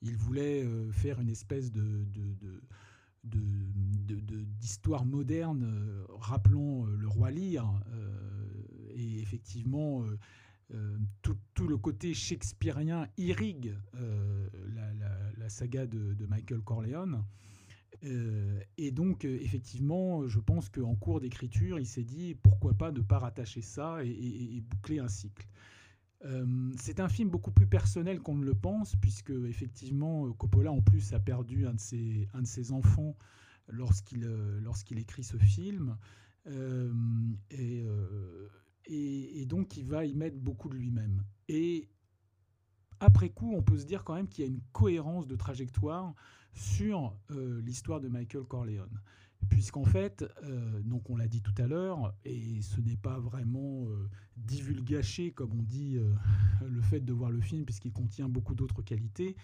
Il 0.03 0.17
voulait 0.17 0.65
euh, 0.65 0.91
faire 0.93 1.21
une 1.21 1.31
espèce 1.31 1.73
de, 1.73 2.07
d'histoire 3.25 5.05
moderne 5.05 5.65
euh, 5.65 6.05
rappelant 6.11 6.85
le 6.85 7.09
roi 7.09 7.31
Lear. 7.31 7.83
et 8.95 9.21
effectivement, 9.21 10.05
tout, 11.23 11.67
le 11.67 11.77
côté 11.79 12.15
shakespearien 12.15 13.09
irrigue 13.17 13.75
la, 13.95 15.49
saga 15.49 15.87
de, 15.87 16.27
Michael 16.27 16.61
Corleone. 16.61 17.25
Et 18.03 18.90
donc, 18.92 19.24
effectivement, 19.24 20.26
je 20.28 20.38
pense 20.38 20.68
qu'en 20.68 20.94
cours 20.94 21.20
d'écriture, 21.20 21.78
il 21.78 21.86
s'est 21.86 22.05
dit 22.05 22.34
pourquoi 22.34 22.74
pas 22.74 22.92
ne 22.92 23.01
pas 23.01 23.18
rattacher 23.18 23.62
ça 23.62 23.99
et 24.05 24.62
boucler 24.68 24.99
un 25.01 25.09
cycle. 25.09 25.49
Euh, 26.24 26.72
c'est 26.76 26.99
un 27.01 27.09
film 27.09 27.28
beaucoup 27.28 27.53
plus 27.53 27.66
personnel 27.66 28.20
qu'on 28.20 28.34
ne 28.34 28.44
le 28.44 28.55
pense, 28.55 28.96
puisque 28.96 29.30
effectivement 29.30 30.30
Coppola 30.32 30.72
en 30.72 30.80
plus 30.80 31.12
a 31.12 31.20
perdu 31.20 31.66
un 31.66 31.74
de 31.74 31.80
ses, 32.46 32.72
enfants 32.72 33.16
lorsqu'il 33.68 34.24
euh, 34.24 34.61
lorsqu'il 34.61 34.99
écrit 34.99 35.22
ce 35.22 35.36
film. 35.36 35.96
Euh, 36.49 36.92
et, 38.86 39.46
donc 39.46 39.76
il 39.76 39.84
va 39.86 40.05
y 40.05 40.14
mettre 40.14 40.38
beaucoup 40.38 40.68
de 40.68 40.74
lui-même. 40.74 41.22
Et 41.49 41.88
après 43.01 43.30
coup, 43.30 43.55
on 43.55 43.62
peut 43.62 43.78
se 43.78 43.86
dire 43.86 44.05
quand 44.05 44.14
même 44.14 44.28
qu'il 44.28 44.44
y 44.44 44.49
a 44.49 44.51
une 44.51 44.61
cohérence 44.72 45.26
de 45.26 45.36
trajectoire 45.36 46.14
sur 46.59 47.17
l'histoire 47.65 48.01
de 48.01 48.09
Michael 48.09 48.45
Corleone 48.45 49.01
puisqu'en 49.49 49.85
fait, 49.85 50.25
euh, 50.45 50.81
donc 50.83 51.09
on 51.11 51.17
l'a 51.17 51.29
dit 51.29 51.41
tout 51.41 51.55
à 51.59 51.67
l'heure, 51.67 52.15
et 52.25 52.61
ce 52.61 52.81
n'est 52.81 52.97
pas 52.97 53.19
vraiment 53.19 53.87
euh, 53.89 54.09
divulgaché, 54.37 55.33
comme 55.33 55.53
on 55.53 55.63
dit, 55.63 55.97
euh, 55.97 56.13
le 56.69 56.81
fait 56.83 57.01
de 57.01 57.13
voir 57.13 57.31
le 57.31 57.41
film, 57.41 57.65
puisqu'il 57.65 57.93
contient 57.93 58.29
beaucoup 58.29 58.55
d'autres 58.55 58.83
qualités. 58.83 59.37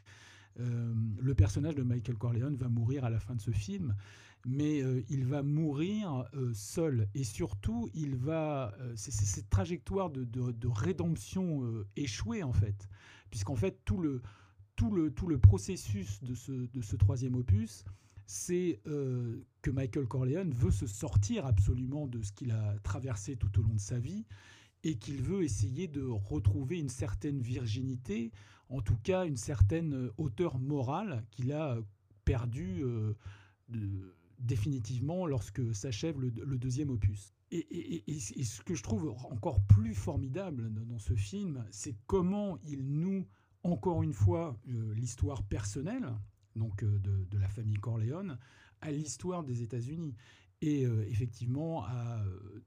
le 0.57 1.35
personnage 1.35 1.75
de 1.75 1.83
Michael 1.83 2.17
Corleone 2.17 2.55
va 2.55 2.69
mourir 2.69 3.05
à 3.05 3.11
la 3.11 3.19
fin 3.19 3.35
de 3.35 3.41
ce 3.41 3.51
film, 3.51 3.97
mais 4.47 4.83
il 5.09 5.25
va 5.25 5.43
mourir 5.43 6.29
seul, 6.53 7.09
et 7.15 7.25
surtout, 7.25 7.89
il 7.93 8.15
va, 8.15 8.73
c'est 8.95 9.11
cette 9.11 9.51
trajectoire 9.51 10.11
de, 10.11 10.69
rédemption 10.69 11.85
échouée 11.97 12.45
en 12.45 12.53
fait, 12.53 12.89
puisqu'en 13.31 13.57
fait 13.57 13.81
tout 13.85 13.99
le, 14.01 14.23
tout 14.77 14.91
le, 14.91 15.11
tout 15.11 15.27
le 15.27 15.39
processus 15.39 16.23
de 16.23 16.35
ce, 16.35 16.53
de 16.53 16.81
ce 16.83 16.97
troisième 16.97 17.35
opus 17.35 17.85
c'est 18.27 18.81
euh, 18.87 19.45
que 19.63 19.71
Michael 19.71 20.07
Corleone 20.07 20.53
veut 20.53 20.71
se 20.71 20.87
sortir 20.87 21.47
absolument 21.47 22.07
de 22.07 22.23
ce 22.23 22.33
qu'il 22.33 22.53
a 22.53 22.75
traversé 22.83 23.37
tout 23.37 23.59
au 23.59 23.63
long 23.63 23.75
de 23.75 23.81
sa 23.81 23.99
vie 23.99 24.25
et 24.83 24.97
qu'il 24.97 25.23
veut 25.23 25.43
essayer 25.43 25.89
de 25.89 26.03
retrouver 26.03 26.79
une 26.79 26.89
certaine 26.89 27.41
virginité, 27.41 28.33
en 28.69 28.81
tout 28.81 28.97
cas 29.03 29.27
une 29.27 29.37
certaine 29.37 30.11
hauteur 30.19 30.59
morale 30.59 31.25
qu'il 31.31 31.53
a 31.53 31.79
perdue 32.25 32.83
euh, 32.83 33.15
définitivement 34.39 35.27
lorsque 35.27 35.75
s'achève 35.75 36.21
le, 36.21 36.31
deuxième 36.31 36.91
opus. 36.91 37.35
Et, 37.51 38.03
ce 38.43 38.63
que 38.63 38.75
je 38.75 38.83
trouve 38.83 39.15
encore 39.31 39.61
plus 39.67 39.95
formidable 39.95 40.71
dans 40.87 40.99
ce 40.99 41.15
film, 41.15 41.65
c'est 41.71 41.95
comment 42.07 42.59
il 42.65 42.85
noue 42.85 43.27
encore 43.65 44.03
une 44.03 44.13
fois 44.13 44.57
euh, 44.69 44.95
l'histoire 44.95 45.43
personnelle, 45.43 46.07
donc 46.55 46.83
euh, 46.83 46.99
de, 46.99 47.39
la 47.39 47.49
famille 47.49 47.77
Corleone, 47.77 48.39
à 48.81 48.93
l'histoire 48.93 49.43
des 49.43 49.63
États-Unis. 49.63 50.15
Et 50.61 50.87
euh, 50.87 51.05
effectivement, 51.09 51.85
à 51.85 52.23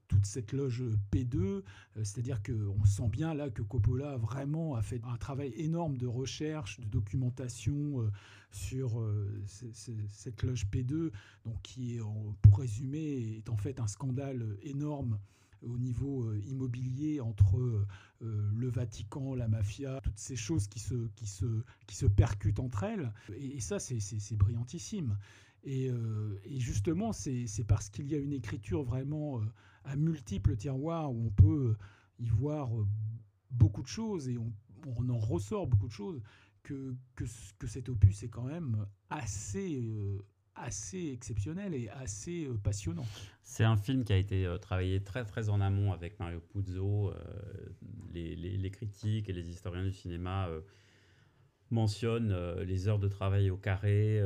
toute 0.06 0.26
cette 0.26 0.52
loge 0.52 0.84
P2, 1.10 1.62
c'est-à-dire 1.96 2.42
qu'on 2.42 2.84
sent 2.84 3.08
bien 3.08 3.34
là 3.34 3.50
que 3.50 3.62
Coppola 3.62 4.16
vraiment 4.18 4.74
a 4.74 4.82
fait 4.82 5.00
un 5.04 5.16
travail 5.16 5.52
énorme 5.56 5.96
de 5.96 6.06
recherche, 6.06 6.78
de 6.78 6.84
documentation 6.84 8.08
sur 8.52 9.02
cette 9.46 10.42
loge 10.42 10.66
P2, 10.70 11.10
donc 11.44 11.60
qui, 11.62 11.98
pour 12.42 12.58
résumer, 12.58 13.38
est 13.38 13.48
en 13.48 13.56
fait 13.56 13.80
un 13.80 13.88
scandale 13.88 14.58
énorme 14.62 15.18
au 15.62 15.78
niveau 15.78 16.24
euh, 16.24 16.40
immobilier 16.46 17.20
entre 17.20 17.58
euh, 17.58 18.50
le 18.52 18.68
Vatican, 18.68 19.34
la 19.34 19.48
mafia, 19.48 20.00
toutes 20.02 20.18
ces 20.18 20.36
choses 20.36 20.66
qui 20.68 20.78
se, 20.78 21.08
qui 21.16 21.26
se, 21.26 21.62
qui 21.86 21.96
se 21.96 22.06
percutent 22.06 22.60
entre 22.60 22.84
elles. 22.84 23.12
Et, 23.36 23.60
ça, 23.60 23.78
c'est 23.78 24.36
brillantissime. 24.36 25.18
Et, 25.64 25.90
euh, 25.90 26.40
et 26.44 26.60
justement, 26.60 27.12
c'est 27.12 27.64
parce 27.66 27.90
qu'il 27.90 28.08
y 28.08 28.14
a 28.14 28.18
une 28.18 28.32
écriture 28.32 28.82
vraiment 28.82 29.40
à 29.84 29.96
multiples 29.96 30.56
tiroirs 30.56 31.12
où 31.12 31.26
on 31.26 31.30
peut 31.30 31.76
y 32.18 32.28
voir 32.28 32.70
beaucoup 33.50 33.82
de 33.82 33.88
choses 33.88 34.28
et 34.28 34.38
on, 34.38 34.52
on 34.96 35.08
en 35.08 35.18
ressort 35.18 35.66
beaucoup 35.66 35.88
de 35.88 35.92
choses 35.92 36.20
que, 36.62 36.94
que, 37.14 37.24
que, 37.58 37.66
cet 37.66 37.88
opus 37.88 38.22
est 38.22 38.28
quand 38.28 38.44
même 38.44 38.86
assez 39.10 39.82
assez 40.60 41.10
exceptionnel 41.12 41.74
et 41.74 41.88
assez 41.88 42.46
euh, 42.46 42.56
passionnant. 42.56 43.06
C'est 43.42 43.64
un 43.64 43.76
film 43.76 44.04
qui 44.04 44.12
a 44.12 44.16
été 44.16 44.46
euh, 44.46 44.58
travaillé 44.58 45.02
très 45.02 45.24
très 45.24 45.48
en 45.48 45.60
amont 45.60 45.92
avec 45.92 46.18
Mario 46.18 46.40
Puzo. 46.40 47.10
Euh, 47.10 47.14
les, 48.12 48.36
les, 48.36 48.70
critiques 48.70 49.28
et 49.28 49.32
les 49.32 49.48
historiens 49.48 49.84
du 49.84 49.92
cinéma 49.92 50.48
mentionnent 51.70 52.34
les 52.62 52.88
heures 52.88 52.98
de 52.98 53.06
travail 53.06 53.50
au 53.50 53.56
carré 53.56 54.20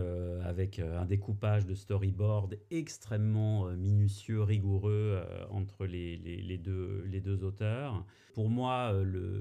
avec 0.44 0.78
un 0.78 1.04
découpage 1.04 1.66
de 1.66 1.74
storyboard 1.74 2.58
extrêmement 2.70 3.66
minutieux, 3.72 4.42
rigoureux 4.42 5.20
entre 5.50 5.84
les, 5.84 6.16
les, 6.16 6.58
deux, 6.58 7.04
les 7.06 7.20
deux 7.20 7.44
auteurs. 7.44 8.06
Pour 8.34 8.48
moi, 8.48 8.94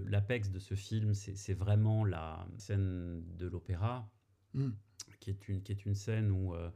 l'apex 0.08 0.50
de 0.52 0.60
ce 0.60 0.76
film, 0.76 1.14
c'est 1.14 1.54
vraiment 1.54 2.04
la 2.04 2.46
scène 2.58 3.24
de 3.38 3.48
l'opéra. 3.48 4.10
Mm 4.54 4.72
qui 5.22 5.30
est 5.30 5.48
une, 5.48 5.62
qui 5.62 5.72
est 5.72 5.86
une 5.86 5.96
scène 5.96 6.32
où 6.32 6.54
euh, 6.54 6.70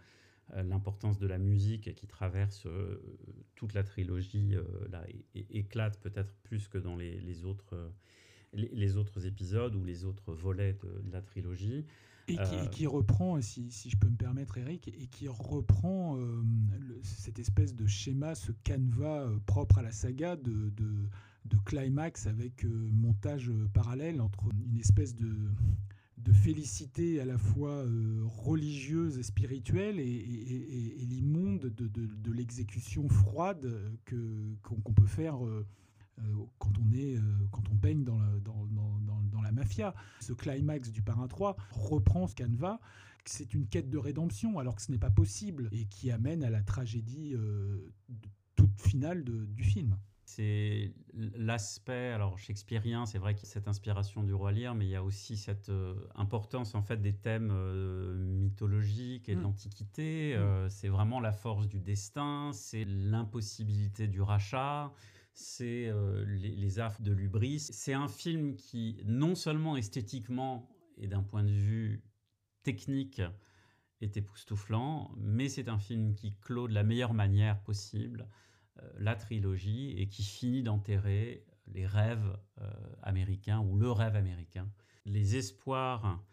euh, 0.53 0.63
l'importance 0.63 1.19
de 1.19 1.28
la 1.28 1.38
musique 1.38 1.93
qui 1.95 2.07
traverse 2.07 2.65
euh, 2.67 3.01
toute 3.55 3.73
la 3.73 3.84
trilogie 3.84 4.55
là, 4.89 5.03
éclate 5.49 5.99
peut-être 5.99 6.34
plus 6.43 6.69
que 6.69 6.78
dans 6.78 6.95
les, 6.95 7.19
les 7.19 7.43
autres, 7.43 7.91
les, 8.53 8.95
autres 8.95 9.26
épisodes 9.26 9.76
ou 9.76 9.84
les 9.84 10.05
autres 10.05 10.34
volets 10.34 10.73
de, 10.73 11.11
la 11.11 11.21
trilogie. 11.21 11.86
Et 12.28 12.38
qui, 12.71 12.88
reprend, 12.88 13.39
si, 13.39 13.69
si, 13.69 13.91
je 13.91 13.97
peux 13.97 14.09
me 14.09 14.15
permettre, 14.15 14.57
Eric, 14.57 14.88
et 14.88 15.05
qui 15.05 15.28
reprend 15.28 16.17
cette 17.03 17.38
espèce 17.38 17.76
de 17.76 17.86
schéma, 17.86 18.34
ce 18.34 18.51
canevas 18.63 19.30
propre 19.45 19.78
à 19.78 19.84
la 19.84 19.91
saga 19.91 20.36
de, 20.36 20.71
de, 20.71 21.07
de 21.45 21.57
climax 21.65 22.26
avec 22.26 22.65
montage 22.65 23.51
parallèle 23.73 24.21
entre 24.21 24.49
une 24.67 24.80
espèce 24.80 25.15
de 25.15 25.51
de 26.26 26.34
félicité 26.34 27.21
à 27.21 27.26
la 27.26 27.38
fois 27.38 27.69
euh, 27.69 28.23
religieuse 28.26 29.19
et 29.19 29.23
spirituelle 29.23 29.99
et, 29.99 31.05
l'immonde 31.07 31.71
de, 31.76 32.32
l'exécution 32.32 33.07
froide 33.07 33.71
que, 34.05 34.55
qu'on, 34.63 34.93
peut 34.93 35.05
faire 35.05 35.45
euh, 35.45 35.65
euh, 36.19 36.23
quand, 36.57 36.71
on 36.80 36.91
est, 36.91 37.17
quand 37.51 37.63
on 37.71 37.76
baigne 37.76 38.03
dans 38.03 38.17
la, 38.17 38.39
dans, 38.39 38.67
dans, 39.32 39.41
la 39.41 39.51
mafia. 39.51 39.93
Ce 40.19 40.34
climax 40.34 40.91
du 40.91 41.03
Parrain 41.03 41.28
3 41.28 41.55
reprend 41.71 42.28
ce 42.28 42.34
canevas. 42.34 42.80
C'est 43.26 43.53
une 43.53 43.67
quête 43.67 43.89
de 43.89 43.97
rédemption 43.97 44.57
alors 44.59 44.76
que 44.76 44.82
ce 44.82 44.91
n'est 44.91 44.97
pas 44.97 45.11
possible 45.11 45.69
et 45.71 45.86
qui 45.86 46.11
amène 46.11 46.43
à 46.43 46.49
la 46.49 46.61
tragédie 46.63 47.36
toute 48.55 48.82
finale 48.82 49.23
du 49.23 49.63
film 49.63 49.95
c'est 50.26 50.91
l'aspect, 51.13 52.11
alors 52.11 52.39
shakespearien, 52.39 53.05
c'est 53.05 53.19
vrai 53.19 53.36
qu'il 53.36 53.47
y 53.47 53.49
a 53.49 53.53
cette 53.53 53.67
inspiration 53.67 54.23
du 54.23 54.34
roi 54.34 54.51
Lear, 54.51 54.73
mais 54.73 54.86
il 54.86 54.89
y 54.89 54.95
a 54.95 55.03
aussi 55.03 55.38
cette 55.38 55.69
euh, 55.69 55.93
importance 56.15 56.73
en 56.73 56.82
fait 56.82 56.97
des 56.97 57.13
thèmes 57.13 57.51
euh, 57.51 58.15
mythologiques 58.15 59.30
et 59.30 59.36
de 59.36 59.39
mm. 59.39 59.43
l'Antiquité. 59.43 60.34
Mm. 60.36 60.39
Euh, 60.39 60.69
c'est 60.69 60.88
vraiment 60.89 61.19
la 61.19 61.32
force 61.32 61.67
du 61.67 61.80
destin, 61.80 62.49
c'est 62.53 62.86
l'impossibilité 62.86 64.07
du 64.07 64.19
rachat, 64.19 64.91
c'est 65.34 65.91
les, 66.26 66.55
les, 66.55 66.80
affres 66.80 67.01
de 67.01 67.11
l'ubris. 67.11 67.59
C'est 67.59 67.93
un 67.93 68.07
film 68.07 68.55
qui, 68.55 69.01
non 69.05 69.36
seulement 69.36 69.76
esthétiquement 69.76 70.69
et 70.97 71.07
d'un 71.07 71.23
point 71.23 71.43
de 71.43 71.51
vue 71.51 72.03
technique, 72.63 73.21
est 74.01 74.17
époustouflant, 74.17 75.11
mais 75.17 75.49
c'est 75.49 75.67
un 75.67 75.78
film 75.78 76.15
qui 76.15 76.36
clôt 76.41 76.67
de 76.67 76.73
la 76.73 76.84
meilleure 76.84 77.13
manière 77.13 77.61
possible 77.63 78.28
la 78.97 79.15
trilogie 79.15 79.91
et 79.97 80.07
qui 80.07 80.23
finit 80.23 80.63
d'enterrer 80.63 81.45
les 81.67 81.88
rêves 81.88 82.38
euh, 82.61 82.71
américains 83.01 83.59
ou 83.59 83.78
le 83.78 83.91
rêve 83.91 84.15
américain. 84.15 84.69
Les 85.05 85.36
espoirs 85.36 86.23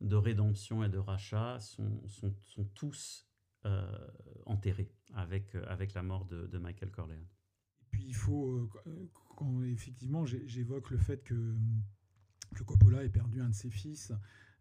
de 0.00 0.16
rédemption 0.16 0.82
et 0.84 0.88
de 0.88 0.98
rachat 0.98 1.58
sont, 1.60 2.06
sont, 2.08 2.34
sont 2.42 2.64
tous 2.74 3.26
euh, 3.66 4.08
enterrés 4.46 4.90
avec, 5.14 5.54
avec 5.66 5.94
la 5.94 6.02
mort 6.02 6.24
de, 6.24 6.58
Michael 6.58 6.90
Corleone. 6.90 7.26
Puis 7.90 8.04
il 8.06 8.14
faut, 8.14 8.70
quand 9.36 9.62
effectivement 9.62 10.24
j'évoque 10.24 10.90
le 10.90 10.98
fait 10.98 11.22
que, 11.24 11.56
que 12.54 12.62
Coppola 12.62 13.04
ait 13.04 13.10
perdu 13.10 13.42
un 13.42 13.48
de 13.48 13.54
ses 13.54 13.70
fils, 13.70 14.12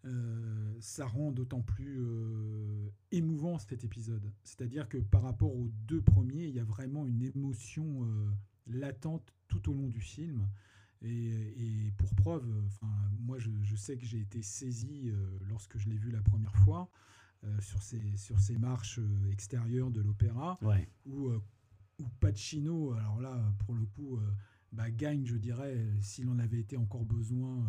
euh, 0.05 0.77
ça 0.79 1.05
rend 1.05 1.31
d'autant 1.31 1.61
plus 1.61 1.97
euh, 1.99 2.89
émouvant 3.11 3.59
cet 3.59 3.83
épisode. 3.83 4.31
C'est-à-dire 4.43 4.87
que 4.87 4.97
par 4.97 5.21
rapport 5.21 5.53
aux 5.53 5.69
deux 5.87 6.01
premiers, 6.01 6.45
il 6.45 6.55
y 6.55 6.59
a 6.59 6.63
vraiment 6.63 7.05
une 7.05 7.21
émotion 7.21 8.05
euh, 8.05 8.31
latente 8.67 9.33
tout 9.49 9.69
au 9.69 9.73
long 9.73 9.87
du 9.87 9.99
film. 9.99 10.47
Et, 11.01 11.93
pour 11.97 12.13
preuve, 12.15 12.45
moi 13.21 13.37
je, 13.39 13.75
sais 13.77 13.97
que 13.97 14.05
j'ai 14.05 14.19
été 14.19 14.41
saisi 14.41 15.13
lorsque 15.47 15.77
je 15.77 15.87
l'ai 15.87 15.95
vu 15.95 16.11
la 16.11 16.21
première 16.21 16.53
fois 16.57 16.89
sur, 17.61 17.81
ces, 17.81 18.17
sur 18.17 18.37
ces 18.37 18.57
marches 18.57 18.99
extérieures 19.31 19.91
de 19.91 20.01
l'opéra, 20.01 20.59
où, 21.05 21.31
Pacino, 22.19 22.91
alors 22.91 23.21
là 23.21 23.55
pour 23.59 23.75
le 23.75 23.85
coup, 23.85 24.19
bah, 24.73 24.91
gagne, 24.91 25.25
je 25.25 25.37
dirais, 25.37 25.87
s'il 26.01 26.27
en 26.27 26.37
avait 26.37 26.59
été 26.59 26.75
encore 26.75 27.05
besoin 27.05 27.65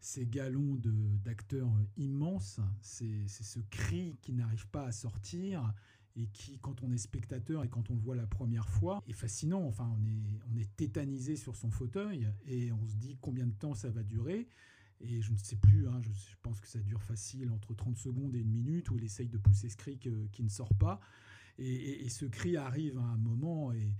ces 0.00 0.26
galons 0.26 0.80
d'acteurs 1.24 1.70
immenses, 1.96 2.60
c'est 2.80 3.26
ce 3.28 3.60
cri 3.70 4.16
qui 4.22 4.32
n'arrive 4.32 4.66
pas 4.68 4.84
à 4.84 4.92
sortir 4.92 5.74
et 6.16 6.26
qui, 6.28 6.58
quand 6.58 6.82
on 6.82 6.90
est 6.90 6.98
spectateur 6.98 7.64
et 7.64 7.68
quand 7.68 7.90
on 7.90 7.94
le 7.94 8.00
voit 8.00 8.16
la 8.16 8.26
première 8.26 8.68
fois, 8.68 9.02
est 9.06 9.12
fascinant. 9.12 9.62
Enfin, 9.62 9.88
on 10.00 10.04
est, 10.06 10.40
on 10.52 10.56
est 10.56 10.76
tétanisé 10.76 11.36
sur 11.36 11.56
son 11.56 11.70
fauteuil 11.70 12.28
et 12.46 12.72
on 12.72 12.86
se 12.86 12.96
dit 12.96 13.16
combien 13.20 13.46
de 13.46 13.52
temps 13.52 13.74
ça 13.74 13.90
va 13.90 14.02
durer. 14.02 14.48
Et 15.00 15.22
je 15.22 15.32
ne 15.32 15.36
sais 15.36 15.56
plus, 15.56 15.86
hein, 15.86 16.00
je, 16.02 16.36
pense 16.42 16.60
que 16.60 16.66
ça 16.66 16.80
dure 16.80 17.02
facile 17.02 17.50
entre 17.50 17.74
30 17.74 17.96
secondes 17.96 18.34
et 18.34 18.40
une 18.40 18.50
minute 18.50 18.90
où 18.90 18.96
il 18.96 19.04
essaye 19.04 19.28
de 19.28 19.38
pousser 19.38 19.68
ce 19.68 19.76
cri 19.76 19.98
qui 19.98 20.42
ne 20.42 20.48
sort 20.48 20.74
pas. 20.74 21.00
Et, 21.58 22.08
ce 22.08 22.24
cri 22.24 22.56
arrive 22.56 22.98
à 22.98 23.02
un 23.02 23.16
moment 23.16 23.72
et, 23.72 23.92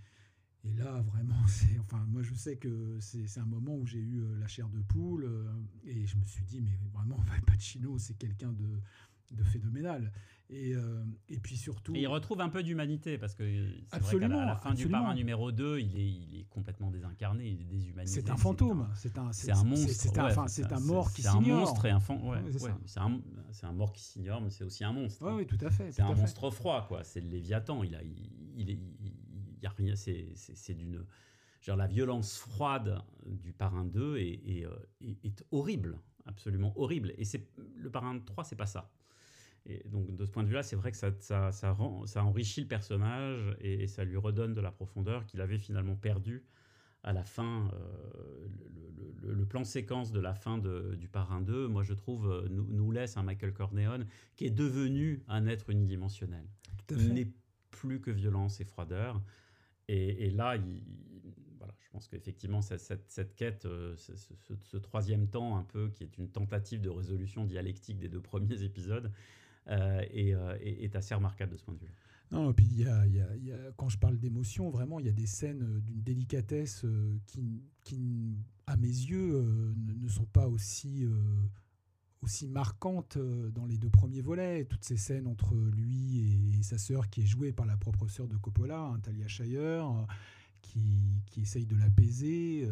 et 0.68 0.78
là, 0.78 1.02
vraiment, 1.02 1.34
c'est, 1.48 1.78
enfin, 1.78 2.04
moi 2.08 2.22
je 2.22 2.34
sais 2.34 2.56
que 2.56 2.98
c'est, 3.00 3.38
un 3.38 3.44
moment 3.44 3.76
où 3.76 3.86
j'ai 3.86 3.98
eu 3.98 4.20
euh, 4.20 4.38
la 4.38 4.46
chair 4.46 4.68
de 4.68 4.80
poule 4.80 5.24
euh, 5.24 5.50
et 5.84 6.06
je 6.06 6.16
me 6.16 6.24
suis 6.26 6.44
dit, 6.44 6.60
mais 6.60 6.78
vraiment, 6.92 7.16
Pacino, 7.46 7.98
c'est 7.98 8.18
quelqu'un 8.18 8.52
de, 8.52 8.80
de 9.32 9.42
phénoménal. 9.44 10.12
Et, 10.50 10.74
euh, 10.74 11.04
et 11.28 11.38
puis 11.38 11.58
surtout. 11.58 11.94
il 11.94 12.06
retrouve 12.06 12.40
un 12.40 12.48
peu 12.48 12.62
d'humanité 12.62 13.18
parce 13.18 13.34
que 13.34 13.44
c'est 13.92 14.00
vrai 14.00 14.18
qu'à 14.18 14.28
la, 14.28 14.56
fin 14.56 14.72
du 14.72 14.88
parrain 14.88 15.14
numéro 15.14 15.52
2, 15.52 15.78
il 15.78 15.94
est, 15.94 16.08
il 16.08 16.40
est 16.40 16.44
complètement 16.48 16.90
désincarné, 16.90 17.46
il 17.50 17.60
est 17.60 17.64
déshumanisé. 17.66 18.22
C'est 18.22 18.30
un 18.30 18.36
fantôme, 18.38 18.88
c'est 18.94 19.18
un, 19.18 19.30
c'est 19.32 19.50
un 19.50 19.62
monstre. 19.62 19.92
C'est 19.92 20.18
un, 20.18 20.48
c'est 20.48 20.72
un 20.72 20.80
mort 20.80 21.12
qui 21.12 21.20
s'ignore. 21.20 21.42
C'est 21.44 21.50
un 21.50 21.56
monstre 21.58 21.84
et 21.84 21.90
un 21.90 21.98
ouais, 21.98 22.38
c'est 22.86 23.00
un, 23.00 23.20
un, 23.62 23.72
mort 23.72 23.92
qui 23.92 24.02
s'ignore, 24.02 24.40
mais 24.40 24.48
c'est 24.48 24.64
aussi 24.64 24.84
un 24.84 24.92
monstre. 24.92 25.30
Oui, 25.30 25.46
tout 25.46 25.58
à 25.60 25.70
fait. 25.70 25.92
C'est 25.92 26.00
un 26.00 26.14
monstre 26.14 26.50
froid, 26.50 26.86
quoi. 26.88 27.04
C'est 27.04 27.20
le 27.20 27.28
Léviathan. 27.28 27.82
Il 27.82 27.94
a, 27.94 28.02
il, 28.02 28.70
est, 28.70 28.78
il 29.00 29.12
y 29.62 29.66
a 29.66 29.70
rien. 29.70 29.94
C'est 29.96 30.74
d'une. 30.74 31.04
Genre 31.60 31.76
la 31.76 31.88
violence 31.88 32.36
froide 32.36 33.02
du 33.26 33.52
parrain 33.52 33.84
2 33.84 34.18
est, 34.18 34.40
est, 34.46 34.64
euh, 34.64 34.76
est, 35.00 35.24
est 35.24 35.44
horrible, 35.50 35.98
absolument 36.24 36.72
horrible. 36.76 37.12
Et 37.18 37.24
c'est 37.24 37.48
le 37.76 37.90
parrain 37.90 38.18
3, 38.20 38.44
c'est 38.44 38.56
pas 38.56 38.66
ça. 38.66 38.90
Et 39.68 39.82
donc, 39.88 40.14
de 40.16 40.24
ce 40.24 40.30
point 40.30 40.42
de 40.42 40.48
vue-là, 40.48 40.62
c'est 40.62 40.76
vrai 40.76 40.90
que 40.90 40.96
ça, 40.96 41.10
ça, 41.20 41.52
ça, 41.52 41.72
rend, 41.72 42.06
ça, 42.06 42.24
enrichit 42.24 42.62
le 42.62 42.68
personnage 42.68 43.56
et, 43.60 43.86
ça 43.86 44.04
lui 44.04 44.16
redonne 44.16 44.54
de 44.54 44.60
la 44.60 44.70
profondeur 44.70 45.26
qu'il 45.26 45.40
avait 45.40 45.58
finalement 45.58 45.94
perdu 45.94 46.44
à 47.02 47.12
la 47.12 47.22
fin. 47.22 47.70
Euh, 47.74 48.48
le, 49.22 49.44
plan 49.44 49.64
séquence 49.64 50.10
de 50.10 50.20
la 50.20 50.34
fin 50.34 50.58
de, 50.58 50.94
du 50.98 51.08
Parrain 51.08 51.40
2, 51.40 51.68
moi, 51.68 51.82
je 51.82 51.92
trouve, 51.92 52.30
euh, 52.30 52.48
nous, 52.50 52.66
nous, 52.70 52.90
laisse 52.90 53.16
un 53.16 53.22
Michael 53.22 53.52
Corleone 53.52 54.06
qui 54.36 54.46
est 54.46 54.50
devenu 54.50 55.22
un 55.28 55.46
être 55.46 55.70
unidimensionnel. 55.70 56.44
Il 56.90 57.12
n'est 57.12 57.30
plus 57.70 58.00
que 58.00 58.10
violence 58.10 58.60
et 58.60 58.64
froideur. 58.64 59.22
Et, 59.88 60.30
là, 60.30 60.56
il, 60.56 60.82
voilà, 61.56 61.74
je 61.80 61.88
pense 61.90 62.08
qu'effectivement, 62.08 62.60
cette, 62.60 63.08
cette, 63.08 63.34
quête, 63.34 63.64
euh, 63.64 63.96
ce, 63.96 64.76
troisième 64.76 65.28
temps 65.28 65.56
un 65.56 65.64
peu, 65.64 65.88
qui 65.90 66.04
est 66.04 66.18
une 66.18 66.28
tentative 66.28 66.82
de 66.82 66.90
résolution 66.90 67.44
dialectique 67.44 67.98
des 67.98 68.08
deux 68.08 68.20
premiers 68.20 68.62
épisodes, 68.62 69.10
euh, 69.68 70.02
euh, 70.14 70.58
est 70.60 70.94
assez 70.94 71.14
remarquable 71.14 71.52
de 71.52 71.56
ce 71.56 71.64
point 71.64 71.74
de 71.74 71.80
vue. 71.80 71.94
Non, 72.30 72.50
et 72.50 72.52
puis 72.52 72.66
y 72.66 72.82
y 72.82 73.52
a, 73.52 73.56
quand 73.76 73.88
je 73.88 73.96
parle 73.96 74.18
d'émotion, 74.18 74.68
vraiment, 74.68 75.00
il 75.00 75.06
y 75.06 75.08
a 75.08 75.12
des 75.12 75.26
scènes 75.26 75.80
d'une 75.80 76.02
délicatesse 76.02 76.84
qui, 77.26 77.62
qui, 77.80 78.36
à 78.66 78.76
mes 78.76 78.86
yeux, 78.86 79.74
ne 79.74 80.08
sont 80.08 80.26
pas 80.26 80.46
aussi, 80.46 81.06
aussi 82.22 82.48
marquantes 82.48 83.18
dans 83.18 83.66
les 83.66 83.78
deux 83.78 83.90
premiers 83.90 84.20
volets. 84.20 84.64
Toutes 84.64 84.84
ces 84.84 84.96
scènes 84.96 85.26
entre 85.26 85.54
lui 85.54 86.56
et, 86.58 86.62
sa 86.62 86.78
sœur, 86.78 87.08
qui 87.10 87.22
est 87.22 87.26
jouée 87.26 87.52
par 87.52 87.66
la 87.66 87.76
propre 87.76 88.08
sœur 88.08 88.28
de 88.28 88.36
Coppola, 88.36 88.80
hein, 88.80 89.00
Talia 89.00 89.28
Shire, 89.28 90.06
qui, 90.62 91.00
qui, 91.26 91.42
essaye 91.42 91.66
de 91.66 91.76
l'apaiser. 91.76 92.68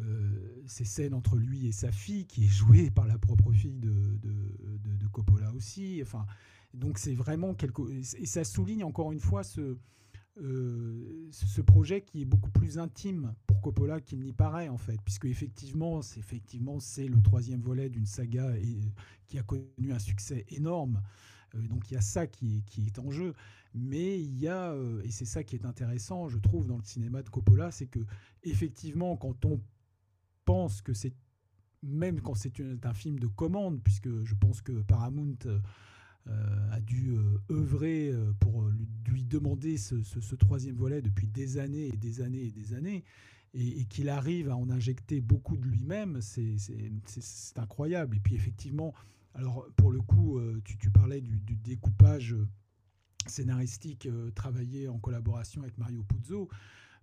Euh, 0.00 0.62
ces 0.66 0.84
scènes 0.84 1.14
entre 1.14 1.36
lui 1.36 1.66
et 1.66 1.72
sa 1.72 1.90
fille, 1.90 2.26
qui 2.26 2.44
est 2.44 2.48
jouée 2.48 2.90
par 2.90 3.06
la 3.06 3.18
propre 3.18 3.52
fille 3.52 3.78
de, 3.78 4.18
de, 4.22 5.06
Coppola 5.10 5.52
aussi. 5.54 6.00
Enfin, 6.02 6.26
donc 6.74 6.98
c'est 6.98 7.14
vraiment 7.14 7.54
quelque... 7.54 7.82
Et 7.90 8.26
ça 8.26 8.44
souligne 8.44 8.84
encore 8.84 9.10
une 9.10 9.20
fois 9.20 9.42
ce, 9.42 9.76
euh, 10.40 11.28
ce 11.30 11.60
projet 11.60 12.02
qui 12.02 12.22
est 12.22 12.24
beaucoup 12.24 12.50
plus 12.50 12.78
intime 12.78 13.34
pour 13.46 13.60
Coppola 13.60 14.00
qu'il 14.00 14.20
n'y 14.20 14.32
paraît 14.32 14.68
en 14.68 14.78
fait, 14.78 15.00
puisque 15.04 15.26
effectivement 15.26 16.02
c'est 16.02 16.20
effectivement 16.20 16.80
c'est 16.80 17.08
le 17.08 17.20
troisième 17.22 17.60
volet 17.60 17.88
d'une 17.88 18.06
saga 18.06 18.52
qui 19.26 19.38
a 19.38 19.42
connu 19.42 19.92
un 19.92 19.98
succès 19.98 20.44
énorme. 20.48 21.02
Euh, 21.54 21.66
donc 21.66 21.90
il 21.90 21.94
y 21.94 21.96
a 21.96 22.02
ça 22.02 22.26
qui 22.26 22.64
est, 22.78 22.98
en 22.98 23.10
jeu, 23.10 23.34
mais 23.74 24.20
il 24.20 24.38
y 24.38 24.48
a 24.48 24.74
et 25.04 25.10
c'est 25.10 25.24
ça 25.24 25.42
qui 25.42 25.56
est 25.56 25.64
intéressant, 25.64 26.28
je 26.28 26.38
trouve, 26.38 26.66
dans 26.66 26.76
le 26.76 26.84
cinéma 26.84 27.22
de 27.22 27.28
Coppola, 27.28 27.70
c'est 27.70 27.86
que 27.86 28.00
effectivement 28.42 29.16
quand 29.16 29.44
on 29.44 29.60
pense 30.44 30.82
que 30.82 30.94
c'est 30.94 31.14
même 31.82 32.20
quand 32.20 32.34
c'est 32.34 32.60
un 32.82 32.94
film 32.94 33.18
de 33.18 33.26
commande, 33.26 33.82
puisque 33.82 34.24
je 34.24 34.34
pense 34.34 34.60
que 34.60 34.82
Paramount 34.82 35.36
euh, 35.46 35.60
a 36.70 36.80
dû 36.80 37.10
euh, 37.10 37.38
œuvrer 37.50 38.10
euh, 38.10 38.32
pour 38.40 38.64
lui, 39.06 39.24
demander 39.24 39.76
ce, 39.76 40.34
troisième 40.36 40.76
volet 40.76 41.02
depuis 41.02 41.26
des 41.26 41.58
années 41.58 41.88
et 41.88 41.96
des 41.96 42.20
années 42.20 42.44
et 42.44 42.50
des 42.50 42.74
années, 42.74 43.04
et, 43.54 43.84
qu'il 43.86 44.08
arrive 44.08 44.50
à 44.50 44.56
en 44.56 44.70
injecter 44.70 45.20
beaucoup 45.20 45.56
de 45.56 45.66
lui-même, 45.66 46.20
c'est 46.20 47.58
incroyable. 47.58 48.16
Et 48.16 48.20
puis 48.20 48.34
effectivement, 48.34 48.94
alors 49.34 49.66
pour 49.76 49.90
le 49.90 50.00
coup, 50.00 50.40
tu, 50.64 50.90
parlais 50.90 51.20
du, 51.20 51.38
du, 51.40 51.56
découpage 51.56 52.36
scénaristique 53.26 54.08
travaillé 54.34 54.88
en 54.88 54.98
collaboration 54.98 55.62
avec 55.62 55.76
Mario 55.78 56.02
Puzo. 56.04 56.48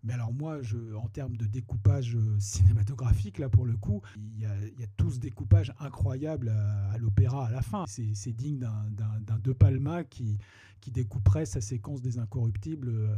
Mais 0.04 0.14
alors 0.14 0.34
moi, 0.34 0.62
je, 0.62 0.78
en 0.96 1.08
termes 1.08 1.36
de 1.36 1.46
découpage 1.46 2.16
euh, 2.16 2.36
cinématographique, 2.40 3.40
là 3.40 3.50
pour 3.50 3.66
le 3.66 3.76
coup, 3.76 4.02
il 4.18 4.40
y 4.40 4.46
a, 4.46 4.88
tout 4.98 5.10
ce 5.10 5.20
découpage 5.20 5.74
incroyable 5.80 6.50
à, 6.50 6.98
l'opéra 6.98 7.48
à 7.48 7.52
la 7.52 7.62
fin. 7.62 7.86
C'est 7.88 8.34
digne 8.34 8.60
d'un 8.60 9.40
De 9.40 9.52
Palma 9.52 10.04
qui, 10.04 10.38
qui 10.80 10.92
découperait 10.92 11.46
sa 11.46 11.62
séquence 11.62 12.02
des 12.02 12.20
incorruptibles 12.20 12.90
euh, 12.90 13.16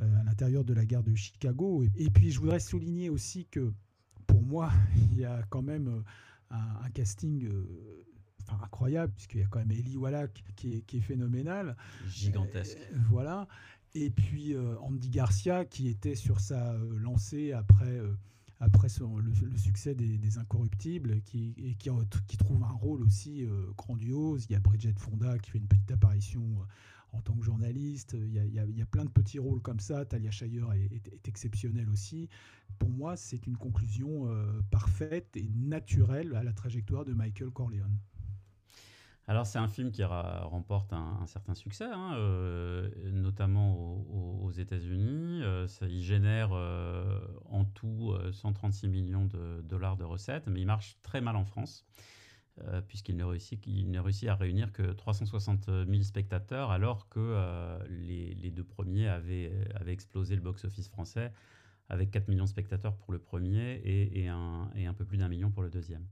euh, 0.00 0.20
à 0.20 0.24
l'intérieur 0.24 0.64
de 0.64 0.74
la 0.74 0.84
gare 0.84 1.02
de 1.02 1.14
Chicago. 1.14 1.84
Et, 1.96 2.10
puis 2.10 2.30
je 2.30 2.40
voudrais 2.40 2.60
souligner 2.60 3.10
aussi 3.10 3.46
que 3.46 3.72
pour 4.26 4.42
moi, 4.42 4.70
il 5.10 5.18
y 5.18 5.24
a 5.24 5.42
quand 5.50 5.62
même 5.62 6.04
un, 6.50 6.90
casting... 6.90 7.48
incroyable, 8.62 9.12
puisqu'il 9.14 9.40
y 9.40 9.44
a 9.44 9.46
quand 9.46 9.58
même 9.58 9.72
Eli 9.72 9.96
Wallach 9.96 10.44
qui 10.56 10.74
est, 10.74 10.82
qui 10.82 10.98
est 10.98 11.00
phénoménal. 11.00 11.76
Gigantesque. 12.06 12.78
voilà. 13.08 13.48
Et 13.94 14.10
puis 14.10 14.54
euh, 14.54 14.78
Andy 14.80 15.10
Garcia, 15.10 15.64
qui 15.64 15.88
était 15.88 16.14
sur 16.14 16.40
sa 16.40 16.72
euh, 16.72 16.98
lancée 16.98 17.52
après, 17.52 17.98
euh, 17.98 18.16
après 18.58 18.88
le, 18.88 19.56
succès 19.56 19.94
des, 19.94 20.38
Incorruptibles, 20.38 21.20
qui, 21.22 21.76
qui, 21.78 22.36
trouve 22.38 22.62
un 22.62 22.70
rôle 22.70 23.02
aussi 23.02 23.46
grandiose. 23.76 24.46
Il 24.48 24.52
y 24.52 24.56
a 24.56 24.60
Bridget 24.60 24.94
Fonda 24.96 25.36
qui 25.38 25.50
fait 25.50 25.58
une 25.58 25.66
petite 25.66 25.90
apparition 25.90 26.42
en 27.12 27.20
tant 27.20 27.34
que 27.34 27.44
journaliste. 27.44 28.16
Il 28.18 28.32
y, 28.32 28.38
a, 28.38 28.44
il, 28.64 28.78
y 28.78 28.82
a, 28.82 28.86
plein 28.86 29.04
de 29.04 29.10
petits 29.10 29.38
rôles 29.38 29.60
comme 29.60 29.80
ça. 29.80 30.04
Talia 30.06 30.30
Shire 30.30 30.72
est, 30.72 31.28
exceptionnelle 31.28 31.90
aussi. 31.90 32.28
Pour 32.78 32.88
moi, 32.88 33.16
c'est 33.16 33.46
une 33.46 33.56
conclusion 33.56 34.28
parfaite 34.70 35.36
et 35.36 35.50
naturelle 35.54 36.34
à 36.36 36.44
la 36.44 36.52
trajectoire 36.52 37.04
de 37.04 37.12
Michael 37.12 37.50
Corleone. 37.50 37.98
Alors 39.28 39.46
c'est 39.46 39.58
un 39.58 39.68
film 39.68 39.92
qui 39.92 40.02
remporte 40.02 40.92
un, 40.92 41.26
certain 41.26 41.54
succès, 41.54 41.84
hein, 41.84 42.14
euh, 42.16 42.90
notamment 43.12 44.04
aux, 44.42 44.50
États-Unis. 44.50 45.40
Euh, 45.42 45.66
y 45.82 46.02
génère 46.02 46.50
euh, 46.52 47.20
en 47.48 47.64
tout 47.64 48.14
136 48.32 48.88
millions 48.88 49.24
de 49.24 49.62
dollars 49.62 49.96
de 49.96 50.04
recettes, 50.04 50.48
mais 50.48 50.60
il 50.60 50.66
marche 50.66 50.98
très 51.02 51.20
mal 51.20 51.36
en 51.36 51.44
France, 51.44 51.86
puisqu'il 52.88 53.16
ne 53.16 53.24
réussit, 53.24 54.28
à 54.28 54.34
réunir 54.34 54.72
que 54.72 54.92
360 54.92 55.66
000 55.88 56.02
spectateurs, 56.02 56.70
alors 56.70 57.08
que 57.08 57.78
les, 57.88 58.50
deux 58.50 58.64
premiers 58.64 59.08
avaient, 59.08 59.52
explosé 59.86 60.34
le 60.34 60.42
box-office 60.42 60.88
français 60.88 61.32
avec 61.88 62.10
4 62.10 62.28
millions 62.28 62.44
de 62.44 62.48
spectateurs 62.48 62.96
pour 62.96 63.12
le 63.12 63.18
premier 63.20 63.80
et 63.84 64.28
un 64.28 64.94
peu 64.96 65.04
plus 65.04 65.18
d'un 65.18 65.28
million 65.28 65.50
pour 65.50 65.62
le 65.62 65.70
deuxième. 65.70 66.06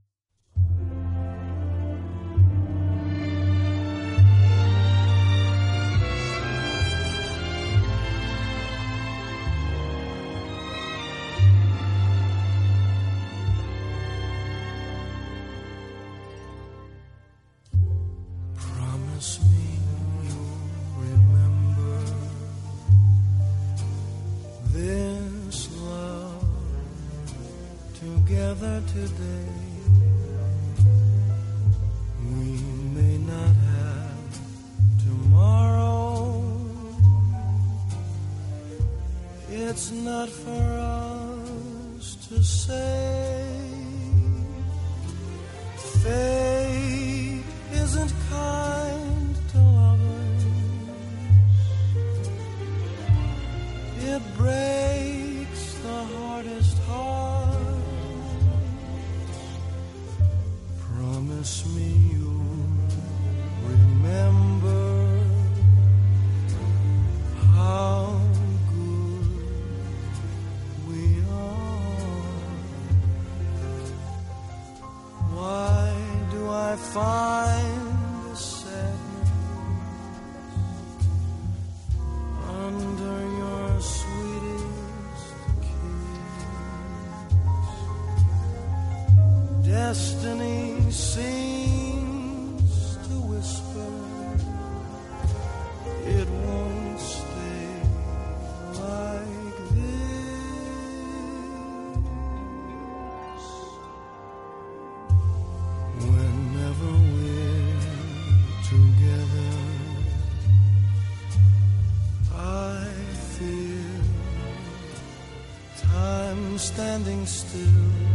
Standing 116.91 117.25
still. 117.25 118.10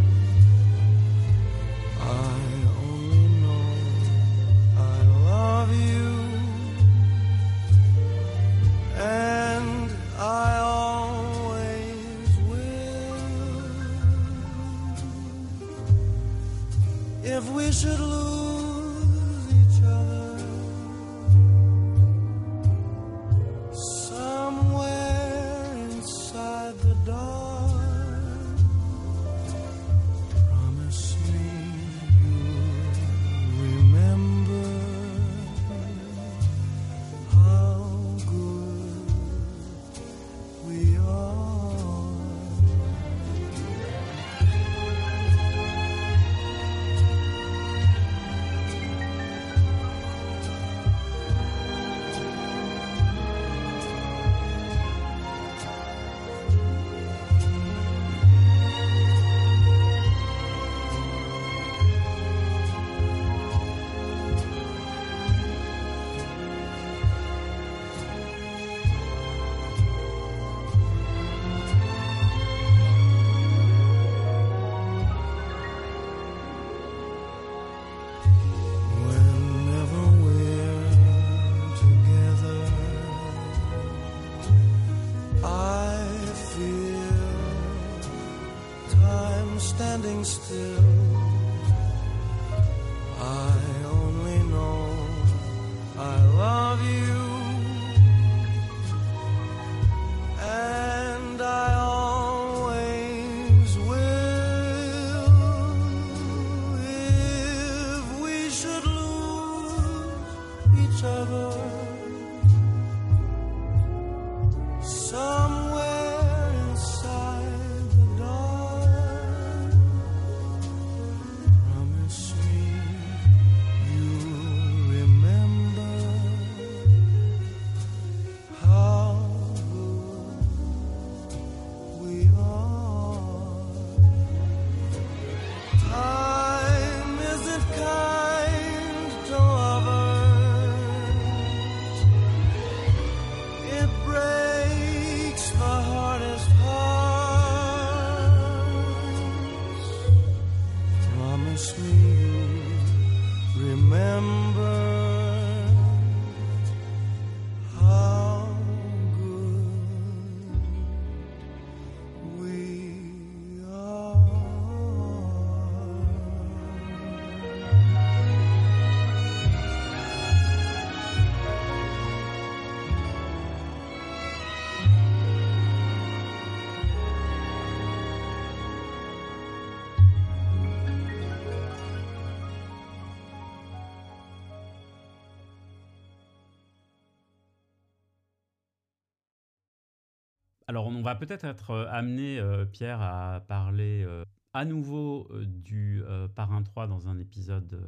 Alors, 190.68 190.88
on 190.88 191.02
va 191.02 191.16
peut-être 191.16 191.46
être 191.46 191.72
euh, 191.72 191.86
amené, 191.90 192.40
euh, 192.40 192.66
Pierre, 192.66 193.00
à 193.02 193.42
parler 193.48 194.04
euh, 194.04 194.24
à 194.54 194.66
nouveau 194.66 195.28
euh, 195.32 195.46
du 195.46 196.02
Parrain 196.36 196.64
3 196.64 196.88
dans 196.88 197.08
un 197.08 197.20
épisode 197.20 197.80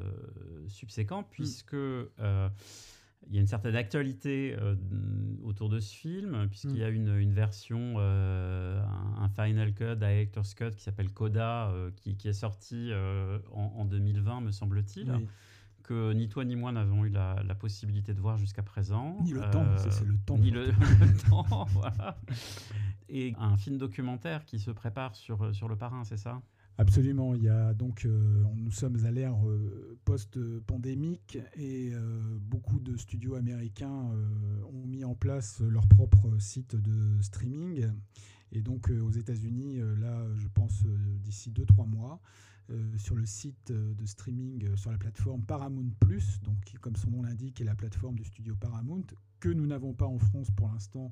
subséquent, 0.67 1.23
puisque 1.23 1.73
euh, 1.73 2.49
il 3.27 3.35
y 3.35 3.37
a 3.39 3.41
une 3.41 3.47
certaine 3.47 3.75
actualité 3.75 4.55
autour 5.43 5.69
de 5.69 5.79
ce 5.79 5.93
film, 5.93 6.47
puisqu'il 6.49 6.77
y 6.77 6.83
a 6.83 6.89
une, 6.89 7.15
une 7.17 7.33
version, 7.33 7.99
un, 7.99 8.83
un 9.17 9.29
Final 9.29 9.73
Cut, 9.73 9.95
Director's 9.95 10.53
Cut, 10.53 10.71
qui 10.71 10.83
s'appelle 10.83 11.11
Coda, 11.11 11.73
qui, 11.95 12.15
qui 12.15 12.27
est 12.27 12.33
sorti 12.33 12.91
en, 13.53 13.61
en 13.75 13.85
2020, 13.85 14.41
me 14.41 14.51
semble-t-il. 14.51 15.11
Oui. 15.11 15.27
Que 15.87 16.13
ni 16.13 16.29
toi 16.29 16.45
ni 16.45 16.55
moi 16.55 16.71
n'avons 16.71 17.03
eu 17.05 17.09
la, 17.09 17.41
la 17.43 17.55
possibilité 17.55 18.13
de 18.13 18.19
voir 18.21 18.37
jusqu'à 18.37 18.61
présent. 18.61 19.17
Ni 19.23 19.31
le 19.33 19.41
temps, 19.49 19.65
c'est- 19.77 20.05
le 20.05 20.17
temps. 20.25 20.37
Ni 20.37 20.51
le, 20.51 20.67
le 20.71 21.29
temps, 21.29 21.65
voilà. 21.71 22.19
Et 23.09 23.33
un 23.39 23.57
film 23.57 23.77
documentaire 23.77 24.45
qui 24.45 24.59
se 24.59 24.69
prépare 24.69 25.15
sur, 25.15 25.55
sur 25.55 25.67
le 25.67 25.75
parrain, 25.77 26.03
c'est 26.03 26.17
ça? 26.17 26.41
Absolument. 26.77 27.33
Il 27.33 27.41
y 27.43 27.49
a 27.49 27.73
donc, 27.73 28.05
euh, 28.05 28.43
nous 28.55 28.69
sommes 28.71 29.03
à 29.05 29.09
l'ère 29.11 29.33
euh, 29.47 29.97
post-pandémique 30.05 31.37
et 31.55 31.91
euh, 31.93 32.37
beaucoup 32.41 32.79
de 32.79 32.95
studios 32.97 33.35
américains 33.35 34.11
euh, 34.11 34.61
ont 34.71 34.85
mis 34.85 35.03
en 35.03 35.15
place 35.15 35.61
leur 35.61 35.87
propre 35.87 36.37
site 36.39 36.75
de 36.75 37.19
streaming. 37.21 37.87
Et 38.51 38.61
donc 38.61 38.89
euh, 38.89 39.01
aux 39.01 39.09
États-Unis, 39.11 39.79
euh, 39.79 39.95
là, 39.95 40.23
je 40.37 40.47
pense 40.49 40.83
euh, 40.85 40.95
d'ici 41.19 41.51
2-3 41.51 41.87
mois, 41.89 42.21
euh, 42.69 42.97
sur 42.97 43.15
le 43.15 43.25
site 43.25 43.71
euh, 43.71 43.93
de 43.93 44.05
streaming 44.05 44.67
euh, 44.67 44.75
sur 44.75 44.91
la 44.91 44.97
plateforme 44.97 45.41
Paramount 45.41 45.89
Plus, 46.01 46.41
donc 46.41 46.59
qui, 46.65 46.75
comme 46.75 46.97
son 46.97 47.11
nom 47.11 47.21
l'indique, 47.21 47.61
est 47.61 47.63
la 47.63 47.75
plateforme 47.75 48.15
du 48.15 48.25
studio 48.25 48.57
Paramount, 48.59 49.05
que 49.39 49.47
nous 49.47 49.65
n'avons 49.65 49.93
pas 49.93 50.05
en 50.05 50.19
France 50.19 50.51
pour 50.51 50.67
l'instant, 50.67 51.09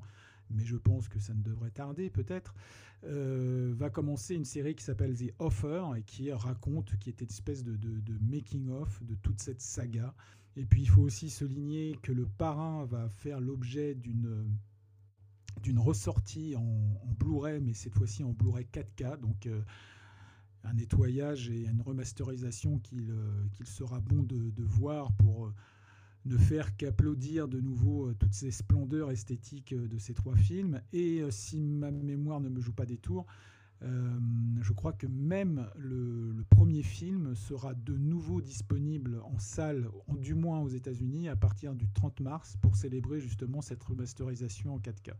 mais 0.50 0.66
je 0.66 0.76
pense 0.76 1.08
que 1.08 1.18
ça 1.18 1.32
ne 1.32 1.42
devrait 1.42 1.70
tarder 1.70 2.10
peut-être, 2.10 2.54
va 3.02 3.88
commencer 3.90 4.34
une 4.34 4.44
série 4.44 4.74
qui 4.74 4.84
s'appelle 4.84 5.16
The 5.16 5.32
Offer 5.38 5.84
et 5.96 6.02
qui 6.02 6.30
raconte, 6.30 6.96
qui 6.98 7.10
était 7.10 7.24
une 7.24 7.30
espèce 7.30 7.64
de, 7.64 7.78
making-of 8.20 9.02
de 9.04 9.14
toute 9.14 9.40
cette 9.40 9.60
saga. 9.60 10.14
Et 10.56 10.64
puis 10.64 10.82
il 10.82 10.88
faut 10.88 11.02
aussi 11.02 11.30
souligner 11.30 11.96
que 12.02 12.12
le 12.12 12.26
parrain 12.26 12.84
va 12.84 13.08
faire 13.08 13.40
l'objet 13.40 13.94
d'une 13.94 14.58
d'une 15.62 15.78
ressortie 15.78 16.54
en, 16.54 17.16
Blu-ray, 17.18 17.60
mais 17.60 17.72
cette 17.72 17.94
fois-ci 17.94 18.22
en 18.22 18.32
Blu-ray 18.32 18.66
4K, 18.72 19.18
donc 19.20 19.48
un 20.68 20.74
nettoyage 20.74 21.50
et 21.50 21.64
une 21.64 21.80
remasterisation 21.80 22.78
qu'il 22.80 23.10
euh, 23.10 23.64
sera 23.64 24.00
bon 24.00 24.22
de, 24.22 24.62
voir 24.62 25.12
pour 25.12 25.52
ne 26.26 26.36
faire 26.36 26.76
qu'applaudir 26.76 27.48
de 27.48 27.60
nouveau 27.60 28.08
euh, 28.08 28.14
toutes 28.18 28.34
ces 28.34 28.50
splendeurs 28.50 29.10
esthétiques 29.10 29.72
euh, 29.72 29.86
de 29.86 29.98
ces 29.98 30.12
trois 30.12 30.36
films. 30.36 30.80
Et 30.92 31.20
euh, 31.20 31.30
si 31.30 31.60
ma 31.60 31.90
mémoire 31.90 32.40
ne 32.40 32.48
me 32.48 32.60
joue 32.60 32.72
pas 32.72 32.86
des 32.86 32.98
tours, 32.98 33.26
je 33.82 34.72
crois 34.72 34.94
que 34.94 35.06
même 35.06 35.68
le, 35.76 36.42
premier 36.48 36.82
film 36.82 37.34
sera 37.34 37.74
de 37.74 37.94
nouveau 37.98 38.40
disponible 38.40 39.20
en 39.22 39.38
salle, 39.38 39.90
du 40.18 40.32
moins 40.32 40.60
aux 40.60 40.68
États-Unis, 40.68 41.28
à 41.28 41.36
partir 41.36 41.74
du 41.74 41.86
30 41.90 42.20
mars 42.20 42.56
pour 42.62 42.74
célébrer 42.74 43.20
justement 43.20 43.60
cette 43.60 43.84
remasterisation 43.84 44.74
en 44.74 44.78
4K. 44.78 45.12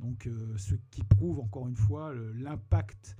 Donc, 0.00 0.26
ce 0.56 0.74
qui 0.90 1.04
prouve 1.04 1.38
encore 1.38 1.68
une 1.68 1.76
fois 1.76 2.14
l'impact 2.34 3.14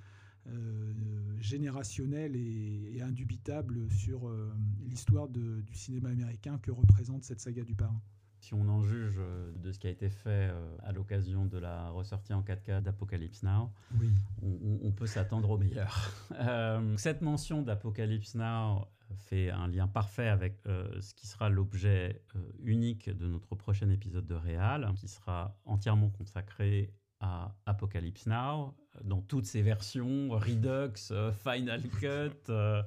euh, 0.48 0.92
générationnel 1.38 2.34
et, 2.36 3.00
indubitable 3.00 3.90
sur 3.90 4.28
euh, 4.28 4.52
l'histoire 4.88 5.28
du 5.28 5.74
cinéma 5.74 6.08
américain 6.10 6.58
que 6.62 6.70
représente 6.70 7.24
cette 7.24 7.40
saga 7.40 7.62
du 7.64 7.74
parrain. 7.74 8.00
Si 8.40 8.54
on 8.54 8.68
en 8.68 8.80
juge 8.80 9.16
euh, 9.18 9.52
de 9.56 9.70
ce 9.70 9.78
qui 9.78 9.86
a 9.86 9.90
été 9.90 10.08
fait 10.08 10.52
à 10.82 10.92
l'occasion 10.92 11.46
de 11.46 11.58
la 11.58 11.90
ressortie 11.90 12.32
en 12.32 12.42
4K 12.42 12.80
d'Apocalypse 12.82 13.42
Now, 13.44 13.70
oui. 14.00 14.08
on, 14.42 14.90
peut 14.92 15.06
s'attendre 15.06 15.50
au 15.50 15.58
meilleur. 15.58 16.12
cette 16.96 17.22
mention 17.22 17.62
d'Apocalypse 17.62 18.34
Now 18.34 18.86
fait 19.16 19.50
un 19.50 19.68
lien 19.68 19.86
parfait 19.86 20.28
avec 20.28 20.60
ce 20.64 21.14
qui 21.14 21.26
sera 21.26 21.50
l'objet 21.50 22.22
unique 22.62 23.10
de 23.10 23.26
notre 23.26 23.54
prochain 23.54 23.90
épisode 23.90 24.26
de 24.26 24.34
Réal, 24.34 24.92
qui 24.96 25.08
sera 25.08 25.56
entièrement 25.64 26.10
consacré 26.10 26.92
à 27.22 27.54
Apocalypse 27.66 28.26
Now, 28.26 28.74
dans 29.04 29.22
toutes 29.22 29.46
ses 29.46 29.62
versions, 29.62 30.28
Redux, 30.30 30.92
euh, 31.12 31.32
Final 31.32 31.80
Cut, 32.00 32.50
euh, 32.50 32.82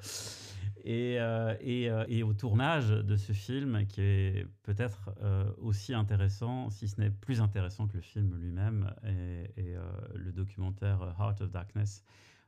et, 0.83 1.19
euh, 1.19 1.55
et, 1.61 1.89
et, 2.09 2.21
au 2.21 2.33
tournage 2.33 2.89
de 2.89 3.15
ce 3.15 3.31
film 3.31 3.87
qui 3.87 4.01
est 4.01 4.47
peut-être 4.61 5.15
aussi 5.57 5.95
intéressant, 5.95 6.69
si 6.69 6.87
ce 6.87 7.01
n'est 7.01 7.09
plus 7.09 7.41
intéressant 7.41 7.87
que 7.87 7.95
le 7.95 8.01
film 8.01 8.35
lui-même 8.35 8.93
et, 9.03 9.49
et 9.57 9.75
le 10.13 10.31
documentaire 10.31 11.15
Heart 11.17 11.41
of 11.41 11.51
Darkness 11.51 12.03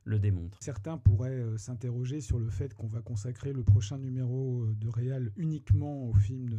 le 0.08 0.20
démontre. 0.20 0.58
Certains 0.62 0.98
pourraient 0.98 1.58
s'interroger 1.58 2.22
sur 2.22 2.40
le 2.40 2.50
fait 2.50 2.74
qu'on 2.74 2.88
va 2.88 3.02
consacrer 3.02 3.54
le 3.54 3.64
prochain 3.64 3.98
numéro 3.98 4.66
de 4.74 4.88
Réal 4.88 5.32
uniquement 5.36 6.10
au 6.10 6.14
film 6.14 6.50
de, 6.50 6.58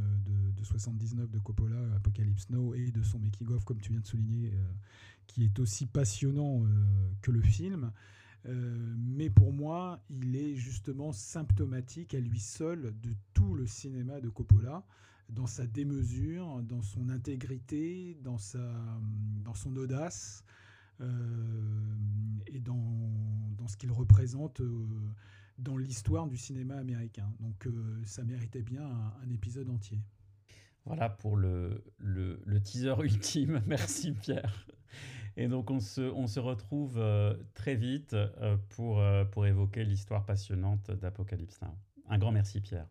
de, 0.56 0.64
79 0.64 1.30
de 1.30 1.38
Coppola, 1.38 1.78
Apocalypse 1.96 2.50
Now, 2.50 2.74
et 2.74 2.90
de 2.90 3.02
son 3.02 3.18
making-of, 3.18 3.64
comme 3.64 3.80
tu 3.80 3.92
viens 3.92 4.00
de 4.00 4.06
souligner, 4.06 4.52
qui 5.28 5.44
est 5.44 5.58
aussi 5.60 5.86
passionnant 5.86 6.64
euh, 6.64 6.68
que 7.22 7.30
le 7.30 7.40
film. 7.40 7.92
Euh, 8.46 8.94
mais 8.98 9.30
pour 9.30 9.52
moi, 9.52 10.02
il 10.10 10.34
est 10.34 10.56
justement 10.56 11.12
symptomatique 11.12 12.14
à 12.14 12.20
lui 12.20 12.40
seul 12.40 12.94
de 13.00 13.14
tout 13.34 13.54
le 13.54 13.66
cinéma 13.66 14.20
de 14.20 14.28
Coppola, 14.28 14.84
dans 15.28 15.46
sa 15.46 15.66
démesure, 15.66 16.62
dans 16.62 16.82
son 16.82 17.10
intégrité, 17.10 18.16
dans, 18.22 18.38
sa, 18.38 18.74
dans 19.44 19.54
son 19.54 19.76
audace 19.76 20.42
euh, 20.42 20.67
et 21.00 22.60
dans, 22.60 23.50
dans 23.56 23.68
ce 23.68 23.76
qu'il 23.76 23.92
représente 23.92 24.62
dans 25.58 25.76
l'histoire 25.76 26.26
du 26.26 26.36
cinéma 26.36 26.76
américain. 26.76 27.32
Donc 27.40 27.68
ça 28.04 28.24
méritait 28.24 28.62
bien 28.62 28.84
un, 28.84 29.30
épisode 29.30 29.68
entier. 29.70 30.00
Voilà 30.84 31.08
pour 31.10 31.36
le, 31.36 31.84
le, 31.98 32.40
le 32.44 32.60
teaser 32.60 32.94
ultime. 33.02 33.62
Merci 33.66 34.12
Pierre. 34.12 34.66
Et 35.38 35.46
donc, 35.46 35.70
on 35.70 35.78
se, 35.78 36.00
on 36.00 36.26
se 36.26 36.40
retrouve 36.40 36.98
euh, 36.98 37.32
très 37.54 37.76
vite 37.76 38.12
euh, 38.14 38.56
pour, 38.70 38.98
euh, 38.98 39.24
pour 39.24 39.46
évoquer 39.46 39.84
l'histoire 39.84 40.26
passionnante 40.26 40.90
d'Apocalypse 40.90 41.62
Now. 41.62 41.78
Un 42.08 42.18
grand 42.18 42.32
merci, 42.32 42.60
Pierre. 42.60 42.88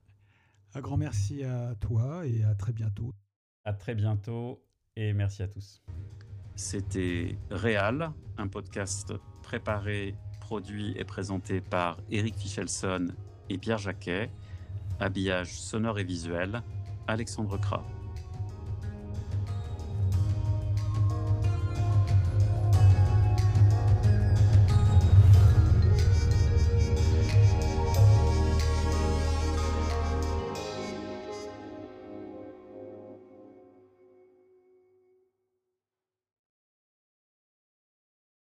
Un 0.74 0.80
grand 0.80 0.95
merci 0.95 1.43
à 1.43 1.76
toi 1.76 2.26
et 2.26 2.43
à 2.43 2.55
très 2.55 2.72
bientôt. 2.72 3.14
À 3.66 3.74
très 3.74 3.95
bientôt 3.95 4.64
et 4.95 5.12
merci 5.12 5.43
à 5.43 5.49
tous. 5.49 5.84
C'était 6.58 7.38
Réal, 7.51 8.12
un 8.39 8.47
podcast 8.47 9.14
préparé, 9.43 10.16
produit 10.41 10.95
et 10.97 11.03
présenté 11.03 11.62
par 11.62 11.99
Eric 12.10 12.36
Fichelson 12.36 13.10
et 13.47 13.60
Pierre 13.60 13.78
Jacquet. 13.78 14.32
Habillage 14.99 15.51
sonore 15.51 15.99
et 15.99 16.03
visuel, 16.03 16.64
Alexandre 17.08 17.60
Kra. 17.60 17.86